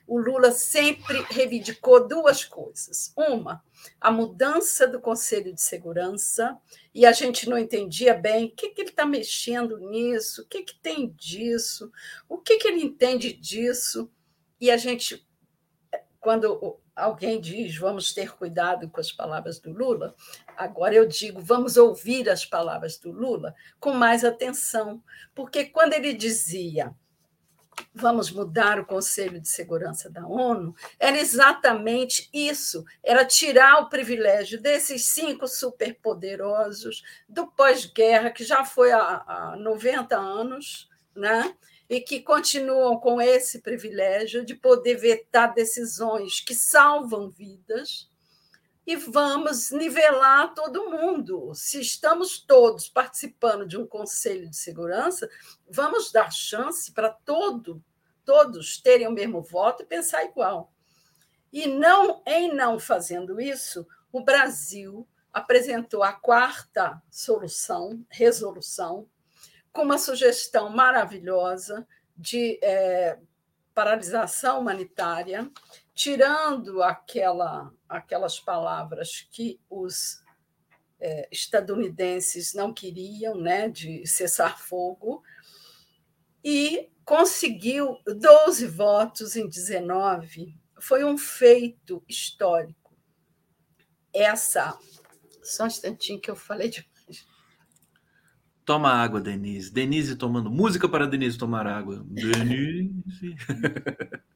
[0.05, 3.13] O Lula sempre reivindicou duas coisas.
[3.15, 3.63] Uma,
[3.99, 6.57] a mudança do Conselho de Segurança,
[6.93, 10.63] e a gente não entendia bem o que, que ele está mexendo nisso, o que,
[10.63, 11.91] que tem disso,
[12.27, 14.11] o que, que ele entende disso.
[14.59, 15.25] E a gente,
[16.19, 20.15] quando alguém diz vamos ter cuidado com as palavras do Lula,
[20.55, 25.03] agora eu digo vamos ouvir as palavras do Lula com mais atenção,
[25.33, 26.93] porque quando ele dizia
[27.93, 34.61] vamos mudar o Conselho de Segurança da ONU, era exatamente isso: era tirar o privilégio
[34.61, 41.55] desses cinco superpoderosos do pós-guerra, que já foi há, há 90 anos, né?
[41.89, 48.09] e que continuam com esse privilégio de poder vetar decisões que salvam vidas,
[48.85, 51.53] e vamos nivelar todo mundo.
[51.55, 55.29] Se estamos todos participando de um conselho de segurança,
[55.69, 57.83] vamos dar chance para todo,
[58.25, 60.71] todos terem o mesmo voto e pensar igual.
[61.51, 69.07] E não em não fazendo isso, o Brasil apresentou a quarta solução, resolução,
[69.71, 73.17] com uma sugestão maravilhosa de é,
[73.73, 75.49] paralisação humanitária,
[75.93, 80.23] tirando aquela, aquelas palavras que os
[80.99, 85.23] é, estadunidenses não queriam, né, de cessar fogo,
[86.43, 90.55] e conseguiu 12 votos em 19.
[90.79, 92.97] Foi um feito histórico.
[94.13, 94.77] Essa.
[95.41, 96.87] Só um instantinho que eu falei de
[98.65, 99.71] Toma água, Denise.
[99.71, 102.03] Denise tomando música para Denise tomar água.
[102.07, 103.35] Denise.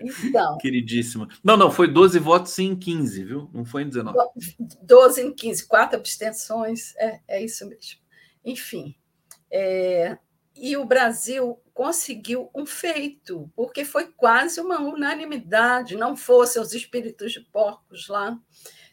[0.00, 0.58] Então.
[0.58, 1.28] Queridíssima.
[1.42, 3.50] Não, não, foi 12 votos em 15, viu?
[3.52, 4.18] Não foi em 19.
[4.82, 8.00] 12 em 15, quatro abstenções, é, é isso mesmo.
[8.44, 8.94] Enfim.
[9.50, 10.18] É,
[10.54, 17.32] e o Brasil conseguiu um feito, porque foi quase uma unanimidade, não fossem os espíritos
[17.32, 18.38] de porcos lá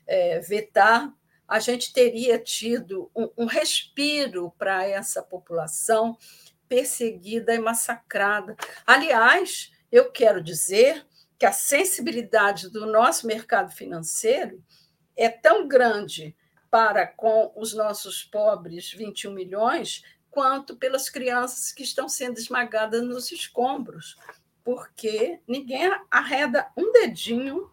[0.05, 1.14] é, vetar,
[1.47, 6.18] a gente teria tido um, um respiro para essa população
[6.68, 8.55] perseguida e massacrada.
[8.85, 11.06] Aliás, eu quero dizer
[11.38, 14.60] que a sensibilidade do nosso mercado financeiro
[15.15, 16.36] é tão grande
[16.72, 23.32] para com os nossos pobres 21 milhões, quanto pelas crianças que estão sendo esmagadas nos
[23.32, 24.18] escombros,
[24.64, 27.70] porque ninguém arreda um dedinho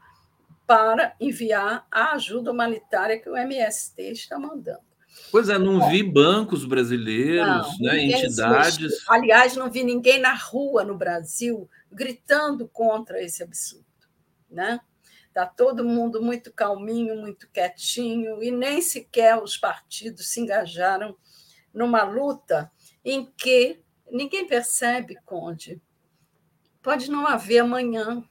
[0.67, 4.85] para enviar a ajuda humanitária que o MST está mandando.
[5.33, 9.09] Pois é, não vi bancos brasileiros, não, né, entidades.
[9.09, 13.87] Aliás, não vi ninguém na rua no Brasil gritando contra esse absurdo.
[14.49, 14.81] Né?
[15.29, 21.17] Está todo mundo muito calminho, muito quietinho, e nem sequer os partidos se engajaram
[21.73, 22.71] numa luta
[23.05, 23.81] em que
[24.11, 25.81] ninguém percebe, Conde.
[26.83, 28.25] Pode não haver amanhã.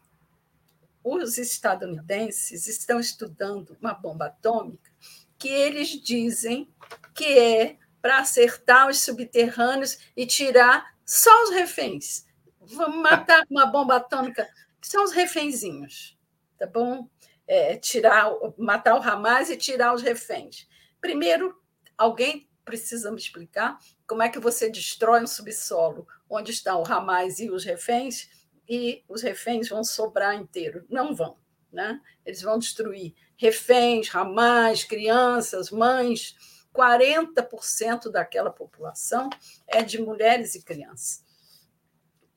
[1.04, 4.92] Os estadunidenses estão estudando uma bomba atômica
[5.38, 6.68] que eles dizem
[7.16, 12.26] que é para acertar os subterrâneos e tirar só os reféns.
[12.72, 14.48] Vamos matar uma bomba atômica,
[14.82, 16.18] são os refénzinhos,
[16.58, 17.10] tá bom?
[17.48, 20.68] É, tirar, matar o Hamas e tirar os reféns.
[21.02, 21.60] Primeiro,
[21.98, 27.40] alguém precisa me explicar como é que você destrói um subsolo onde estão o Hamas
[27.40, 28.30] e os reféns
[28.68, 30.86] e os reféns vão sobrar inteiro.
[30.88, 31.38] Não vão,
[31.74, 32.00] né?
[32.24, 36.36] Eles vão destruir reféns, Hamas, crianças, mães.
[36.72, 39.28] 40% daquela população
[39.68, 41.24] é de mulheres e crianças.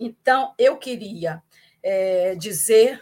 [0.05, 1.43] Então, eu queria
[1.83, 3.01] é, dizer,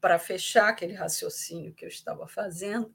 [0.00, 2.92] para fechar aquele raciocínio que eu estava fazendo,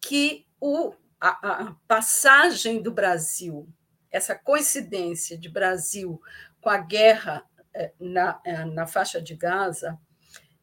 [0.00, 3.68] que o, a, a passagem do Brasil,
[4.10, 6.20] essa coincidência de Brasil
[6.60, 9.98] com a guerra é, na, é, na faixa de Gaza,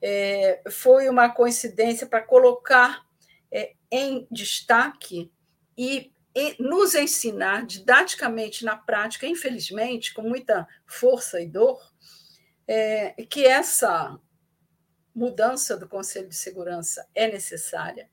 [0.02, 3.04] é, foi uma coincidência para colocar
[3.52, 5.32] é, em destaque
[5.78, 6.13] e
[6.60, 11.80] nos ensinar didaticamente na prática, infelizmente, com muita força e dor,
[12.68, 14.20] é, que essa
[15.14, 18.10] mudança do Conselho de Segurança é necessária,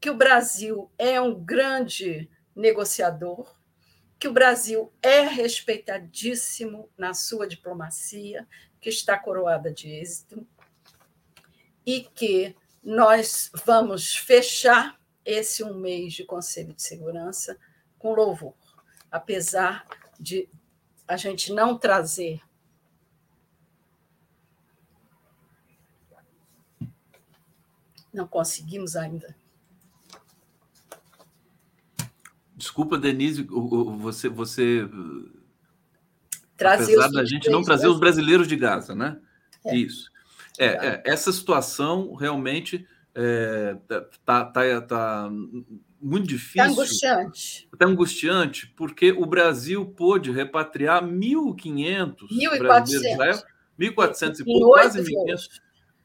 [0.00, 3.56] que o Brasil é um grande negociador,
[4.18, 8.46] que o Brasil é respeitadíssimo na sua diplomacia,
[8.80, 10.46] que está coroada de êxito,
[11.84, 14.97] e que nós vamos fechar
[15.28, 17.58] esse um mês de Conselho de Segurança
[17.98, 18.54] com louvor,
[19.10, 19.86] apesar
[20.18, 20.48] de
[21.06, 22.40] a gente não trazer
[28.12, 29.36] não conseguimos ainda.
[32.56, 34.88] Desculpa, Denise, você você
[36.56, 39.20] trazer apesar da gente não trazer os brasileiros de Gaza, né?
[39.64, 39.76] É.
[39.76, 40.10] Isso.
[40.58, 42.84] É, é, essa situação realmente
[43.20, 43.76] é,
[44.24, 45.30] tá, tá, tá
[46.00, 46.62] muito tá difícil.
[46.62, 47.68] Está angustiante.
[47.72, 53.44] Está angustiante, porque o Brasil pôde repatriar 1.500 brasileiros
[53.78, 55.48] 1.400 e pouco, quase 1.500.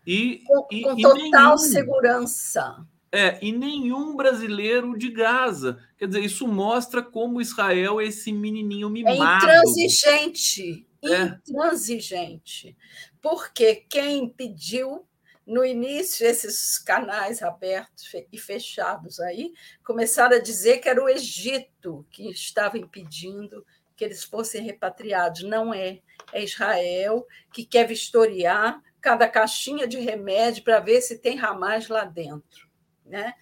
[0.06, 2.86] E, com, e, com total nenhum, segurança.
[3.12, 5.78] É, e nenhum brasileiro de Gaza.
[5.98, 9.46] Quer dizer, isso mostra como Israel é esse menininho é mimado.
[9.48, 10.88] É intransigente.
[11.04, 11.38] É.
[11.48, 12.76] Intransigente.
[13.22, 15.06] Porque quem pediu
[15.46, 19.54] no início, esses canais abertos e fechados aí
[19.84, 23.66] começaram a dizer que era o Egito que estava impedindo
[23.96, 25.44] que eles fossem repatriados.
[25.44, 26.00] Não é.
[26.32, 32.06] É Israel que quer vistoriar cada caixinha de remédio para ver se tem ramais lá
[32.06, 32.70] dentro.
[33.06, 33.34] Né?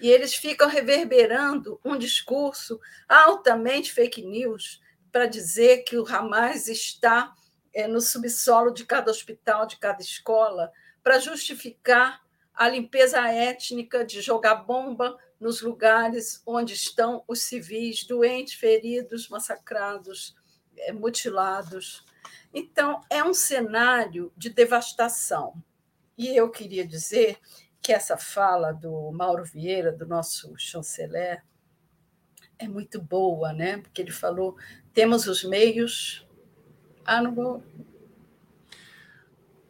[0.00, 4.80] E eles ficam reverberando um discurso altamente fake news
[5.12, 7.34] para dizer que o Hamas está
[7.74, 12.20] é, no subsolo de cada hospital, de cada escola, para justificar
[12.54, 20.36] a limpeza étnica de jogar bomba nos lugares onde estão os civis doentes, feridos, massacrados,
[20.76, 22.04] é, mutilados.
[22.52, 25.54] Então, é um cenário de devastação.
[26.18, 27.38] E eu queria dizer
[27.80, 31.42] que essa fala do Mauro Vieira, do nosso chanceler,
[32.58, 33.78] é muito boa, né?
[33.78, 34.56] Porque ele falou:
[34.92, 36.28] temos os meios.
[37.04, 37.62] Ah, não vou.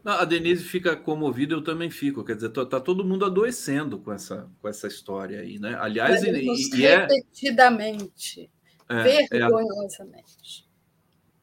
[0.04, 2.24] A Denise fica comovida, eu também fico.
[2.24, 5.76] Quer dizer, tá, todo mundo adoecendo com essa, com essa história aí, né?
[5.78, 8.50] Aliás, e, e é repetidamente,
[8.88, 10.68] é, vergonhosamente.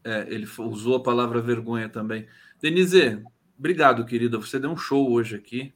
[0.03, 2.27] É, é, ele usou a palavra vergonha também.
[2.59, 3.21] Denise,
[3.57, 4.37] obrigado, querida.
[4.39, 5.73] Você deu um show hoje aqui.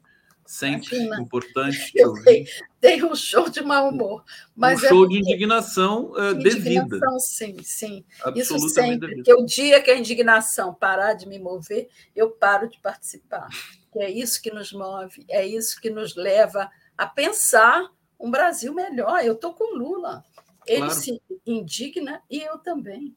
[0.51, 1.21] Sempre Imagina.
[1.21, 1.93] importante.
[1.95, 2.45] Eu dei,
[2.81, 4.21] dei, um show de mau humor.
[4.53, 6.81] Mas um é show de indignação uh, devida.
[6.81, 8.03] Indignação, sim, sim.
[8.35, 9.15] Isso sempre.
[9.15, 13.47] Porque o dia que a indignação parar de me mover, eu paro de participar.
[13.93, 18.73] Que é isso que nos move, é isso que nos leva a pensar um Brasil
[18.73, 19.23] melhor.
[19.23, 20.21] Eu estou com Lula.
[20.67, 20.93] Ele claro.
[20.93, 23.15] se indigna e eu também.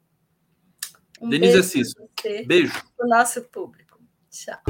[1.20, 1.94] Um Denise Assis,
[2.46, 2.80] beijo.
[2.96, 3.98] Para o nosso público.
[4.30, 4.62] Tchau.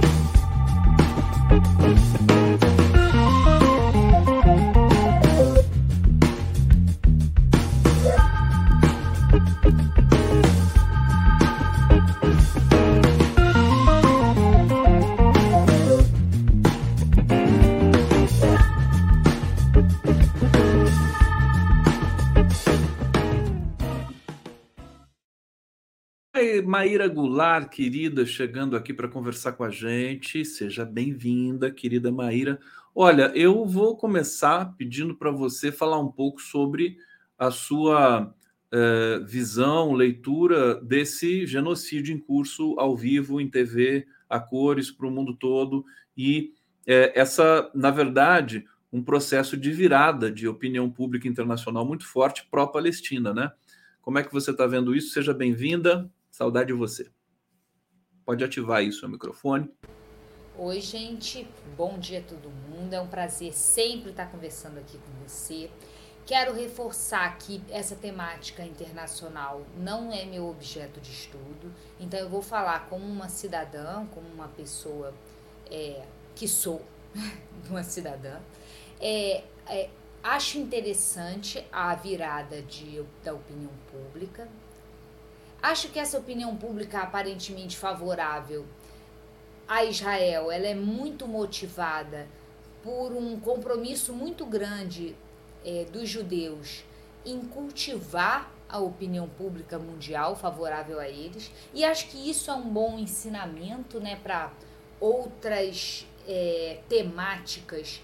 [26.63, 30.45] Maíra Goulart, querida, chegando aqui para conversar com a gente.
[30.45, 32.59] Seja bem-vinda, querida Maíra.
[32.95, 36.99] Olha, eu vou começar pedindo para você falar um pouco sobre
[37.39, 38.35] a sua
[38.71, 45.11] eh, visão, leitura desse genocídio em curso ao vivo, em TV, a cores, para o
[45.11, 45.85] mundo todo.
[46.17, 46.53] E
[46.87, 53.33] eh, essa, na verdade, um processo de virada de opinião pública internacional muito forte pró-Palestina,
[53.33, 53.51] né?
[54.03, 55.11] Como é que você está vendo isso?
[55.13, 56.11] Seja bem-vinda.
[56.35, 57.09] Saudade de você.
[58.27, 59.73] Pode ativar aí seu microfone.
[60.59, 61.47] Oi, gente.
[61.77, 62.93] Bom dia a todo mundo.
[62.93, 65.71] É um prazer sempre estar conversando aqui com você.
[66.27, 72.43] Quero reforçar que essa temática internacional não é meu objeto de estudo, então eu vou
[72.43, 75.15] falar como uma cidadã, como uma pessoa
[75.71, 76.05] é,
[76.35, 76.83] que sou
[77.71, 78.41] uma cidadã.
[79.01, 79.89] É, é,
[80.21, 84.49] acho interessante a virada de, da opinião pública,
[85.65, 88.67] Acho que essa opinião pública aparentemente favorável
[89.67, 92.29] a Israel, ela é muito motivada
[92.83, 95.17] por um compromisso muito grande
[95.65, 96.85] é, dos judeus
[97.25, 101.51] em cultivar a opinião pública mundial favorável a eles.
[101.73, 104.53] E acho que isso é um bom ensinamento né, para
[105.01, 108.03] outras é, temáticas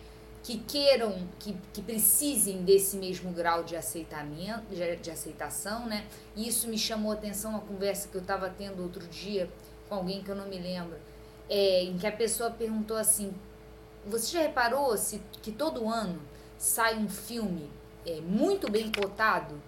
[0.51, 6.05] que queiram, que, que precisem desse mesmo grau de aceitamento, de, de aceitação, né?
[6.35, 9.48] E isso me chamou a atenção uma conversa que eu estava tendo outro dia
[9.89, 10.98] com alguém que eu não me lembro,
[11.48, 13.32] é, em que a pessoa perguntou assim:
[14.05, 16.20] você já reparou se que todo ano
[16.59, 17.70] sai um filme
[18.05, 19.62] é, muito bem cotado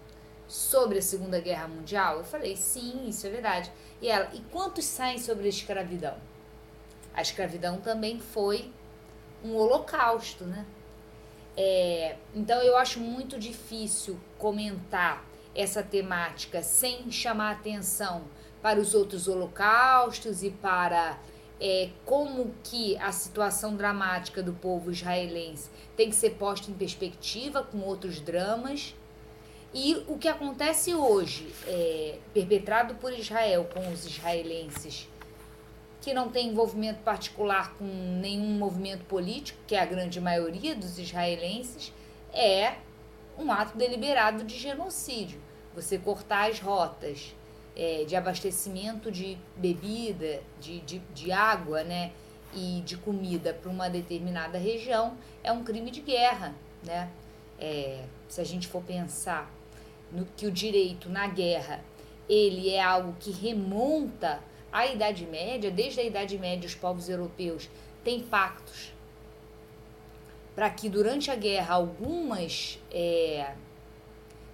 [0.48, 2.18] sobre a Segunda Guerra Mundial?
[2.18, 3.70] Eu falei, sim, isso é verdade.
[4.00, 6.16] E ela, e quantos saem sobre a escravidão?
[7.14, 8.72] A escravidão também foi
[9.44, 10.64] um holocausto, né?
[11.56, 15.24] É, então eu acho muito difícil comentar
[15.54, 18.24] essa temática sem chamar atenção
[18.62, 21.18] para os outros holocaustos e para
[21.60, 27.62] é, como que a situação dramática do povo israelense tem que ser posta em perspectiva
[27.62, 28.94] com outros dramas.
[29.74, 35.08] E o que acontece hoje, é, perpetrado por Israel com os israelenses
[36.02, 40.98] que não tem envolvimento particular com nenhum movimento político, que é a grande maioria dos
[40.98, 41.92] israelenses,
[42.34, 42.74] é
[43.38, 45.40] um ato deliberado de genocídio.
[45.74, 47.34] Você cortar as rotas
[47.76, 52.10] é, de abastecimento de bebida, de, de, de água né,
[52.52, 56.52] e de comida para uma determinada região é um crime de guerra.
[56.84, 57.08] Né?
[57.60, 59.48] É, se a gente for pensar
[60.10, 61.80] no que o direito na guerra
[62.28, 64.42] ele é algo que remonta
[64.72, 67.68] a Idade Média, desde a Idade Média, os povos europeus
[68.02, 68.92] têm pactos
[70.54, 73.54] para que durante a guerra algumas é,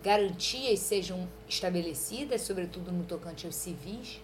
[0.02, 4.20] garantias sejam estabelecidas, sobretudo no tocante aos civis.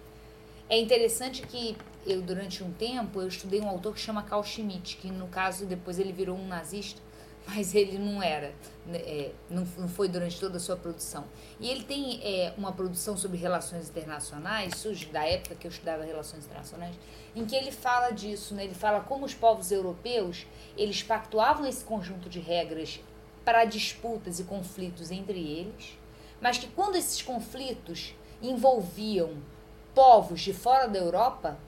[0.68, 1.76] É interessante que
[2.06, 5.66] eu, durante um tempo, eu estudei um autor que chama Carl Schmitt, que no caso
[5.66, 7.00] depois ele virou um nazista,
[7.46, 8.54] mas ele não era,
[8.86, 11.24] né, é, não, não, foi durante toda a sua produção.
[11.60, 16.04] E ele tem é, uma produção sobre relações internacionais, surge da época que eu estudava
[16.04, 16.94] relações internacionais,
[17.36, 18.64] em que ele fala disso, né?
[18.64, 20.46] ele fala como os povos europeus,
[20.76, 23.00] eles pactuavam esse conjunto de regras
[23.44, 25.98] para disputas e conflitos entre eles,
[26.40, 29.36] mas que quando esses conflitos envolviam
[29.94, 31.58] povos de fora da Europa,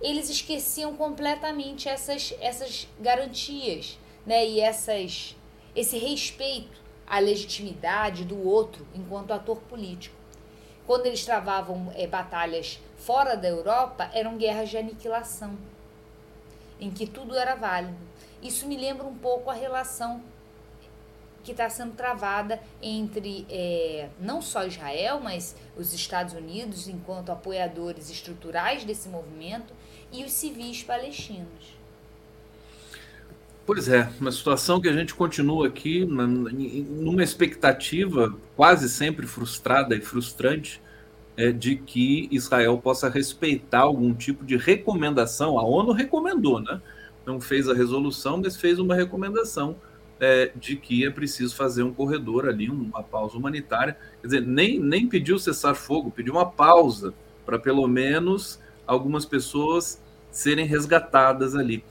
[0.00, 5.36] eles esqueciam completamente essas, essas garantias né, e essas,
[5.74, 10.16] esse respeito à legitimidade do outro enquanto ator político.
[10.86, 15.56] Quando eles travavam é, batalhas fora da Europa, eram guerras de aniquilação,
[16.80, 17.96] em que tudo era válido.
[18.42, 20.22] Isso me lembra um pouco a relação
[21.44, 28.10] que está sendo travada entre é, não só Israel, mas os Estados Unidos, enquanto apoiadores
[28.10, 29.74] estruturais desse movimento,
[30.12, 31.81] e os civis palestinos.
[33.64, 40.00] Pois é, uma situação que a gente continua aqui numa expectativa quase sempre frustrada e
[40.00, 40.82] frustrante
[41.36, 45.58] é, de que Israel possa respeitar algum tipo de recomendação.
[45.60, 46.80] A ONU recomendou, né?
[47.24, 49.76] Não fez a resolução, mas fez uma recomendação
[50.18, 53.96] é, de que é preciso fazer um corredor ali, uma pausa humanitária.
[54.20, 57.14] Quer dizer, nem, nem pediu cessar fogo, pediu uma pausa
[57.46, 60.02] para pelo menos algumas pessoas
[60.32, 61.84] serem resgatadas ali.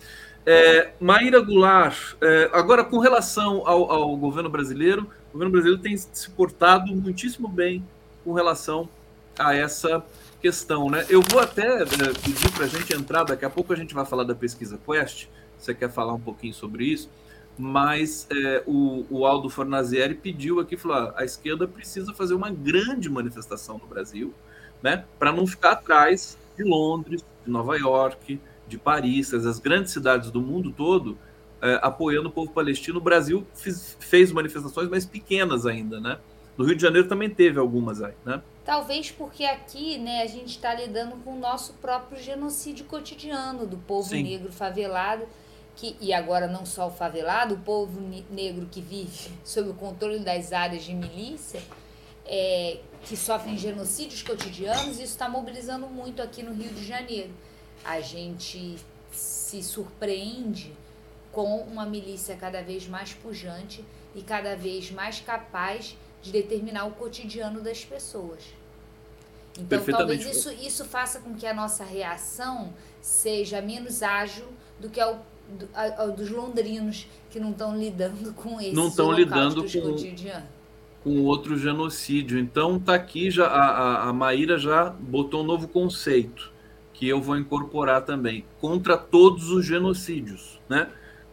[0.46, 5.96] É, Maíra Goulart, é, agora com relação ao, ao, governo brasileiro, o governo brasileiro tem
[5.96, 7.86] se portado muitíssimo bem
[8.24, 8.90] com relação
[9.38, 10.04] a essa
[10.42, 10.90] questão.
[10.90, 11.06] Né?
[11.10, 14.06] Eu vou até é, pedir para a gente entrar, daqui a pouco a gente vai
[14.06, 15.28] falar da pesquisa Quest,
[15.58, 17.08] você quer falar um pouquinho sobre isso,
[17.56, 22.50] mas é, o, o, Aldo Fornazieri pediu aqui, falou, ah, a esquerda precisa fazer uma
[22.50, 24.34] grande manifestação no Brasil,
[24.82, 28.40] né, para não ficar atrás de Londres, de Nova York,
[28.72, 31.18] de Paris, as grandes cidades do mundo todo,
[31.62, 32.98] é, apoiando o povo palestino.
[32.98, 36.18] O Brasil fiz, fez manifestações mais pequenas ainda, né?
[36.58, 38.42] No Rio de Janeiro também teve algumas aí, né?
[38.64, 43.78] Talvez porque aqui, né, a gente está lidando com o nosso próprio genocídio cotidiano do
[43.78, 44.24] povo Sim.
[44.24, 45.28] negro favelado,
[45.76, 48.00] que, e agora não só o favelado, o povo
[48.30, 51.62] negro que vive sob o controle das áreas de milícia,
[52.26, 57.32] é, que sofrem genocídios cotidianos, isso está mobilizando muito aqui no Rio de Janeiro
[57.86, 58.78] a gente
[59.12, 60.74] se surpreende
[61.32, 63.84] com uma milícia cada vez mais pujante
[64.16, 68.44] e cada vez mais capaz de determinar o cotidiano das pessoas.
[69.58, 74.48] Então, talvez isso, isso faça com que a nossa reação seja menos ágil
[74.80, 75.18] do que a,
[75.74, 80.48] a, a dos londrinos que não estão lidando com esse não estão lidando com cotidiano.
[81.04, 82.40] com outro genocídio.
[82.40, 86.51] Então tá aqui já a, a, a Maíra já botou um novo conceito
[87.02, 90.88] que eu vou incorporar também, contra todos os genocídios, né?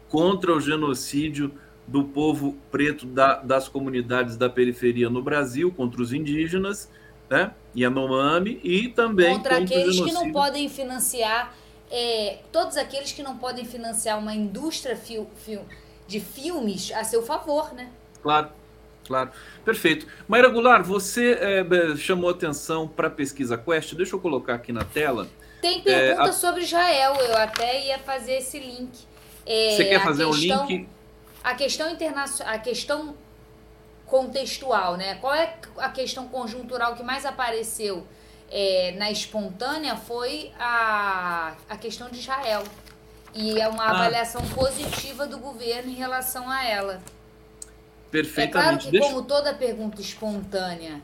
[0.09, 1.51] Contra o genocídio
[1.85, 6.89] do povo preto da, das comunidades da periferia no Brasil, contra os indígenas,
[7.29, 7.51] né?
[7.77, 11.55] Yanomami e também contra, contra aqueles que não podem financiar,
[11.91, 15.61] é, todos aqueles que não podem financiar uma indústria fil, fil,
[16.07, 17.91] de filmes a seu favor, né?
[18.23, 18.49] Claro,
[19.05, 19.29] claro.
[19.63, 20.07] Perfeito.
[20.27, 23.93] Maíra Goulart, você é, chamou atenção para a pesquisa Quest.
[23.93, 25.27] Deixa eu colocar aqui na tela.
[25.61, 26.33] Tem pergunta é, a...
[26.33, 28.91] sobre Israel, eu até ia fazer esse link.
[29.45, 30.89] É, Você quer fazer questão, um link?
[31.43, 33.15] A questão internacional, a questão
[34.05, 35.15] contextual, né?
[35.15, 38.07] Qual é a questão conjuntural que mais apareceu
[38.51, 42.63] é, na espontânea foi a, a questão de Israel.
[43.33, 43.91] E é uma ah.
[43.91, 47.01] avaliação positiva do governo em relação a ela.
[48.09, 48.57] Perfeitamente.
[48.57, 49.07] É claro que, Deixa...
[49.07, 50.99] como toda pergunta espontânea,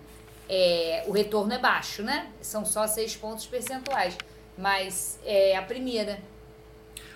[0.49, 2.27] é, o retorno é baixo, né?
[2.41, 4.17] São só seis pontos percentuais
[4.57, 6.19] mas é a primeira.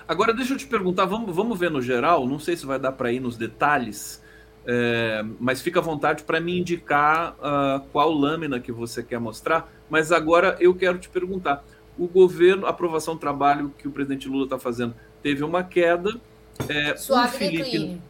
[0.07, 2.91] Agora, deixa eu te perguntar, vamos, vamos ver no geral, não sei se vai dar
[2.93, 4.21] para ir nos detalhes,
[4.65, 9.71] é, mas fica à vontade para me indicar uh, qual lâmina que você quer mostrar.
[9.89, 11.63] Mas agora eu quero te perguntar:
[11.97, 16.19] o governo, a aprovação do trabalho que o presidente Lula está fazendo, teve uma queda.
[16.67, 18.01] É, Suave o Felipe,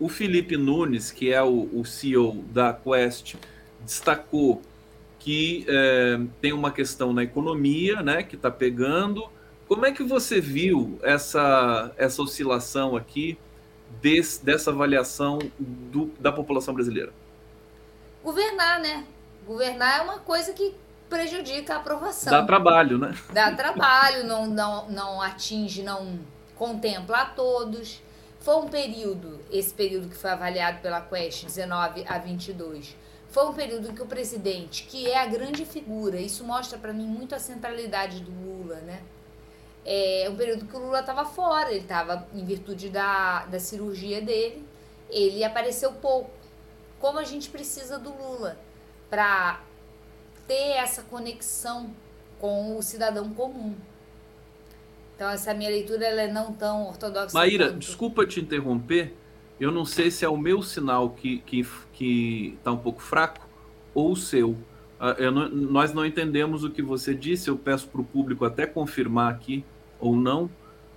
[0.00, 3.36] o Felipe Nunes, que é o, o CEO da Quest,
[3.84, 4.60] destacou
[5.22, 9.30] que é, tem uma questão na economia, né, que está pegando.
[9.68, 13.38] Como é que você viu essa, essa oscilação aqui
[14.00, 17.12] desse, dessa avaliação do, da população brasileira?
[18.22, 19.04] Governar, né?
[19.46, 20.74] Governar é uma coisa que
[21.08, 22.32] prejudica a aprovação.
[22.32, 23.14] Dá trabalho, né?
[23.32, 26.18] Dá trabalho, não, não, não atinge, não
[26.56, 28.02] contempla a todos.
[28.40, 32.96] Foi um período, esse período que foi avaliado pela Quest, 19 a 22,
[33.32, 36.92] foi um período em que o presidente, que é a grande figura, isso mostra para
[36.92, 39.02] mim muito a centralidade do Lula, né?
[39.84, 44.20] É um período que o Lula estava fora, ele estava em virtude da, da cirurgia
[44.20, 44.64] dele,
[45.08, 46.30] ele apareceu pouco.
[47.00, 48.58] Como a gente precisa do Lula
[49.08, 49.62] para
[50.46, 51.90] ter essa conexão
[52.38, 53.74] com o cidadão comum.
[55.16, 57.36] Então, essa minha leitura ela é não tão ortodoxa.
[57.36, 57.78] Maíra, quanto.
[57.78, 59.14] desculpa te interromper.
[59.58, 61.66] Eu não sei se é o meu sinal que que,
[62.02, 63.48] que tá um pouco fraco
[63.94, 64.56] ou o seu.
[64.98, 67.48] Ah, não, nós não entendemos o que você disse.
[67.48, 69.64] Eu peço para o público até confirmar aqui
[70.00, 70.50] ou não.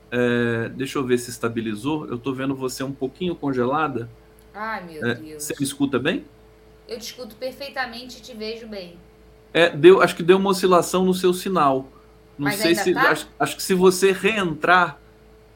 [0.09, 2.07] É, deixa eu ver se estabilizou.
[2.07, 4.09] Eu estou vendo você um pouquinho congelada.
[4.51, 5.43] Ai, meu é, Deus.
[5.43, 6.25] Você me escuta bem?
[6.87, 8.97] Eu te escuto perfeitamente e te vejo bem.
[9.53, 11.87] É, deu, acho que deu uma oscilação no seu sinal.
[12.35, 12.95] Não Mas sei se.
[12.95, 13.11] Tá?
[13.11, 14.99] Acho, acho, que se você reentrar,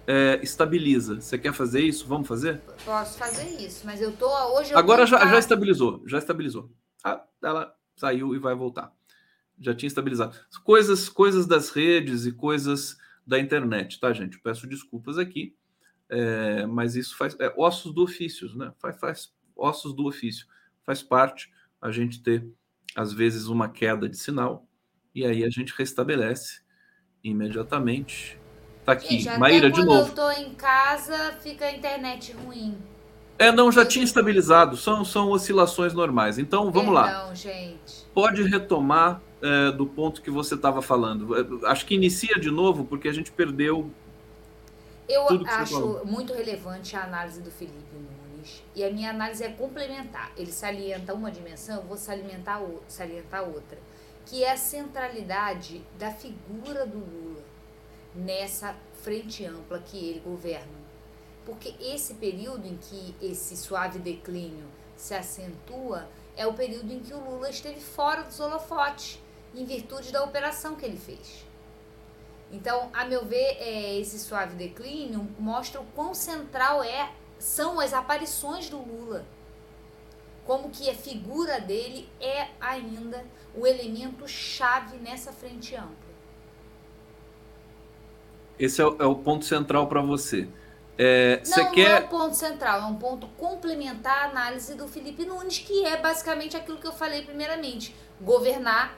[0.10, 1.22] é, estabiliza.
[1.22, 2.08] Você quer fazer isso?
[2.08, 2.60] Vamos fazer?
[2.84, 4.28] Posso fazer isso, mas eu tô.
[4.58, 6.02] Hoje eu Agora já, já estabilizou.
[6.08, 6.72] Já estabilizou.
[7.04, 8.92] Ah, ela saiu e vai voltar.
[9.60, 10.36] Já tinha estabilizado.
[10.64, 14.40] Coisas, coisas das redes e coisas da internet, tá, gente?
[14.40, 15.56] peço desculpas aqui.
[16.10, 17.40] É, mas isso faz.
[17.40, 18.74] É, ossos do ofício, né?
[18.80, 20.48] Faz, faz ossos do ofício.
[20.84, 22.52] Faz parte a gente ter,
[22.96, 24.68] às vezes, uma queda de sinal
[25.14, 26.62] e aí a gente restabelece
[27.24, 28.40] imediatamente.
[28.90, 30.12] Tá aqui, gente, Maíra, de novo.
[30.12, 32.76] Quando eu tô em casa, fica a internet ruim.
[33.38, 34.76] É, não, já tinha estabilizado.
[34.76, 36.40] São, são oscilações normais.
[36.40, 37.36] Então, vamos Perdão, lá.
[37.36, 38.08] gente.
[38.16, 41.36] Pode retomar é, do ponto que você estava falando.
[41.38, 43.92] É, acho que inicia de novo, porque a gente perdeu.
[45.08, 48.64] Eu acho muito relevante a análise do Felipe Nunes.
[48.76, 50.32] E a minha análise é complementar.
[50.36, 53.78] Ele salienta uma dimensão, eu vou salientar, salientar outra
[54.30, 57.39] que é a centralidade da figura do Lula
[58.14, 60.80] nessa frente ampla que ele governa.
[61.46, 67.14] Porque esse período em que esse suave declínio se acentua é o período em que
[67.14, 69.20] o Lula esteve fora dos holofotes,
[69.56, 71.46] em virtude da operação que ele fez.
[72.52, 77.94] Então, a meu ver, é, esse suave declínio mostra o quão central é são as
[77.94, 79.26] aparições do Lula
[80.50, 83.24] como que a figura dele é ainda
[83.54, 86.09] o elemento chave nessa frente ampla.
[88.60, 90.48] Esse é o, é o ponto central para você.
[90.98, 91.90] É, não, quer...
[91.90, 95.86] não é um ponto central, é um ponto complementar à análise do Felipe Nunes, que
[95.86, 97.96] é basicamente aquilo que eu falei primeiramente.
[98.20, 98.98] Governar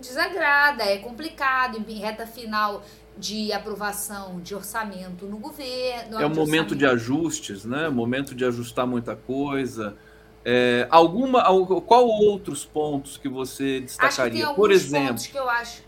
[0.00, 2.84] desagrada, é complicado, em reta final
[3.18, 6.20] de aprovação de orçamento no governo.
[6.20, 7.88] É um momento de ajustes, né?
[7.88, 9.96] Momento de ajustar muita coisa.
[10.44, 11.44] É, alguma,
[11.82, 14.46] qual outros pontos que você destacaria?
[14.46, 15.82] Que por exemplo, que eu acho.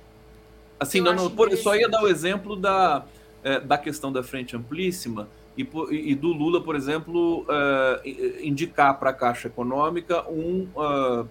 [0.83, 3.05] Assim, não, não, por, só ia dar o exemplo da,
[3.43, 9.11] é, da questão da frente amplíssima e, e do Lula, por exemplo, é, indicar para
[9.11, 11.29] a Caixa Econômica um uh,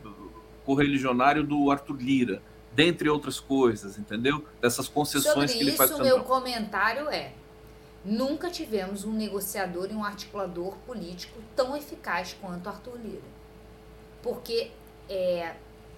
[0.66, 2.42] correligionário do Arthur Lira,
[2.74, 4.44] dentre outras coisas, entendeu?
[4.62, 5.92] Dessas concessões Sobre que ele faz.
[5.92, 7.34] Isso, meu comentário é
[8.04, 13.22] Nunca tivemos um negociador e um articulador político tão eficaz quanto Arthur Lira.
[14.24, 14.72] Porque
[15.08, 15.56] é,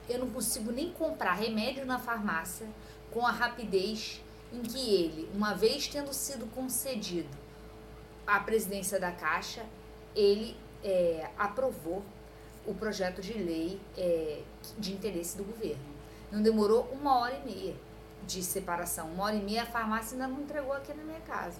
[0.10, 2.68] eu não consigo nem comprar remédio na farmácia
[3.14, 4.20] com a rapidez
[4.52, 7.30] em que ele, uma vez tendo sido concedido
[8.26, 9.64] a presidência da Caixa,
[10.16, 12.04] ele é, aprovou
[12.66, 14.42] o projeto de lei é,
[14.78, 15.84] de interesse do governo.
[16.32, 17.76] Não demorou uma hora e meia
[18.26, 19.08] de separação.
[19.12, 21.60] Uma hora e meia a farmácia ainda não entregou aqui na minha casa.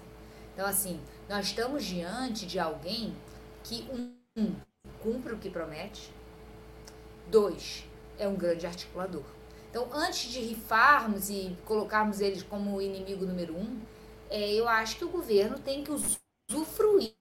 [0.52, 3.14] Então, assim, nós estamos diante de alguém
[3.62, 4.54] que, um, um
[5.02, 6.10] cumpre o que promete,
[7.28, 7.84] dois,
[8.18, 9.24] é um grande articulador.
[9.74, 13.80] Então, antes de rifarmos e colocarmos eles como inimigo número um,
[14.30, 17.12] é, eu acho que o governo tem que usufruir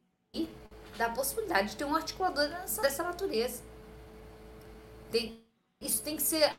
[0.95, 3.63] da possibilidade de ter um articulador dessa natureza.
[5.11, 5.43] Tem,
[5.81, 6.55] isso tem que ser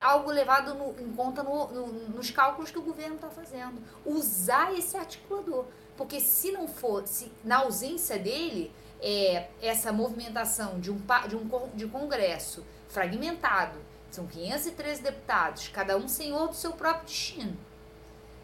[0.00, 3.82] algo levado no, em conta no, no, nos cálculos que o governo está fazendo.
[4.06, 5.66] Usar esse articulador.
[5.96, 11.70] Porque se não for, se, na ausência dele, é, essa movimentação de um, de um
[11.74, 17.56] de congresso fragmentado, são 513 deputados, cada um senhor do seu próprio destino.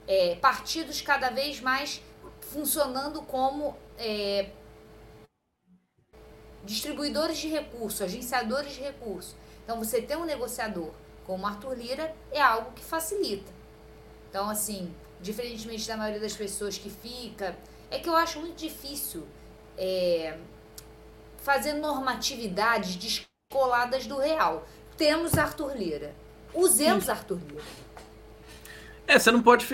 [0.07, 2.03] É, partidos cada vez mais
[2.41, 4.51] funcionando como é,
[6.65, 9.35] distribuidores de recursos, agenciadores de recursos.
[9.65, 10.91] Então, você ter um negociador
[11.27, 13.53] como Arthur Lira é algo que facilita.
[14.31, 17.57] Então, assim, diferentemente da maioria das pessoas que fica,
[17.91, 19.27] é que eu acho muito difícil
[19.77, 20.39] é,
[21.39, 24.67] fazer normatividades descoladas do real.
[24.99, 26.15] Temos Arthur Lira.
[26.53, 27.11] Usemos Sim.
[27.11, 27.63] Arthur Lira.
[29.07, 29.67] É, você não pode.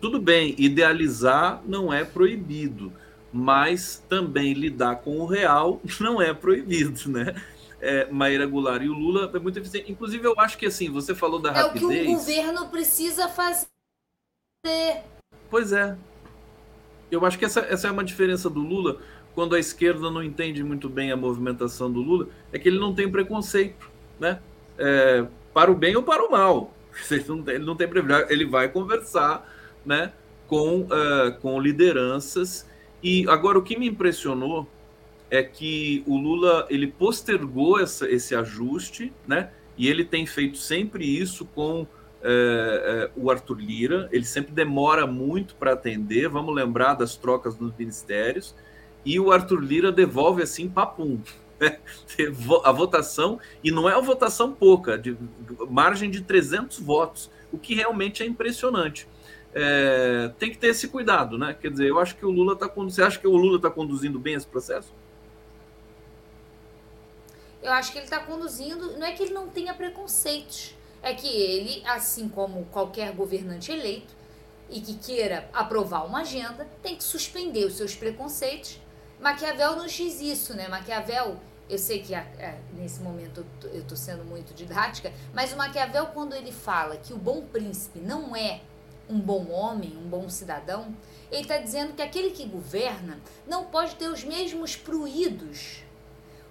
[0.00, 2.90] Tudo bem, idealizar não é proibido,
[3.30, 7.34] mas também lidar com o real não é proibido, né?
[7.80, 9.90] é, Maíra Goulart e o Lula é muito eficiente.
[9.90, 11.82] Inclusive, eu acho que assim, você falou da rapidez.
[11.82, 13.66] É o que o governo precisa fazer.
[15.50, 15.96] Pois é.
[17.10, 19.00] Eu acho que essa, essa é uma diferença do Lula
[19.34, 22.94] quando a esquerda não entende muito bem a movimentação do Lula, é que ele não
[22.94, 24.40] tem preconceito, né?
[24.78, 26.74] É, para o bem ou para o mal.
[27.10, 29.46] Ele não tem privilégio, ele vai conversar,
[29.84, 30.12] né?
[30.46, 32.66] Com, uh, com lideranças.
[33.02, 34.66] E agora o que me impressionou
[35.30, 39.50] é que o Lula ele postergou essa, esse ajuste, né?
[39.76, 41.86] E ele tem feito sempre isso com
[42.22, 44.08] é, é, o Arthur Lira.
[44.10, 46.28] Ele sempre demora muito para atender.
[46.28, 48.54] Vamos lembrar das trocas nos ministérios.
[49.04, 51.20] E o Arthur Lira devolve assim, papum.
[51.60, 51.78] Né?
[52.64, 55.16] A votação, e não é uma votação pouca, de
[55.70, 59.08] margem de 300 votos, o que realmente é impressionante.
[59.54, 61.56] É, tem que ter esse cuidado, né?
[61.58, 62.68] Quer dizer, eu acho que o Lula está.
[62.68, 64.92] Você acha que o Lula está conduzindo bem esse processo?
[67.62, 68.98] Eu acho que ele está conduzindo.
[68.98, 74.14] Não é que ele não tenha preconceitos, é que ele, assim como qualquer governante eleito
[74.68, 78.78] e que queira aprovar uma agenda, tem que suspender os seus preconceitos.
[79.20, 80.68] Maquiavel nos diz isso, né?
[80.68, 81.38] Maquiavel,
[81.68, 86.34] eu sei que é, nesse momento eu estou sendo muito didática, mas o Maquiavel, quando
[86.34, 88.60] ele fala que o bom príncipe não é
[89.08, 90.94] um bom homem, um bom cidadão,
[91.30, 95.82] ele está dizendo que aquele que governa não pode ter os mesmos pruídos,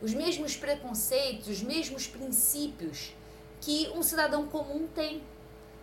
[0.02, 3.14] os mesmos preconceitos, os mesmos princípios
[3.62, 5.24] que um cidadão comum tem.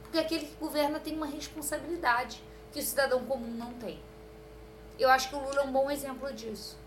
[0.03, 3.99] Porque aquele que governa tem uma responsabilidade que o cidadão comum não tem.
[5.03, 6.79] Eu acho que o Lula é um bom exemplo disso.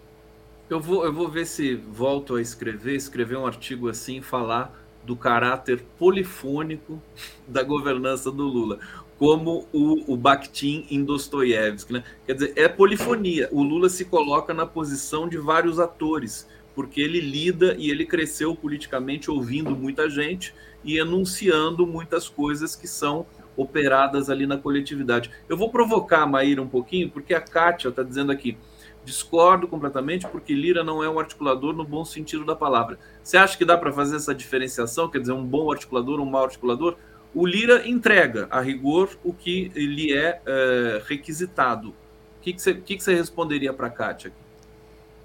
[0.70, 4.74] Eu vou, eu vou ver se volto a escrever, escrever um artigo assim, falar
[5.04, 7.02] do caráter polifônico
[7.46, 8.80] da governança do Lula,
[9.20, 11.92] como o, o Bakhtin em Dostoiévski.
[11.92, 12.06] Né?
[12.26, 13.50] Quer dizer, é polifonia.
[13.52, 18.56] O Lula se coloca na posição de vários atores, porque ele lida e ele cresceu
[18.56, 20.56] politicamente ouvindo muita gente
[20.86, 23.26] e enunciando muitas coisas que são
[23.57, 25.32] operadas ali na coletividade.
[25.48, 28.57] Eu vou provocar a Maíra um pouquinho, porque a Kátia está dizendo aqui,
[29.03, 32.98] discordo completamente, porque Lira não é um articulador no bom sentido da palavra.
[33.23, 36.44] Você acha que dá para fazer essa diferenciação, quer dizer, um bom articulador, um mau
[36.44, 36.98] articulador?
[37.34, 41.90] O Lira entrega, a rigor, o que lhe é, é requisitado.
[41.90, 44.32] O que, que, você, que, que você responderia para a Kátia?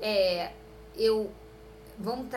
[0.00, 0.52] É,
[0.96, 1.30] eu...
[1.98, 2.28] Vamos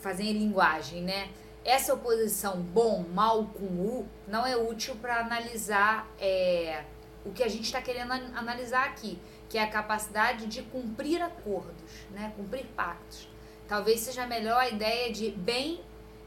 [0.00, 1.28] fazer em linguagem, né?
[1.64, 6.84] Essa oposição bom, mal com U não é útil para analisar é,
[7.24, 9.18] o que a gente está querendo analisar aqui,
[9.48, 12.32] que é a capacidade de cumprir acordos, né?
[12.36, 13.28] cumprir pactos.
[13.68, 15.80] Talvez seja melhor a ideia de bem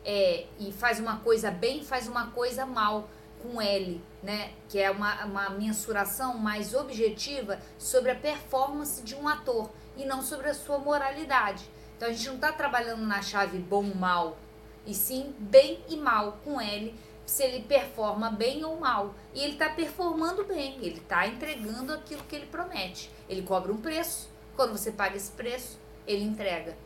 [0.06, 3.10] é, e faz uma coisa bem, faz uma coisa mal
[3.42, 4.54] com L, né?
[4.70, 10.22] que é uma, uma mensuração mais objetiva sobre a performance de um ator e não
[10.22, 11.70] sobre a sua moralidade.
[11.98, 14.38] Então a gente não está trabalhando na chave bom-mal,
[14.86, 16.94] e sim bem e mal com ele,
[17.26, 19.14] se ele performa bem ou mal.
[19.34, 23.10] E ele está performando bem, ele está entregando aquilo que ele promete.
[23.28, 26.78] Ele cobra um preço, quando você paga esse preço, ele entrega.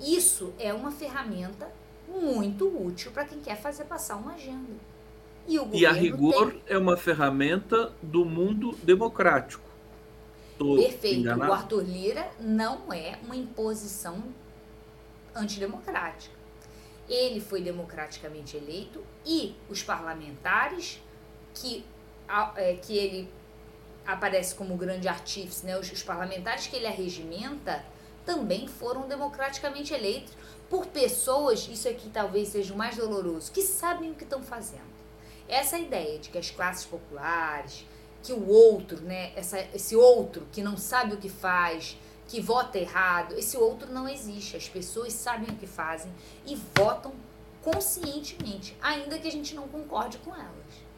[0.00, 1.70] Isso é uma ferramenta
[2.06, 4.88] muito útil para quem quer fazer passar uma agenda.
[5.46, 6.62] E, e a rigor tem...
[6.68, 9.66] é uma ferramenta do mundo democrático.
[10.56, 11.20] Tô Perfeito.
[11.20, 11.50] Enganado?
[11.50, 14.22] O Arthur Lira não é uma imposição
[15.34, 16.37] antidemocrática
[17.08, 21.00] ele foi democraticamente eleito e os parlamentares
[21.54, 21.84] que,
[22.56, 23.30] é, que ele
[24.06, 27.84] aparece como grande artífice, né, os, os parlamentares que ele arregimenta
[28.24, 30.32] também foram democraticamente eleitos
[30.68, 34.98] por pessoas, isso aqui talvez seja o mais doloroso, que sabem o que estão fazendo.
[35.48, 37.86] Essa ideia de que as classes populares,
[38.22, 41.96] que o outro, né, essa, esse outro que não sabe o que faz,
[42.28, 44.56] que vota errado, esse outro não existe.
[44.56, 46.12] As pessoas sabem o que fazem
[46.46, 47.12] e votam
[47.62, 50.88] conscientemente, ainda que a gente não concorde com elas.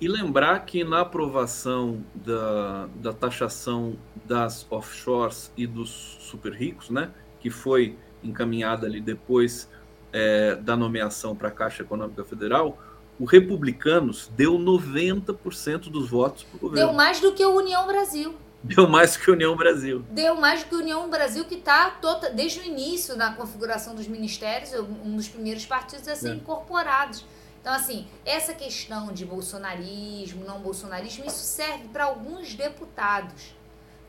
[0.00, 7.10] E lembrar que na aprovação da, da taxação das offshores e dos super ricos, né,
[7.40, 9.68] que foi encaminhada ali depois
[10.12, 12.78] é, da nomeação para a Caixa Econômica Federal,
[13.18, 16.86] o Republicanos deu 90% dos votos para o governo.
[16.86, 18.34] Deu mais do que o União Brasil.
[18.62, 20.04] Deu mais que União Brasil.
[20.10, 24.72] Deu mais que União Brasil, que está tota, desde o início na configuração dos ministérios,
[24.74, 26.34] um dos primeiros partidos a ser é.
[26.34, 27.24] incorporados.
[27.60, 33.54] Então, assim, essa questão de bolsonarismo, não bolsonarismo, isso serve para alguns deputados.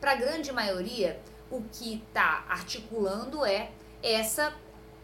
[0.00, 1.20] Para a grande maioria,
[1.50, 3.70] o que está articulando é
[4.02, 4.52] essa,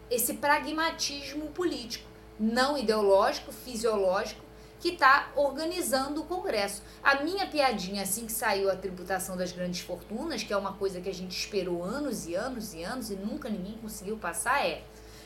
[0.09, 2.07] esse pragmatismo político,
[2.39, 4.41] não ideológico, fisiológico,
[4.79, 6.83] que está organizando o Congresso.
[7.03, 11.01] A minha piadinha, assim que saiu a tributação das grandes fortunas, que é uma coisa
[11.01, 14.83] que a gente esperou anos e anos e anos e nunca ninguém conseguiu passar, é: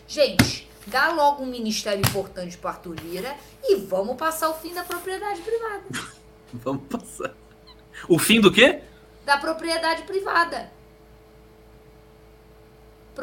[0.08, 4.84] gente, dá logo um ministério importante para Arthur Lira e vamos passar o fim da
[4.84, 5.84] propriedade privada.
[6.54, 7.34] vamos passar.
[8.08, 8.82] O fim do quê?
[9.26, 10.72] Da propriedade privada.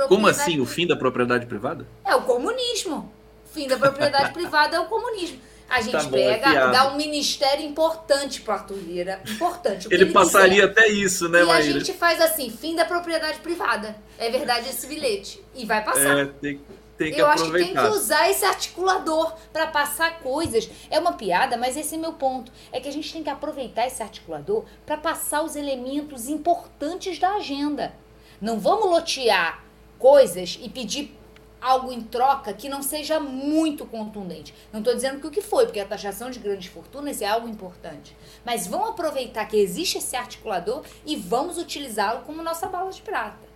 [0.07, 0.61] Como assim?
[0.61, 1.87] O fim da propriedade privada?
[2.05, 3.13] É o comunismo.
[3.45, 5.41] O fim da propriedade privada é o comunismo.
[5.69, 9.21] A gente tá bom, é pega, é dá um ministério importante para Arthur Lira.
[9.29, 9.87] Importante.
[9.91, 10.71] ele, ele, passaria quiser.
[10.71, 11.77] até isso, né, E Maíra?
[11.77, 13.95] a gente faz assim, fim da propriedade privada.
[14.19, 15.43] É verdade esse bilhete.
[15.55, 16.19] E vai passar.
[16.19, 16.61] É, tem,
[16.97, 17.33] tem que Eu aproveitar.
[17.33, 20.69] acho que tem que usar esse articulador para passar coisas.
[20.91, 22.51] É uma piada, mas esse é meu ponto.
[22.73, 27.35] É que a gente tem que aproveitar esse articulador para passar os elementos importantes da
[27.35, 27.93] agenda.
[28.41, 29.63] Não vamos lotear
[29.99, 31.18] coisas e pedir
[31.61, 34.55] algo em troca que não seja muito contundente.
[34.73, 37.49] Não estou dizendo que o que foi, porque a taxação de grandes fortunas é algo
[37.49, 38.17] importante.
[38.45, 43.49] Mas vamos aproveitar que existe esse articulador e vamos utilizá-lo como nossa bala de prata.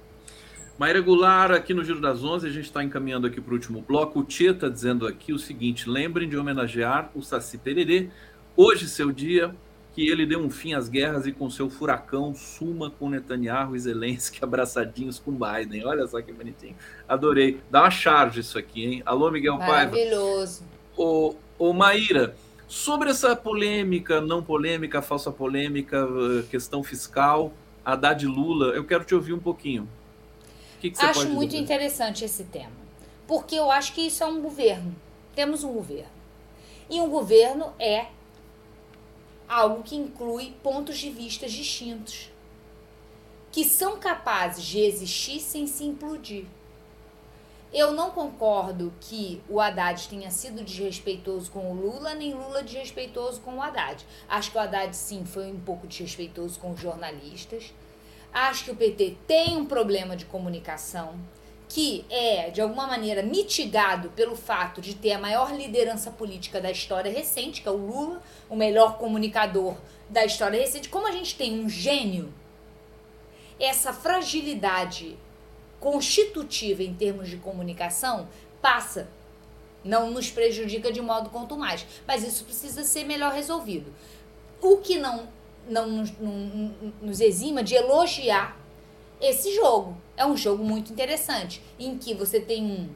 [0.78, 3.82] Maíra Goulart, aqui no Giro das Onze, a gente está encaminhando aqui para o último
[3.82, 4.20] bloco.
[4.20, 8.08] O Tia está dizendo aqui o seguinte: lembrem de homenagear o Saci Pererê.
[8.56, 9.54] Hoje, seu dia,
[9.94, 13.78] que ele deu um fim às guerras e com seu furacão suma com Netanyahu e
[13.78, 15.84] Zelensky abraçadinhos com Biden.
[15.84, 16.76] Olha só que bonitinho.
[17.08, 17.60] Adorei.
[17.70, 19.02] Dá uma charge isso aqui, hein?
[19.04, 19.90] Alô, Miguel Paiva.
[19.90, 20.62] Maravilhoso.
[20.96, 22.34] Ô, ô Maíra,
[22.66, 27.52] sobre essa polêmica, não polêmica, falsa polêmica, eh, questão fiscal,
[27.84, 29.82] Haddad Lula, eu quero te ouvir um pouquinho.
[30.76, 31.62] O que, que você acho muito dizer?
[31.62, 32.72] interessante esse tema,
[33.26, 34.94] porque eu acho que isso é um governo.
[35.34, 36.10] Temos um governo.
[36.88, 38.06] E um governo é
[39.48, 42.30] algo que inclui pontos de vista distintos,
[43.50, 46.46] que são capazes de existir sem se implodir.
[47.72, 53.40] Eu não concordo que o Haddad tenha sido desrespeitoso com o Lula, nem Lula desrespeitoso
[53.40, 54.04] com o Haddad.
[54.28, 57.72] Acho que o Haddad, sim, foi um pouco desrespeitoso com os jornalistas.
[58.30, 61.18] Acho que o PT tem um problema de comunicação
[61.72, 66.70] que é, de alguma maneira, mitigado pelo fato de ter a maior liderança política da
[66.70, 69.74] história recente, que é o Lula, o melhor comunicador
[70.06, 70.90] da história recente.
[70.90, 72.30] Como a gente tem um gênio,
[73.58, 75.16] essa fragilidade
[75.80, 78.28] constitutiva em termos de comunicação
[78.60, 79.08] passa.
[79.82, 81.86] Não nos prejudica de modo quanto mais.
[82.06, 83.90] Mas isso precisa ser melhor resolvido.
[84.60, 85.26] O que não,
[85.66, 85.86] não,
[86.20, 88.61] não nos exima de elogiar
[89.22, 89.96] esse jogo.
[90.16, 92.88] É um jogo muito interessante, em que você tem um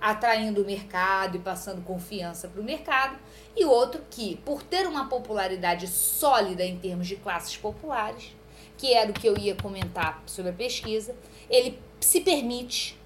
[0.00, 3.16] atraindo o mercado e passando confiança para o mercado,
[3.56, 8.34] e outro que, por ter uma popularidade sólida em termos de classes populares,
[8.76, 11.14] que era o que eu ia comentar sobre a pesquisa,
[11.48, 12.98] ele se permite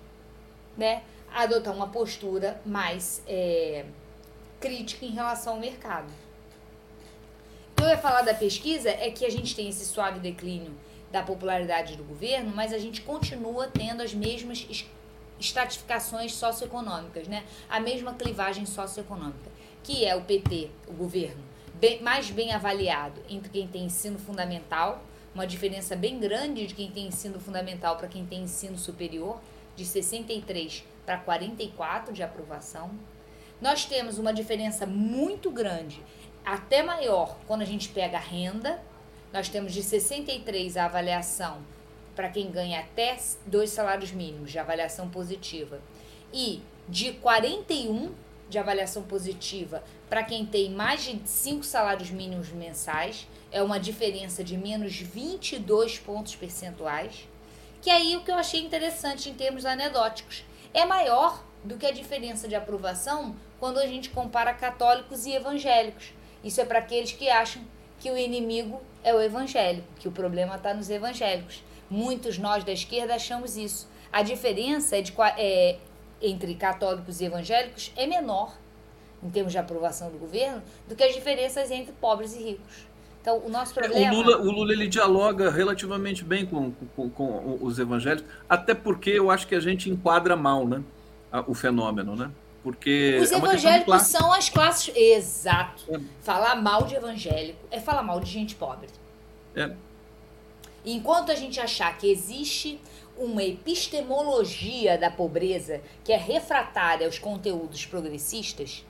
[0.76, 1.02] né,
[1.34, 3.84] adotar uma postura mais é,
[4.58, 6.10] crítica em relação ao mercado.
[7.72, 10.74] O que eu ia falar da pesquisa é que a gente tem esse suave declínio
[11.16, 14.68] da popularidade do governo, mas a gente continua tendo as mesmas
[15.40, 17.42] estratificações socioeconômicas, né?
[17.70, 19.50] A mesma clivagem socioeconômica,
[19.82, 21.42] que é o PT, o governo,
[21.76, 25.02] bem, mais bem avaliado entre quem tem ensino fundamental,
[25.34, 29.40] uma diferença bem grande de quem tem ensino fundamental para quem tem ensino superior,
[29.74, 32.90] de 63 para 44 de aprovação.
[33.58, 36.02] Nós temos uma diferença muito grande,
[36.44, 38.82] até maior, quando a gente pega a renda,
[39.32, 41.58] nós temos de 63 a avaliação
[42.14, 45.80] para quem ganha até dois salários mínimos de avaliação positiva
[46.32, 48.14] e de 41
[48.48, 54.44] de avaliação positiva para quem tem mais de cinco salários mínimos mensais, é uma diferença
[54.44, 57.28] de menos 22 pontos percentuais.
[57.82, 61.92] Que aí o que eu achei interessante em termos anedóticos é maior do que a
[61.92, 66.12] diferença de aprovação quando a gente compara católicos e evangélicos.
[66.44, 67.62] Isso é para aqueles que acham
[68.06, 71.64] que o inimigo é o evangélico, que o problema está nos evangélicos.
[71.90, 73.88] Muitos nós da esquerda achamos isso.
[74.12, 75.76] A diferença é de, é,
[76.22, 78.56] entre católicos e evangélicos é menor,
[79.20, 82.86] em termos de aprovação do governo, do que as diferenças entre pobres e ricos.
[83.20, 84.14] Então, o nosso problema.
[84.14, 89.10] O Lula, o Lula ele dialoga relativamente bem com, com, com os evangélicos, até porque
[89.10, 90.80] eu acho que a gente enquadra mal né,
[91.48, 92.30] o fenômeno, né?
[92.66, 94.92] Porque os é evangélicos são as classes.
[94.96, 95.84] Exato.
[95.88, 96.00] É.
[96.20, 98.88] Falar mal de evangélico é falar mal de gente pobre.
[99.54, 99.70] É.
[100.84, 102.80] Enquanto a gente achar que existe
[103.16, 108.84] uma epistemologia da pobreza que é refratária aos conteúdos progressistas,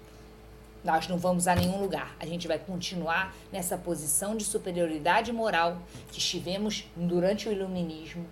[0.82, 2.16] nós não vamos a nenhum lugar.
[2.18, 8.26] A gente vai continuar nessa posição de superioridade moral que estivemos durante o iluminismo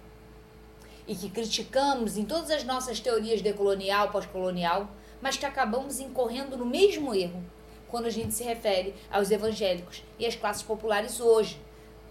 [1.06, 4.88] e que criticamos em todas as nossas teorias decolonial, pós-colonial,
[5.20, 7.42] mas que acabamos incorrendo no mesmo erro
[7.88, 11.60] quando a gente se refere aos evangélicos e às classes populares hoje.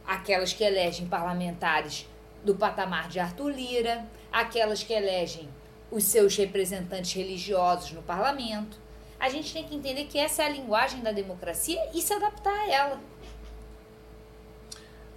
[0.05, 2.07] Aquelas que elegem parlamentares
[2.43, 5.49] do patamar de Arthur Lira, aquelas que elegem
[5.91, 8.77] os seus representantes religiosos no parlamento.
[9.19, 12.53] A gente tem que entender que essa é a linguagem da democracia e se adaptar
[12.53, 12.99] a ela.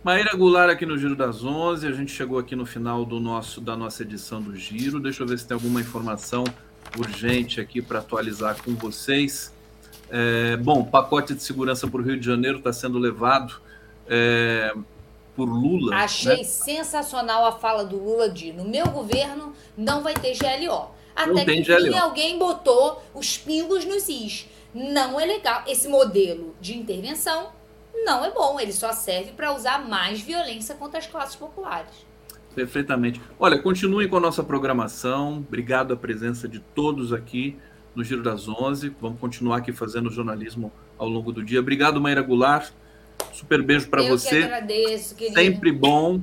[0.05, 1.89] Maíra Goulart aqui no Giro das Onze.
[1.89, 5.01] A gente chegou aqui no final do nosso da nossa edição do Giro.
[5.01, 6.45] Deixa eu ver se tem alguma informação
[6.99, 9.53] urgente aqui para atualizar com vocês.
[10.11, 13.61] É, bom, pacote de segurança para o Rio de Janeiro está sendo levado
[14.09, 14.73] é,
[15.35, 15.97] por Lula.
[15.97, 16.45] Achei né?
[16.45, 20.91] sensacional a fala do Lula de no meu governo não vai ter GLO.
[21.15, 24.47] Até que enfim, alguém botou os pingos nos is.
[24.75, 25.63] Não é legal.
[25.67, 27.51] Esse modelo de intervenção
[28.05, 28.61] não é bom.
[28.61, 32.07] Ele só serve para usar mais violência contra as classes populares.
[32.57, 33.21] Perfeitamente.
[33.39, 35.45] Olha, continuem com a nossa programação.
[35.47, 37.55] Obrigado a presença de todos aqui
[37.95, 38.97] no Giro das Onze.
[38.99, 41.61] Vamos continuar aqui fazendo jornalismo ao longo do dia.
[41.61, 42.71] Obrigado, Maíra Goulart.
[43.31, 44.41] Super beijo para você.
[44.41, 45.39] Eu agradeço, querido.
[45.39, 46.19] Sempre bom.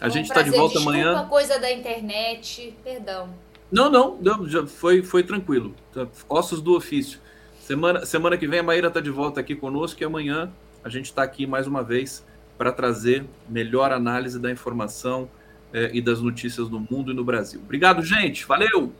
[0.00, 1.28] A gente está de volta Desculpa amanhã.
[1.28, 3.30] coisa da internet, perdão.
[3.70, 5.72] Não, não, não já foi, foi tranquilo.
[5.94, 7.20] Tá, ossos do ofício.
[7.60, 10.50] Semana, semana que vem a Maíra está de volta aqui conosco e amanhã
[10.82, 12.26] a gente está aqui mais uma vez
[12.58, 15.28] para trazer melhor análise da informação
[15.72, 17.60] eh, e das notícias no mundo e no Brasil.
[17.64, 18.44] Obrigado, gente.
[18.46, 18.92] Valeu!